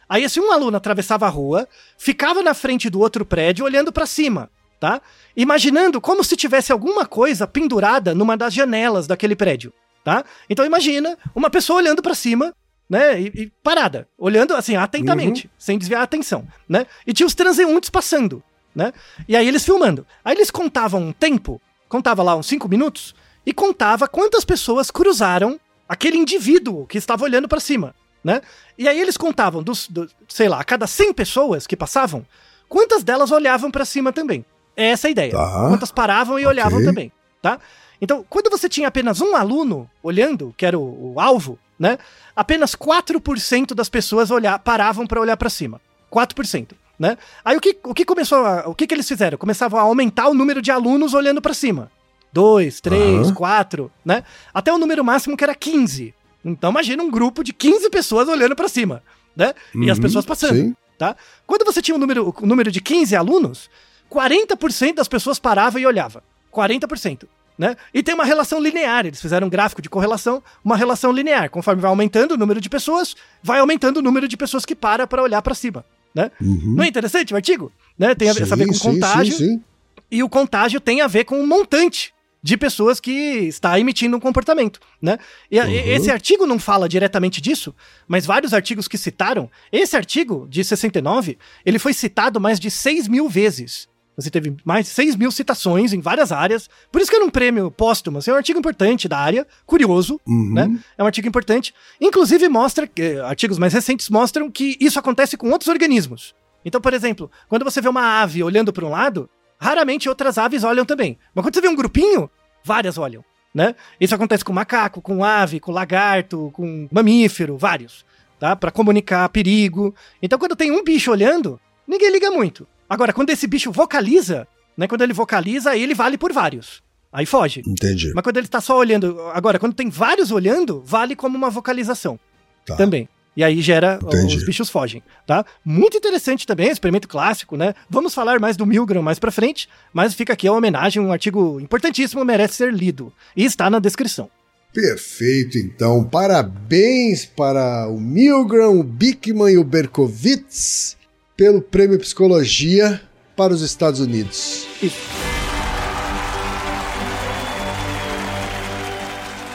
Aí 0.10 0.24
esse 0.24 0.40
um 0.40 0.52
aluno 0.52 0.76
atravessava 0.76 1.28
a 1.28 1.30
rua, 1.30 1.68
ficava 1.98 2.42
na 2.42 2.54
frente 2.54 2.90
do 2.90 3.00
outro 3.00 3.24
prédio 3.24 3.64
olhando 3.64 3.92
para 3.92 4.08
cima, 4.08 4.50
tá? 4.80 5.02
Imaginando 5.38 6.02
como 6.02 6.24
se 6.24 6.36
tivesse 6.36 6.72
alguma 6.72 7.06
coisa 7.06 7.46
pendurada 7.46 8.16
numa 8.16 8.36
das 8.36 8.54
janelas 8.54 9.06
daquele 9.06 9.36
prédio, 9.36 9.72
tá? 10.04 10.26
Então 10.50 10.66
imagina 10.66 11.18
uma 11.36 11.50
pessoa 11.50 11.78
olhando 11.78 12.02
para 12.02 12.16
cima 12.16 12.54
né? 12.90 13.22
E, 13.22 13.26
e, 13.36 13.52
parada, 13.62 14.08
olhando 14.18 14.56
assim 14.56 14.76
atentamente, 14.76 15.46
uhum. 15.46 15.52
sem 15.60 15.78
desviar 15.78 16.02
a 16.02 16.06
atenção, 16.06 16.48
né? 16.68 16.88
E 17.06 17.14
tinha 17.14 17.28
os 17.28 17.36
transeuntes 17.36 17.90
passando, 17.90 18.42
né? 18.74 18.92
E 19.28 19.36
aí 19.36 19.48
eles 19.48 19.64
filmando. 19.64 20.08
Aí 20.26 20.36
eles 20.36 20.50
contavam 20.50 21.02
um 21.02 21.12
tempo, 21.12 21.62
contava 21.88 22.24
lá 22.24 22.36
uns 22.36 22.48
5 22.48 22.68
minutos 22.68 23.14
e 23.46 23.54
contava 23.54 24.08
quantas 24.08 24.44
pessoas 24.44 24.90
cruzaram 24.90 25.60
aquele 25.88 26.18
indivíduo 26.18 26.88
que 26.88 26.98
estava 26.98 27.24
olhando 27.24 27.48
para 27.48 27.60
cima, 27.60 27.94
né? 28.24 28.42
E 28.78 28.88
aí 28.88 29.00
eles 29.00 29.18
contavam 29.18 29.64
dos, 29.64 29.88
do, 29.88 30.10
sei 30.28 30.50
lá, 30.50 30.60
a 30.60 30.64
cada 30.64 30.88
100 30.88 31.14
pessoas 31.14 31.68
que 31.68 31.76
passavam, 31.76 32.26
quantas 32.68 33.04
delas 33.04 33.32
olhavam 33.32 33.72
para 33.72 33.86
cima 33.86 34.12
também. 34.12 34.46
É 34.76 34.92
essa 34.92 35.08
a 35.08 35.12
ideia. 35.12 35.32
Tá. 35.32 35.68
Quantas 35.70 35.92
paravam 35.92 36.40
e 36.40 36.44
okay. 36.44 36.48
olhavam 36.48 36.84
também, 36.84 37.12
tá? 37.42 37.60
Então, 38.02 38.26
quando 38.30 38.50
você 38.50 38.70
tinha 38.70 38.88
apenas 38.88 39.20
um 39.20 39.36
aluno 39.36 39.90
olhando, 40.02 40.54
que 40.58 40.66
era 40.66 40.80
o, 40.80 41.14
o 41.14 41.20
alvo, 41.20 41.60
né? 41.78 41.98
Apenas 42.36 42.76
4% 42.76 43.74
das 43.74 43.90
pessoas 43.90 44.32
olhar, 44.32 44.58
paravam 44.60 45.06
para 45.06 45.20
olhar 45.20 45.36
para 45.36 45.50
cima. 45.50 45.82
4%. 46.12 46.72
Né? 46.98 47.18
Aí 47.46 47.56
o 47.56 47.62
que, 47.62 47.78
o 47.84 47.94
que 47.94 48.04
começou 48.04 48.46
a, 48.46 48.68
o 48.68 48.76
que, 48.76 48.86
que 48.86 48.94
eles 48.94 49.08
fizeram? 49.08 49.38
Começavam 49.38 49.80
a 49.80 49.84
aumentar 49.84 50.28
o 50.28 50.34
número 50.34 50.62
de 50.62 50.70
alunos 50.70 51.14
olhando 51.14 51.42
para 51.42 51.54
cima. 51.54 51.90
2, 52.34 52.82
3, 52.82 53.32
4, 53.32 53.92
né? 54.06 54.24
Até 54.54 54.72
o 54.72 54.78
número 54.78 55.04
máximo 55.04 55.36
que 55.36 55.44
era 55.44 55.56
15. 55.56 56.14
Então 56.44 56.72
imagina 56.72 57.02
um 57.04 57.10
grupo 57.12 57.44
de 57.44 57.52
15 57.54 57.90
pessoas 57.90 58.28
olhando 58.28 58.56
para 58.56 58.68
cima, 58.70 59.04
né? 59.36 59.54
E 59.76 59.90
as 59.90 59.98
Uhum, 59.98 60.02
pessoas 60.04 60.26
passando, 60.26 60.56
sim. 60.56 60.76
tá? 60.98 61.16
Quando 61.46 61.66
você 61.66 61.82
tinha 61.82 61.96
um 61.96 62.00
número, 62.00 62.34
um 62.42 62.46
número 62.46 62.72
de 62.72 62.80
15 62.82 63.16
alunos, 63.16 63.70
40% 64.10 64.96
das 64.96 65.08
pessoas 65.08 65.40
paravam 65.40 65.80
e 65.82 65.86
olhavam. 65.86 66.22
40%. 66.54 67.26
Né? 67.58 67.76
E 67.94 68.02
tem 68.02 68.16
uma 68.16 68.24
relação 68.24 68.58
linear, 68.58 69.06
eles 69.06 69.20
fizeram 69.22 69.48
um 69.48 69.50
gráfico 69.50 69.82
de 69.82 69.90
correlação, 69.90 70.42
uma 70.64 70.78
relação 70.78 71.12
linear. 71.12 71.50
Conforme 71.50 71.82
vai 71.82 71.90
aumentando 71.90 72.32
o 72.36 72.38
número 72.38 72.62
de 72.62 72.70
pessoas, 72.70 73.16
vai 73.44 73.60
aumentando 73.60 73.98
o 73.98 74.02
número 74.02 74.30
de 74.30 74.38
pessoas 74.38 74.66
que 74.66 74.74
para 74.74 75.06
para 75.06 75.22
olhar 75.22 75.42
para 75.42 75.54
cima. 75.54 75.84
Né? 76.16 76.32
Uhum. 76.40 76.76
Não 76.78 76.84
é 76.86 76.88
interessante 76.88 77.34
o 77.34 77.36
artigo? 77.36 77.70
Né? 77.98 78.16
Tem 78.16 78.30
a 78.30 78.34
ver, 78.34 78.46
Sim, 78.46 78.54
a 78.54 78.56
ver 78.56 78.66
com 78.68 78.74
sim, 78.74 78.80
contágio, 78.80 79.34
Sim, 79.38 79.62
e 80.10 80.24
o 80.24 80.30
contágio 80.30 80.80
tem 80.80 81.02
a 81.02 81.08
ver 81.08 81.26
com 81.26 81.38
um 81.38 81.46
montante 81.46 82.14
de 82.42 82.56
pessoas 82.56 83.00
que 83.00 83.12
está 83.12 83.78
emitindo 83.80 84.16
um 84.16 84.20
comportamento, 84.20 84.80
né? 85.02 85.18
E 85.52 85.60
Uhum. 85.60 85.68
esse 85.70 86.10
artigo 86.10 86.46
não 86.46 86.58
fala 86.58 86.88
diretamente 86.88 87.42
disso, 87.42 87.76
mas 88.08 88.26
vários 88.26 88.54
artigos 88.54 88.88
que 88.88 88.98
citaram, 88.98 89.50
esse 89.72 89.96
artigo 89.98 90.48
de 90.50 90.64
69, 90.64 91.38
ele 91.66 91.78
foi 91.80 91.94
citado 91.94 92.40
mais 92.40 92.60
de 92.60 92.72
6 92.72 93.08
mil 93.08 93.28
vezes. 93.28 93.88
Você 94.16 94.30
teve 94.30 94.56
mais 94.66 94.86
de 94.86 94.92
6 94.92 95.16
mil 95.16 95.32
citações 95.32 95.94
em 95.94 96.02
várias 96.02 96.32
áreas, 96.32 96.70
por 96.92 97.00
isso 97.02 97.10
que 97.10 97.16
era 97.16 97.24
um 97.24 97.30
prêmio 97.30 97.72
póstumo, 97.72 98.18
assim, 98.18 98.32
é 98.32 98.34
um 98.34 98.38
artigo 98.38 98.60
importante 98.60 99.08
da 99.08 99.18
área, 99.18 99.48
curioso, 99.66 100.20
Uhum. 100.28 100.54
né? 100.54 100.80
É 100.98 101.04
um 101.04 101.06
artigo 101.06 101.28
importante. 101.28 101.74
Inclusive 102.02 102.50
mostra, 102.50 102.86
que- 102.86 103.18
artigos 103.20 103.58
mais 103.58 103.74
recentes 103.74 104.10
mostram 104.10 104.52
que 104.52 104.76
isso 104.80 105.00
acontece 105.00 105.38
com 105.38 105.50
outros 105.52 105.70
organismos. 105.70 106.36
Então, 106.66 106.82
por 106.82 106.94
exemplo, 106.94 107.32
quando 107.48 107.64
você 107.64 107.80
vê 107.80 107.88
uma 107.88 108.22
ave 108.22 108.44
olhando 108.44 108.74
para 108.74 108.86
um 108.86 108.90
lado, 108.90 109.30
raramente 109.60 110.08
outras 110.10 110.38
aves 110.38 110.64
olham 110.64 110.86
também. 110.86 111.18
Mas 111.36 111.44
quando 111.46 111.54
você 111.56 111.62
vê 111.62 111.68
um 111.68 111.76
grupinho, 111.76 112.30
várias 112.64 112.98
olham, 112.98 113.24
né? 113.54 113.76
Isso 114.00 114.16
acontece 114.16 114.44
com 114.46 114.54
macaco, 114.54 115.02
com 115.02 115.24
ave, 115.24 115.60
com 115.60 115.72
lagarto, 115.72 116.50
com 116.54 116.88
mamífero, 116.92 117.58
vários, 117.58 118.06
tá? 118.40 118.56
Para 118.56 118.72
comunicar 118.72 119.28
perigo. 119.30 119.94
Então, 120.22 120.40
quando 120.40 120.56
tem 120.56 120.72
um 120.72 120.84
bicho 120.84 121.12
olhando, 121.12 121.60
ninguém 121.88 122.12
liga 122.12 122.32
muito. 122.32 122.68
Agora, 122.90 123.12
quando 123.14 123.30
esse 123.32 123.46
bicho 123.48 123.72
vocaliza, 123.72 124.48
né? 124.78 124.88
Quando 124.88 125.02
ele 125.02 125.14
vocaliza, 125.14 125.76
ele 125.76 125.94
vale 125.94 126.18
por 126.18 126.32
vários. 126.32 126.82
Aí 127.12 127.26
foge. 127.26 127.64
Entendi. 127.68 128.12
Mas 128.14 128.24
quando 128.24 128.38
ele 128.38 128.48
tá 128.48 128.62
só 128.62 128.78
olhando. 128.78 129.20
Agora, 129.34 129.58
quando 129.58 129.74
tem 129.74 129.90
vários 129.90 130.32
olhando, 130.32 130.82
vale 130.86 131.16
como 131.16 131.36
uma 131.38 131.50
vocalização 131.50 132.20
Tá. 132.66 132.76
também. 132.76 133.10
E 133.40 133.44
aí 133.44 133.62
gera. 133.62 133.98
Entendi. 134.04 134.36
Os 134.36 134.44
bichos 134.44 134.70
fogem, 134.70 135.02
tá? 135.26 135.46
Muito 135.64 135.96
interessante 135.96 136.46
também, 136.46 136.70
experimento 136.70 137.08
clássico, 137.08 137.56
né? 137.56 137.74
Vamos 137.90 138.14
falar 138.14 138.38
mais 138.38 138.58
do 138.58 138.66
Milgram 138.66 139.02
mais 139.02 139.18
pra 139.18 139.32
frente, 139.32 139.70
mas 139.94 140.14
fica 140.14 140.34
aqui 140.34 140.46
a 140.46 140.52
homenagem, 140.52 141.02
um 141.02 141.10
artigo 141.10 141.58
importantíssimo, 141.58 142.26
merece 142.26 142.56
ser 142.56 142.74
lido. 142.74 143.14
E 143.38 143.46
está 143.46 143.70
na 143.70 143.80
descrição. 143.80 144.30
Perfeito, 144.74 145.58
então. 145.58 146.04
Parabéns 146.04 147.24
para 147.24 147.88
o 147.88 147.98
Milgram, 147.98 148.78
o 148.78 148.84
Bickman 148.84 149.54
e 149.54 149.58
o 149.58 149.64
Berkowitz 149.64 150.98
pelo 151.38 151.62
Prêmio 151.62 151.98
Psicologia 151.98 153.00
para 153.38 153.54
os 153.54 153.62
Estados 153.62 154.02
Unidos. 154.02 154.68
Isso. 154.84 155.29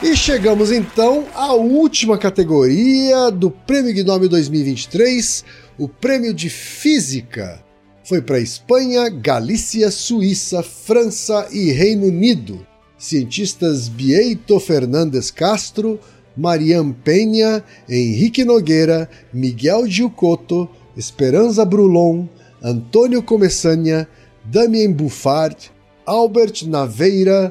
E 0.05 0.15
chegamos 0.15 0.71
então 0.71 1.25
à 1.35 1.55
última 1.55 2.19
categoria 2.19 3.31
do 3.31 3.51
Prêmio 3.51 3.95
Gnome 3.95 4.29
2023, 4.29 5.43
o 5.79 5.89
Prêmio 5.89 6.35
de 6.35 6.51
Física. 6.51 7.65
Foi 8.05 8.21
para 8.21 8.39
Espanha, 8.39 9.09
Galícia, 9.09 9.91
Suíça, 9.91 10.63
França 10.63 11.49
e 11.51 11.73
Reino 11.73 12.09
Unido. 12.09 12.67
Cientistas 12.99 13.89
Bieito 13.89 14.61
Fernandes 14.61 15.31
Castro, 15.31 15.99
Mariam 16.37 16.93
Penha, 16.93 17.65
Henrique 17.89 18.45
Nogueira, 18.45 19.09
Miguel 19.33 19.89
Giucotto, 19.89 20.69
Esperanza 20.95 21.65
Brulon, 21.65 22.27
Antônio 22.63 23.23
Comessanha, 23.23 24.07
Damien 24.45 24.93
Buffard, 24.93 25.73
Albert 26.05 26.67
Naveira 26.67 27.51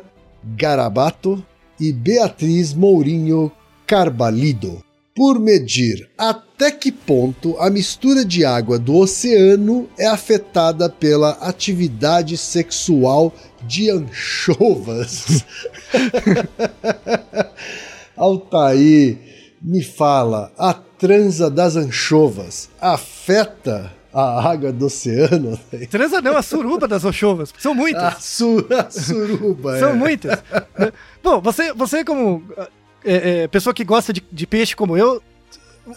Garabato 0.56 1.44
e 1.80 1.92
Beatriz 1.92 2.74
Mourinho 2.74 3.52
Carbalido, 3.86 4.84
por 5.16 5.40
medir 5.40 6.10
até 6.18 6.72
que 6.72 6.92
ponto 6.92 7.58
a 7.60 7.70
mistura 7.70 8.26
de 8.26 8.44
água 8.44 8.80
do 8.80 8.96
oceano 8.96 9.88
é 9.98 10.08
afetada 10.08 10.90
pela 10.90 11.32
atividade 11.32 12.38
sexual 12.38 13.34
de 13.68 13.92
anchovas. 13.92 15.46
Altair, 18.18 19.18
me 19.62 19.84
fala, 19.84 20.52
a 20.58 20.74
transa 20.74 21.50
das 21.50 21.76
anchovas 21.76 22.70
afeta 22.80 23.92
a 24.14 24.52
água 24.52 24.72
do 24.72 24.86
oceano? 24.86 25.60
Transa 25.90 26.22
não, 26.22 26.38
a 26.38 26.42
suruba 26.42 26.88
das 26.88 27.04
ochovas. 27.04 27.54
São 27.58 27.74
muitas. 27.74 28.04
A, 28.04 28.12
su 28.20 28.66
a 28.70 28.90
suruba, 28.90 29.80
São 29.80 29.90
é. 29.90 29.94
muitas. 29.94 30.44
Bom, 31.24 31.42
você, 31.42 31.74
você 31.74 32.04
como 32.04 32.44
é, 33.04 33.44
é, 33.44 33.48
pessoa 33.48 33.74
que 33.74 33.84
gosta 33.84 34.14
de, 34.14 34.24
de 34.32 34.48
peixe 34.48 34.76
como 34.76 34.98
eu, 34.98 35.22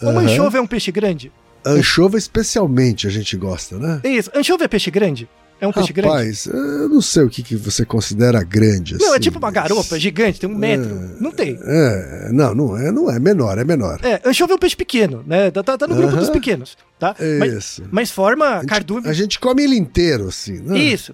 uma 0.01 0.11
Aham. 0.11 0.21
anchova 0.21 0.57
é 0.57 0.61
um 0.61 0.67
peixe 0.67 0.91
grande? 0.91 1.31
Anchova 1.65 2.17
especialmente 2.17 3.07
a 3.07 3.09
gente 3.09 3.35
gosta, 3.35 3.77
né? 3.77 4.01
Isso. 4.03 4.31
Anchova 4.33 4.63
é 4.63 4.67
peixe 4.67 4.89
grande? 4.89 5.29
É 5.59 5.67
um 5.67 5.71
peixe 5.71 5.91
grande? 5.91 6.09
Rapaz, 6.13 6.45
eu 6.45 6.87
não 6.89 7.01
sei 7.01 7.23
o 7.23 7.29
que, 7.29 7.41
que 7.41 7.55
você 7.55 7.83
considera 7.83 8.43
grande. 8.43 8.95
Não, 8.99 9.07
é 9.07 9.09
assim, 9.11 9.19
tipo 9.21 9.39
uma 9.39 9.47
mas- 9.47 9.53
garopa 9.55 9.99
gigante, 9.99 10.39
tem 10.39 10.47
um 10.49 10.55
metro. 10.55 10.93
Não 11.19 11.31
tem. 11.31 11.57
É, 11.61 12.29
não, 12.31 12.53
não 12.53 12.77
é, 12.77 12.91
não 12.91 13.09
é 13.09 13.19
menor, 13.19 13.57
é 13.57 13.63
menor. 13.63 13.99
É, 14.03 14.21
anchova 14.23 14.53
é 14.53 14.55
um 14.55 14.59
peixe 14.59 14.75
pequeno, 14.75 15.23
né? 15.25 15.49
Tá, 15.49 15.63
tá- 15.63 15.77
tá 15.77 15.87
no 15.87 15.95
grupo 15.95 16.11
Aham. 16.13 16.19
dos 16.19 16.29
pequenos, 16.29 16.77
tá? 16.99 17.15
Mas, 17.39 17.53
Isso. 17.53 17.83
mas 17.91 18.11
forma 18.11 18.45
A 18.45 18.59
gente, 18.59 18.69
cardume. 18.69 19.07
a 19.09 19.13
gente 19.13 19.39
come 19.39 19.63
ele 19.63 19.75
inteiro, 19.75 20.27
assim, 20.27 20.59
né? 20.59 20.77
Isso. 20.77 21.13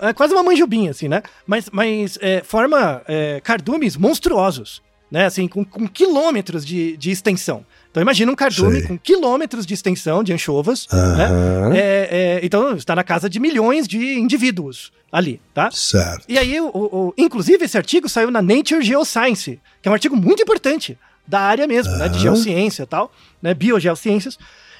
É 0.00 0.12
quase 0.14 0.32
uma 0.32 0.42
manjubinha, 0.42 0.90
assim, 0.90 1.06
né? 1.06 1.22
Mas, 1.46 1.66
mas 1.70 2.16
é, 2.22 2.42
forma 2.42 3.02
é, 3.06 3.40
cardumes 3.44 3.94
monstruosos, 3.96 4.80
né? 5.10 5.26
Assim, 5.26 5.46
com, 5.46 5.62
com 5.64 5.86
quilômetros 5.86 6.64
de, 6.64 6.96
de 6.96 7.10
extensão. 7.10 7.62
Então 7.92 8.02
imagina 8.02 8.32
um 8.32 8.34
cardume 8.34 8.78
Sei. 8.80 8.88
com 8.88 8.98
quilômetros 8.98 9.64
de 9.66 9.74
extensão 9.74 10.24
de 10.24 10.32
anchovas, 10.32 10.88
né? 10.90 11.26
Aham. 11.26 11.74
É, 11.74 12.08
é, 12.10 12.40
então 12.42 12.74
está 12.74 12.96
na 12.96 13.04
casa 13.04 13.28
de 13.28 13.38
milhões 13.38 13.86
de 13.86 14.18
indivíduos 14.18 14.90
ali, 15.12 15.38
tá? 15.52 15.70
Certo. 15.70 16.24
E 16.26 16.38
aí, 16.38 16.58
o, 16.58 16.68
o- 16.74 17.14
inclusive, 17.18 17.64
esse 17.66 17.76
artigo 17.76 18.08
saiu 18.08 18.30
na 18.30 18.40
Nature 18.40 18.82
Geoscience, 18.82 19.60
que 19.82 19.88
é 19.88 19.90
um 19.90 19.94
artigo 19.94 20.16
muito 20.16 20.42
importante 20.42 20.98
da 21.28 21.38
área 21.40 21.66
mesmo, 21.68 21.92
né? 21.98 22.08
De 22.08 22.18
geociência 22.18 22.84
e 22.84 22.86
tal, 22.86 23.12
né? 23.42 23.52
Biogeociências. 23.52 24.38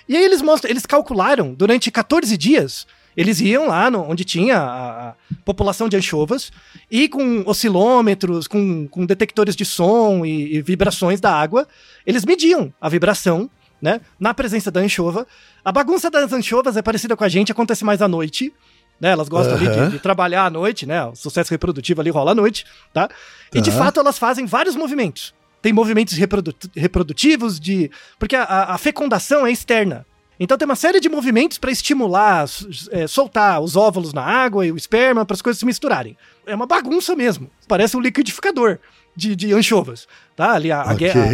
E 0.08 0.16
aí 0.16 0.24
eles 0.24 0.40
mostram, 0.40 0.70
eles 0.70 0.86
calcularam 0.86 1.52
durante 1.52 1.90
14 1.90 2.34
dias, 2.38 2.86
eles 3.16 3.40
iam 3.40 3.68
lá 3.68 3.90
no- 3.90 4.02
onde 4.08 4.24
tinha 4.24 4.58
a, 4.58 5.14
população 5.44 5.88
de 5.88 5.96
anchovas 5.96 6.50
e 6.90 7.08
com 7.08 7.42
oscilômetros, 7.46 8.46
com, 8.46 8.86
com 8.88 9.04
detectores 9.06 9.56
de 9.56 9.64
som 9.64 10.24
e, 10.24 10.56
e 10.56 10.62
vibrações 10.62 11.20
da 11.20 11.32
água, 11.34 11.66
eles 12.06 12.24
mediam 12.24 12.72
a 12.80 12.88
vibração, 12.88 13.50
né? 13.80 14.00
Na 14.20 14.32
presença 14.32 14.70
da 14.70 14.80
anchova. 14.80 15.26
A 15.64 15.72
bagunça 15.72 16.10
das 16.10 16.32
anchovas 16.32 16.76
é 16.76 16.82
parecida 16.82 17.16
com 17.16 17.24
a 17.24 17.28
gente, 17.28 17.50
acontece 17.52 17.84
mais 17.84 18.00
à 18.00 18.06
noite, 18.08 18.52
né? 19.00 19.10
Elas 19.10 19.28
gostam 19.28 19.56
Aham. 19.56 19.86
de, 19.86 19.92
de 19.92 19.98
trabalhar 19.98 20.44
à 20.46 20.50
noite, 20.50 20.86
né? 20.86 21.04
O 21.04 21.14
sucesso 21.16 21.50
reprodutivo 21.50 22.00
ali 22.00 22.10
rola 22.10 22.30
à 22.32 22.34
noite, 22.34 22.64
tá? 22.92 23.08
E 23.52 23.60
de 23.60 23.70
Tá. 23.70 23.76
fato 23.78 23.98
elas 24.00 24.18
fazem 24.18 24.46
vários 24.46 24.76
movimentos. 24.76 25.34
Tem 25.60 25.72
movimentos 25.72 26.14
reprodu- 26.14 26.54
reprodutivos 26.76 27.58
de. 27.58 27.90
Porque 28.18 28.36
a, 28.36 28.44
a 28.74 28.78
fecundação 28.78 29.46
é 29.46 29.50
externa. 29.52 30.04
Então 30.40 30.56
tem 30.58 30.66
uma 30.66 30.76
série 30.76 30.98
de 30.98 31.08
movimentos 31.08 31.58
para 31.58 31.70
estimular, 31.70 32.46
é, 32.90 33.06
soltar 33.06 33.60
os 33.60 33.76
óvulos 33.76 34.12
na 34.12 34.22
água 34.22 34.66
e 34.66 34.72
o 34.72 34.76
esperma 34.76 35.24
para 35.24 35.34
as 35.34 35.42
coisas 35.42 35.58
se 35.60 35.66
misturarem. 35.66 36.16
É 36.46 36.54
uma 36.54 36.66
bagunça 36.66 37.14
mesmo. 37.14 37.50
Parece 37.68 37.96
um 37.96 38.00
liquidificador 38.00 38.78
de, 39.14 39.36
de 39.36 39.52
anchovas. 39.52 40.08
Tá? 40.34 40.52
Ali 40.52 40.72
a, 40.72 40.82
a 40.82 40.92
Ok. 40.92 40.96
guerra. 40.98 41.30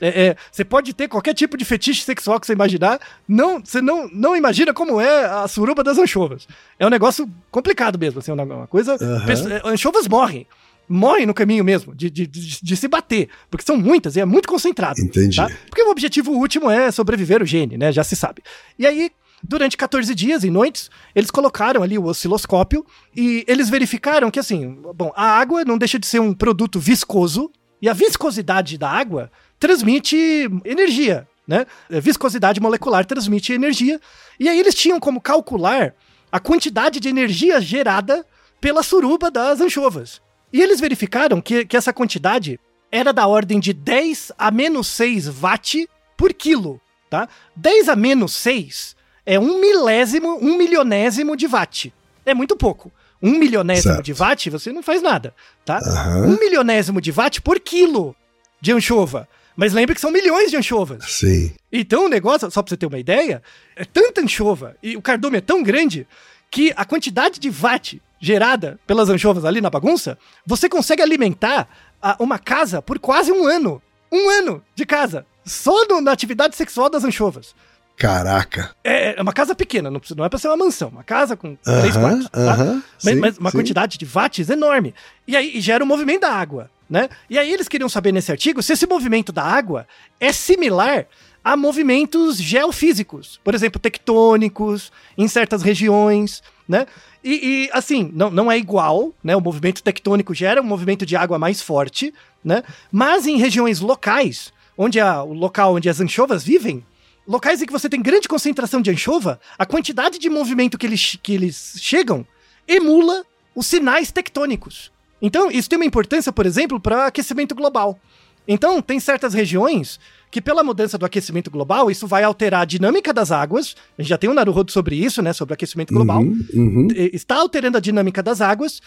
É, 0.00 0.26
é, 0.26 0.36
você 0.50 0.64
pode 0.64 0.92
ter 0.92 1.08
qualquer 1.08 1.34
tipo 1.34 1.56
de 1.56 1.64
fetiche 1.64 2.02
sexual 2.02 2.40
que 2.40 2.46
você 2.46 2.52
imaginar, 2.52 2.98
não, 3.28 3.60
você 3.64 3.80
não, 3.80 4.08
não 4.12 4.34
imagina 4.34 4.74
como 4.74 5.00
é 5.00 5.24
a 5.26 5.46
suruba 5.46 5.84
das 5.84 5.98
anchovas. 5.98 6.48
É 6.78 6.86
um 6.86 6.90
negócio 6.90 7.30
complicado 7.50 7.98
mesmo, 7.98 8.18
assim, 8.18 8.32
uma 8.32 8.42
uma 8.42 8.66
coisa. 8.66 8.96
É, 9.00 9.68
anchovas 9.68 10.08
morrem. 10.08 10.46
Morrem 10.92 11.24
no 11.24 11.32
caminho 11.32 11.62
mesmo, 11.62 11.94
de, 11.94 12.10
de, 12.10 12.26
de, 12.26 12.58
de 12.60 12.76
se 12.76 12.88
bater, 12.88 13.28
porque 13.48 13.64
são 13.64 13.76
muitas 13.76 14.16
e 14.16 14.20
é 14.20 14.24
muito 14.24 14.48
concentrado. 14.48 15.00
Entendi. 15.00 15.36
tá? 15.36 15.48
Porque 15.68 15.82
o 15.82 15.90
objetivo 15.90 16.32
último 16.32 16.68
é 16.68 16.90
sobreviver 16.90 17.40
o 17.40 17.46
gene, 17.46 17.78
né? 17.78 17.92
Já 17.92 18.02
se 18.02 18.16
sabe. 18.16 18.42
E 18.76 18.84
aí, 18.84 19.12
durante 19.40 19.76
14 19.76 20.12
dias 20.16 20.42
e 20.42 20.50
noites, 20.50 20.90
eles 21.14 21.30
colocaram 21.30 21.80
ali 21.80 21.96
o 21.96 22.06
osciloscópio 22.06 22.84
e 23.16 23.44
eles 23.46 23.70
verificaram 23.70 24.32
que, 24.32 24.40
assim, 24.40 24.78
bom, 24.92 25.12
a 25.14 25.38
água 25.38 25.64
não 25.64 25.78
deixa 25.78 25.96
de 25.96 26.08
ser 26.08 26.18
um 26.18 26.34
produto 26.34 26.80
viscoso 26.80 27.52
e 27.80 27.88
a 27.88 27.92
viscosidade 27.92 28.76
da 28.76 28.90
água 28.90 29.30
transmite 29.60 30.16
energia, 30.64 31.28
né? 31.46 31.66
A 31.88 32.00
viscosidade 32.00 32.60
molecular 32.60 33.04
transmite 33.06 33.52
energia. 33.52 34.00
E 34.40 34.48
aí 34.48 34.58
eles 34.58 34.74
tinham 34.74 34.98
como 34.98 35.20
calcular 35.20 35.94
a 36.32 36.40
quantidade 36.40 36.98
de 36.98 37.08
energia 37.08 37.60
gerada 37.60 38.26
pela 38.60 38.82
suruba 38.82 39.30
das 39.30 39.60
anchovas. 39.60 40.20
E 40.52 40.60
eles 40.60 40.80
verificaram 40.80 41.40
que, 41.40 41.64
que 41.64 41.76
essa 41.76 41.92
quantidade 41.92 42.58
era 42.90 43.12
da 43.12 43.26
ordem 43.26 43.60
de 43.60 43.72
10 43.72 44.32
a 44.38 44.50
menos 44.50 44.88
6 44.88 45.28
watt 45.42 45.88
por 46.16 46.32
quilo. 46.34 46.80
tá? 47.08 47.28
10 47.56 47.88
a 47.88 47.96
menos 47.96 48.34
6 48.34 48.96
é 49.26 49.38
um 49.38 49.60
milésimo, 49.60 50.38
um 50.42 50.56
milionésimo 50.56 51.36
de 51.36 51.46
watt. 51.46 51.92
É 52.26 52.34
muito 52.34 52.56
pouco. 52.56 52.90
Um 53.22 53.32
milionésimo 53.38 53.94
Certo. 53.94 54.04
de 54.06 54.12
watt, 54.14 54.48
você 54.50 54.72
não 54.72 54.82
faz 54.82 55.02
nada, 55.02 55.34
tá? 55.64 55.78
Aham. 55.78 56.26
Um 56.26 56.38
milionésimo 56.38 57.00
de 57.00 57.10
watt 57.12 57.40
por 57.42 57.60
quilo 57.60 58.16
de 58.60 58.72
anchova. 58.72 59.28
Mas 59.54 59.72
lembre 59.74 59.94
que 59.94 60.00
são 60.00 60.10
milhões 60.10 60.50
de 60.50 60.56
anchovas. 60.56 61.04
Sim. 61.06 61.52
Então 61.70 62.06
o 62.06 62.08
negócio, 62.08 62.50
só 62.50 62.62
pra 62.62 62.70
você 62.70 62.76
ter 62.78 62.86
uma 62.86 62.98
ideia, 62.98 63.42
é 63.76 63.84
tanta 63.84 64.20
anchova 64.22 64.74
e 64.82 64.96
o 64.96 65.02
cardume 65.02 65.36
é 65.38 65.40
tão 65.40 65.62
grande 65.62 66.06
que 66.50 66.72
a 66.76 66.84
quantidade 66.84 67.38
de 67.38 67.50
watt 67.50 68.00
gerada 68.20 68.78
pelas 68.86 69.08
anchovas 69.08 69.44
ali 69.44 69.60
na 69.60 69.70
bagunça, 69.70 70.18
você 70.46 70.68
consegue 70.68 71.02
alimentar 71.02 71.66
a- 72.02 72.16
uma 72.20 72.38
casa 72.38 72.82
por 72.82 72.98
quase 72.98 73.32
um 73.32 73.46
ano. 73.46 73.80
Um 74.12 74.28
ano 74.28 74.62
de 74.74 74.84
casa. 74.84 75.24
Só 75.44 75.86
no- 75.88 76.00
na 76.00 76.12
atividade 76.12 76.54
sexual 76.54 76.90
das 76.90 77.02
anchovas. 77.04 77.54
Caraca. 77.96 78.70
É, 78.82 79.18
é 79.18 79.22
uma 79.22 79.32
casa 79.32 79.54
pequena, 79.54 79.90
não, 79.90 80.00
não 80.16 80.24
é 80.24 80.28
pra 80.28 80.38
ser 80.38 80.48
uma 80.48 80.56
mansão. 80.56 80.88
Uma 80.88 81.04
casa 81.04 81.36
com 81.36 81.54
três 81.56 81.96
Aham, 81.96 82.00
quartos. 82.00 82.28
tá? 82.30 82.40
aham, 82.52 82.82
mas, 83.04 83.14
sim, 83.14 83.20
mas 83.20 83.38
uma 83.38 83.50
sim. 83.50 83.58
quantidade 83.58 83.98
de 83.98 84.04
watts 84.06 84.48
enorme. 84.48 84.94
E 85.28 85.36
aí 85.36 85.56
e 85.56 85.60
gera 85.60 85.84
o 85.84 85.86
movimento 85.86 86.22
da 86.22 86.32
água, 86.32 86.70
né? 86.88 87.08
E 87.28 87.38
aí 87.38 87.52
eles 87.52 87.68
queriam 87.68 87.88
saber 87.90 88.10
nesse 88.12 88.30
artigo 88.32 88.62
se 88.62 88.72
esse 88.72 88.86
movimento 88.86 89.32
da 89.32 89.42
água 89.42 89.86
é 90.18 90.32
similar 90.32 91.06
a 91.44 91.56
movimentos 91.56 92.38
geofísicos, 92.40 93.38
por 93.44 93.54
exemplo, 93.54 93.78
tectônicos 93.80 94.90
em 95.16 95.28
certas 95.28 95.62
regiões, 95.62 96.42
né? 96.70 96.86
E, 97.22 97.32
e, 97.32 97.70
assim, 97.72 98.08
não, 98.14 98.30
não 98.30 98.50
é 98.50 98.56
igual, 98.56 99.12
né? 99.24 99.34
O 99.34 99.40
movimento 99.40 99.82
tectônico 99.82 100.32
gera 100.32 100.62
um 100.62 100.64
movimento 100.64 101.04
de 101.04 101.16
água 101.16 101.36
mais 101.36 101.60
forte, 101.60 102.14
né? 102.44 102.62
Mas 102.92 103.26
em 103.26 103.36
regiões 103.36 103.80
locais, 103.80 104.52
onde 104.78 105.00
é 105.00 105.12
o 105.16 105.32
local 105.32 105.74
onde 105.74 105.88
as 105.88 106.00
anchovas 106.00 106.44
vivem, 106.44 106.84
locais 107.26 107.60
em 107.60 107.66
que 107.66 107.72
você 107.72 107.88
tem 107.88 108.00
grande 108.00 108.28
concentração 108.28 108.80
de 108.80 108.88
anchova, 108.88 109.40
a 109.58 109.66
quantidade 109.66 110.16
de 110.16 110.30
movimento 110.30 110.78
que 110.78 110.86
eles, 110.86 111.18
que 111.20 111.34
eles 111.34 111.74
chegam 111.80 112.24
emula 112.68 113.24
os 113.52 113.66
sinais 113.66 114.12
tectônicos. 114.12 114.92
Então, 115.20 115.50
isso 115.50 115.68
tem 115.68 115.76
uma 115.76 115.84
importância, 115.84 116.32
por 116.32 116.46
exemplo, 116.46 116.78
para 116.78 117.06
aquecimento 117.06 117.54
global. 117.54 117.98
Então, 118.46 118.80
tem 118.82 118.98
certas 118.98 119.34
regiões 119.34 120.00
que, 120.30 120.40
pela 120.40 120.62
mudança 120.62 120.96
do 120.96 121.06
aquecimento 121.06 121.50
global, 121.50 121.90
isso 121.90 122.06
vai 122.06 122.22
alterar 122.22 122.62
a 122.62 122.64
dinâmica 122.64 123.12
das 123.12 123.30
águas. 123.30 123.74
A 123.98 124.02
gente 124.02 124.10
já 124.10 124.18
tem 124.18 124.30
um 124.30 124.34
Naruhodo 124.34 124.70
sobre 124.72 124.96
isso, 124.96 125.22
né? 125.22 125.32
Sobre 125.32 125.52
o 125.52 125.54
aquecimento 125.54 125.92
global. 125.92 126.20
Uhum, 126.20 126.46
uhum. 126.54 126.88
Está 127.12 127.36
alterando 127.36 127.76
a 127.76 127.80
dinâmica 127.80 128.22
das 128.22 128.40
águas. 128.40 128.80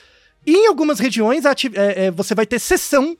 E 0.45 0.53
em 0.53 0.67
algumas 0.67 0.99
regiões, 0.99 1.45
é, 1.45 1.53
é, 1.75 2.11
você 2.11 2.35
vai 2.35 2.45
ter 2.45 2.59
cessão 2.59 3.17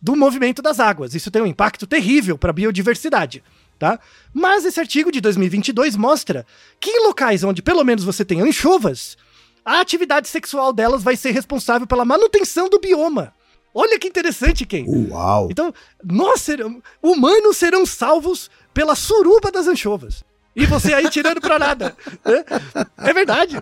do 0.00 0.16
movimento 0.16 0.62
das 0.62 0.80
águas. 0.80 1.14
Isso 1.14 1.30
tem 1.30 1.42
um 1.42 1.46
impacto 1.46 1.86
terrível 1.86 2.38
para 2.38 2.50
a 2.50 2.52
biodiversidade. 2.52 3.42
Tá? 3.78 3.98
Mas 4.32 4.64
esse 4.64 4.78
artigo 4.78 5.10
de 5.10 5.20
2022 5.20 5.96
mostra 5.96 6.46
que 6.78 6.90
em 6.90 7.06
locais 7.06 7.42
onde 7.42 7.62
pelo 7.62 7.82
menos 7.82 8.04
você 8.04 8.24
tem 8.24 8.42
anchovas, 8.42 9.16
a 9.64 9.80
atividade 9.80 10.28
sexual 10.28 10.72
delas 10.72 11.02
vai 11.02 11.16
ser 11.16 11.30
responsável 11.30 11.86
pela 11.86 12.04
manutenção 12.04 12.68
do 12.68 12.78
bioma. 12.78 13.32
Olha 13.74 13.98
que 13.98 14.08
interessante, 14.08 14.66
Ken. 14.66 14.84
Uau. 15.10 15.48
Então, 15.50 15.72
nós 16.04 16.40
serão, 16.40 16.82
humanos 17.02 17.56
serão 17.56 17.86
salvos 17.86 18.50
pela 18.74 18.94
suruba 18.94 19.50
das 19.52 19.66
anchovas. 19.68 20.24
E 20.56 20.66
você 20.66 20.92
aí 20.92 21.08
tirando 21.08 21.40
pra 21.40 21.58
nada. 21.58 21.96
né? 22.26 22.44
É 22.98 23.12
verdade. 23.12 23.54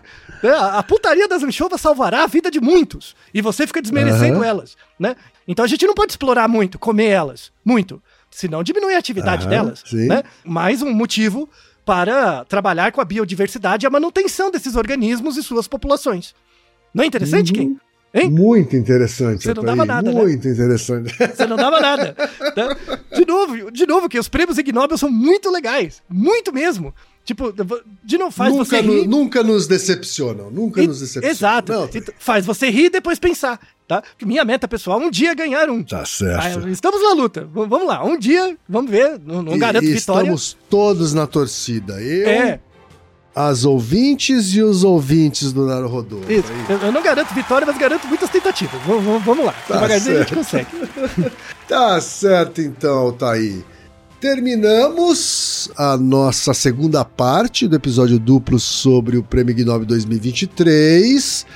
né? 0.43 0.51
A 0.73 0.83
putaria 0.83 1.29
das 1.29 1.43
anchovas 1.43 1.81
salvará 1.81 2.25
a 2.25 2.27
vida 2.27 2.51
de 2.51 2.61
muitos. 2.61 3.15
E 3.35 3.43
você 3.43 3.67
fica 3.67 3.83
desmerecendo 3.83 4.39
Aham. 4.39 4.47
elas. 4.47 4.77
Né? 4.99 5.15
Então 5.47 5.65
a 5.65 5.69
gente 5.69 5.87
não 5.87 5.95
pode 5.95 6.13
explorar 6.13 6.49
muito, 6.49 6.79
comer 6.79 7.09
elas. 7.09 7.53
Muito. 7.63 8.03
Senão 8.31 8.63
diminui 8.63 8.95
a 8.95 8.99
atividade 8.99 9.43
Aham, 9.43 9.51
delas. 9.51 9.83
sim. 9.87 10.07
Né? 10.07 10.23
Mais 10.45 10.81
um 10.81 10.91
motivo 10.93 11.49
para 11.85 12.45
trabalhar 12.47 12.93
com 12.93 13.01
a 13.01 13.05
biodiversidade 13.05 13.85
e 13.85 13.87
a 13.87 13.91
manutenção 13.91 14.51
desses 14.51 14.75
organismos 14.75 15.37
e 15.37 15.43
suas 15.43 15.69
populações. 15.69 16.35
Não 16.95 17.05
é 17.05 17.07
interessante, 17.07 17.53
Uhum. 17.53 17.75
Ken? 17.77 17.81
Hein? 18.15 18.31
Muito 18.31 18.75
interessante. 18.75 19.43
Você 19.45 19.53
não 19.55 19.63
dava 19.63 19.85
nada, 19.85 20.11
né? 20.13 20.19
Muito 20.21 20.49
interessante. 20.49 21.15
Você 21.35 21.47
não 21.47 21.57
dava 21.57 21.79
nada. 21.81 22.17
né? 22.57 22.77
De 23.15 23.27
novo, 23.27 23.71
de 23.71 23.87
novo, 23.87 24.09
que 24.09 24.19
os 24.19 24.29
prêmios 24.29 24.57
Ig 24.59 24.73
Nobel 24.73 24.97
são 24.97 25.11
muito 25.11 25.51
legais. 25.51 26.03
Muito 26.09 26.53
mesmo. 26.53 26.95
Tipo, 27.25 27.53
de 28.03 28.17
novo, 28.17 28.31
faz 28.31 28.51
nunca, 28.51 28.65
você 28.65 28.81
no- 28.81 28.93
rir. 28.95 29.07
nunca 29.07 29.43
nos 29.43 29.67
decepcionam. 29.67 30.51
Nunca 30.51 30.83
E- 30.83 30.87
nos 30.87 31.01
decepcionam. 31.01 31.31
Exato. 31.31 31.73
Não, 31.73 31.89
faz 32.19 32.47
você 32.47 32.71
rir 32.71 32.87
e 32.87 32.91
depois 32.91 33.19
pensar, 33.19 33.61
tá? 33.87 34.03
Que 34.17 34.25
minha 34.25 34.43
meta 34.47 34.67
pessoal 34.67 34.99
é 35.03 35.05
um 35.05 35.11
dia 35.11 35.35
ganhar 35.35 35.69
um. 35.69 35.83
tá 35.83 36.01
Ah, 36.01 36.07
certo. 36.07 36.67
estamos 36.71 37.03
na 37.03 37.13
luta. 37.13 37.43
V- 37.43 37.67
vamos 37.67 37.87
lá. 37.87 38.03
Um 38.03 38.19
dia, 38.19 38.57
vamos 38.67 38.91
ver. 38.91 39.21
Não, 39.23 39.43
não 39.43 39.55
E- 39.57 39.59
garanto 39.59 39.85
e 39.85 39.93
vitória. 39.93 40.21
Estamos 40.23 40.57
todos 40.71 41.13
na 41.13 41.27
torcida. 41.27 42.01
Eu, 42.03 42.27
É, 42.29 42.61
as 43.39 43.65
ouvintes 43.65 44.53
e 44.53 44.61
os 44.61 44.83
ouvintes 44.83 45.53
do 45.53 45.65
Naruhodô. 45.65 46.19
isso. 46.29 46.49
Eu, 46.69 46.79
eu 46.79 46.91
não 46.91 47.01
garanto 47.01 47.33
vitória, 47.33 47.65
mas 47.65 47.79
garanto 47.79 48.09
muitas 48.09 48.29
tentativas. 48.29 48.81
Vamos, 48.85 49.25
vamos, 49.25 49.45
lá. 49.45 49.53
Tá 49.53 49.75
Devagarzinho 49.75 50.17
a 50.17 50.21
gente 50.23 50.45
certo. 50.45 50.77
consegue. 50.77 51.33
Tá 51.69 52.01
certo 52.01 52.63
então, 52.63 53.13
Thaí. 53.13 53.63
Terminamos 54.21 55.71
a 55.77 55.99
nossa 55.99 56.55
segunda 56.55 57.05
parte 57.05 57.69
do 57.69 57.77
episódio 57.77 58.19
duplo 58.19 58.59
sobre 58.59 59.19
o 59.19 59.23
Prêmio 59.23 59.53
Ig 59.53 59.65
Nobel 59.65 59.87
2023. 59.87 61.47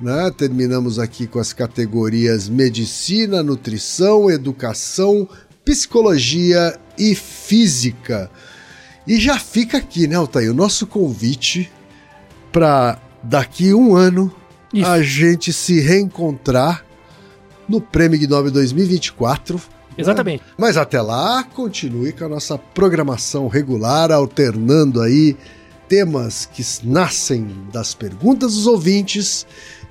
Né? 0.00 0.32
Terminamos 0.36 0.98
aqui 0.98 1.26
com 1.26 1.38
as 1.38 1.52
categorias 1.52 2.48
Medicina, 2.48 3.42
Nutrição, 3.42 4.28
Educação, 4.30 5.28
Psicologia 5.64 6.76
e 6.98 7.14
Física. 7.14 8.28
E 9.08 9.18
já 9.18 9.38
fica 9.38 9.78
aqui, 9.78 10.06
né, 10.06 10.16
Altair, 10.16 10.50
o 10.50 10.54
nosso 10.54 10.86
convite 10.86 11.72
para 12.52 13.00
daqui 13.22 13.72
um 13.72 13.96
ano 13.96 14.30
Isso. 14.72 14.86
a 14.86 15.02
gente 15.02 15.50
se 15.50 15.80
reencontrar 15.80 16.84
no 17.66 17.80
Prêmio 17.80 18.16
Ig 18.16 18.26
Nobel 18.26 18.52
2024. 18.52 19.58
Exatamente. 19.96 20.44
Mas 20.58 20.76
até 20.76 21.00
lá, 21.00 21.42
continue 21.42 22.12
com 22.12 22.26
a 22.26 22.28
nossa 22.28 22.58
programação 22.58 23.48
regular, 23.48 24.12
alternando 24.12 25.00
aí 25.00 25.34
temas 25.88 26.44
que 26.44 26.62
nascem 26.84 27.48
das 27.72 27.94
perguntas 27.94 28.54
dos 28.54 28.66
ouvintes 28.66 29.46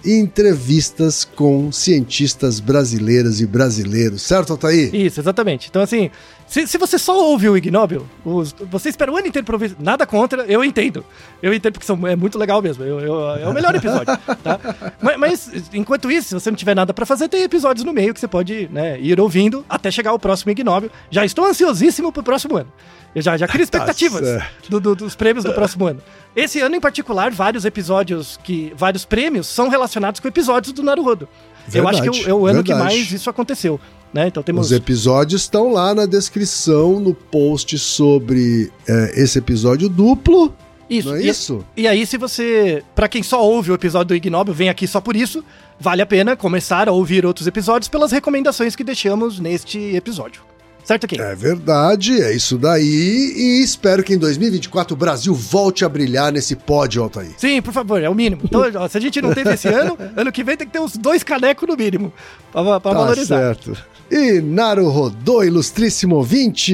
e 0.06 0.14
entrevistas 0.14 1.26
com 1.26 1.72
cientistas 1.72 2.60
brasileiras 2.60 3.42
e 3.42 3.48
brasileiros, 3.48 4.22
certo, 4.22 4.52
Altair? 4.52 4.94
Isso, 4.94 5.20
exatamente. 5.20 5.68
Então, 5.70 5.82
assim, 5.82 6.12
se, 6.48 6.66
se 6.66 6.78
você 6.78 6.98
só 6.98 7.18
ouve 7.20 7.50
o 7.50 7.58
Ig 7.58 7.70
Nobel, 7.70 8.06
os- 8.26 8.56
você 8.72 8.90
espera 8.90 9.12
o 9.12 9.18
ano 9.18 9.28
inteiro 9.28 9.46
pra 9.46 9.56
ouvir. 9.56 9.76
Nada 9.80 10.06
contra, 10.06 10.44
eu 10.46 10.64
entendo. 10.64 11.06
Eu 11.42 11.54
entendo 11.54 11.74
porque 11.74 11.86
são, 11.86 12.08
é 12.08 12.16
muito 12.16 12.38
legal 12.40 12.62
mesmo. 12.62 12.84
Eu- 12.84 13.00
eu- 13.02 13.30
é 13.36 13.48
o 13.48 13.54
melhor 13.54 13.76
episódio, 13.76 14.18
tá? 14.44 14.60
Mas, 15.02 15.18
mas, 15.18 15.52
enquanto 15.74 16.10
isso, 16.10 16.30
se 16.30 16.34
você 16.36 16.50
não 16.50 16.56
tiver 16.58 16.76
nada 16.76 16.94
pra 16.94 17.06
fazer, 17.06 17.28
tem 17.28 17.44
episódios 17.44 17.84
no 17.86 17.92
meio 17.94 18.14
que 18.14 18.20
você 18.20 18.28
pode 18.28 18.70
né, 18.72 19.00
ir 19.00 19.20
ouvindo 19.20 19.66
até 19.68 19.92
chegar 19.92 20.14
o 20.14 20.20
próximo 20.20 20.52
Ig 20.52 20.64
Nobel. 20.64 20.90
Já 21.12 21.26
estou 21.26 21.46
ansiosíssimo 21.46 22.12
pro 22.12 22.24
próximo 22.24 22.56
ano. 22.58 22.72
Eu 23.16 23.22
já, 23.22 23.36
já 23.36 23.48
crio 23.48 23.64
expectativas 23.64 24.26
certo. 24.28 24.70
do- 24.70 24.80
do- 24.80 24.96
dos 24.96 25.16
prêmios 25.16 25.44
do 25.44 25.52
próximo 25.54 25.88
ano. 25.88 26.02
Esse 26.36 26.60
ano, 26.62 26.76
em 26.76 26.80
particular, 26.80 27.32
vários 27.32 27.66
episódios 27.66 28.40
que. 28.44 28.72
vários 28.76 29.06
prêmios 29.06 29.48
são 29.48 29.70
relacionados 29.70 30.20
com 30.20 30.28
episódios 30.28 30.72
do 30.72 30.84
Naruhodo. 30.84 31.28
eu 31.74 31.88
acho 31.88 32.02
que 32.02 32.10
Verdade, 32.10 32.30
é 32.30 32.34
o- 32.34 32.38
é 32.38 32.42
o 32.42 32.48
ano 32.48 32.64
que 32.64 32.72
verdade. 32.72 32.96
mais 32.96 33.12
isso 33.12 33.30
aconteceu. 33.30 33.80
Né? 34.14 34.28
Então 34.28 34.42
temos. 34.42 34.68
Os 34.68 34.72
episódios 34.72 35.42
estão 35.42 35.72
lá 35.72 35.94
na 35.94 36.06
descrição, 36.06 37.00
no 37.00 37.14
post 37.14 37.78
sobre 37.78 38.72
é, 38.88 39.22
esse 39.22 39.38
episódio 39.38 39.90
duplo, 39.90 40.54
Isso. 40.90 41.14
é 41.14 41.22
e, 41.22 41.28
isso? 41.28 41.66
e 41.76 41.88
aí, 41.88 42.06
se 42.06 42.18
você. 42.18 42.84
Pra 42.96 43.08
quem 43.08 43.22
só 43.22 43.44
ouve 43.44 43.72
o 43.72 43.74
episódio 43.74 44.08
do 44.08 44.16
Ig 44.16 44.30
Nobel, 44.30 44.54
vem 44.54 44.70
aqui 44.70 44.88
só 44.88 45.02
por 45.02 45.16
isso, 45.16 45.44
vale 45.80 46.02
a 46.02 46.06
pena 46.06 46.36
começar 46.36 46.88
a 46.88 46.92
ouvir 46.92 47.26
outros 47.26 47.48
episódios 47.48 47.90
pelas 47.90 48.12
recomendações 48.12 48.76
que 48.76 48.84
deixamos 48.84 49.40
neste 49.40 49.78
episódio. 49.96 50.42
Certo 50.88 51.04
aqui? 51.04 51.20
É 51.20 51.36
verdade, 51.36 52.22
é 52.22 52.34
isso 52.34 52.58
daí. 52.58 52.82
E 53.36 53.62
espero 53.62 54.02
que 54.02 54.14
em 54.14 54.18
2024 54.18 54.94
o 54.94 54.98
Brasil 54.98 55.36
volte 55.36 55.84
a 55.84 55.90
brilhar 55.90 56.32
nesse 56.32 56.56
pódio, 56.56 57.04
Altair. 57.04 57.32
Sim, 57.38 57.62
por 57.62 57.74
favor, 57.74 58.02
é 58.02 58.10
o 58.10 58.16
mínimo. 58.16 58.44
Então, 58.46 58.62
ó, 58.76 58.88
se 58.88 58.98
a 58.98 59.02
gente 59.02 59.22
não 59.22 59.34
teve 59.34 59.54
esse 59.54 59.68
ano, 59.68 59.98
ano 60.16 60.32
que 60.32 60.46
vem 60.46 60.56
tem 60.56 60.66
que 60.66 60.72
ter 60.72 60.80
uns 60.80 60.96
dois 60.96 61.24
canecos 61.24 61.68
no 61.68 61.76
mínimo. 61.76 62.14
Pra, 62.54 62.64
pra 62.64 62.80
Tá 62.80 62.94
valorizar. 63.00 63.38
certo. 63.38 63.76
E 64.10 64.40
Naru 64.40 64.88
Rodô, 64.88 65.44
ilustríssimo 65.44 66.16
ouvinte. 66.16 66.74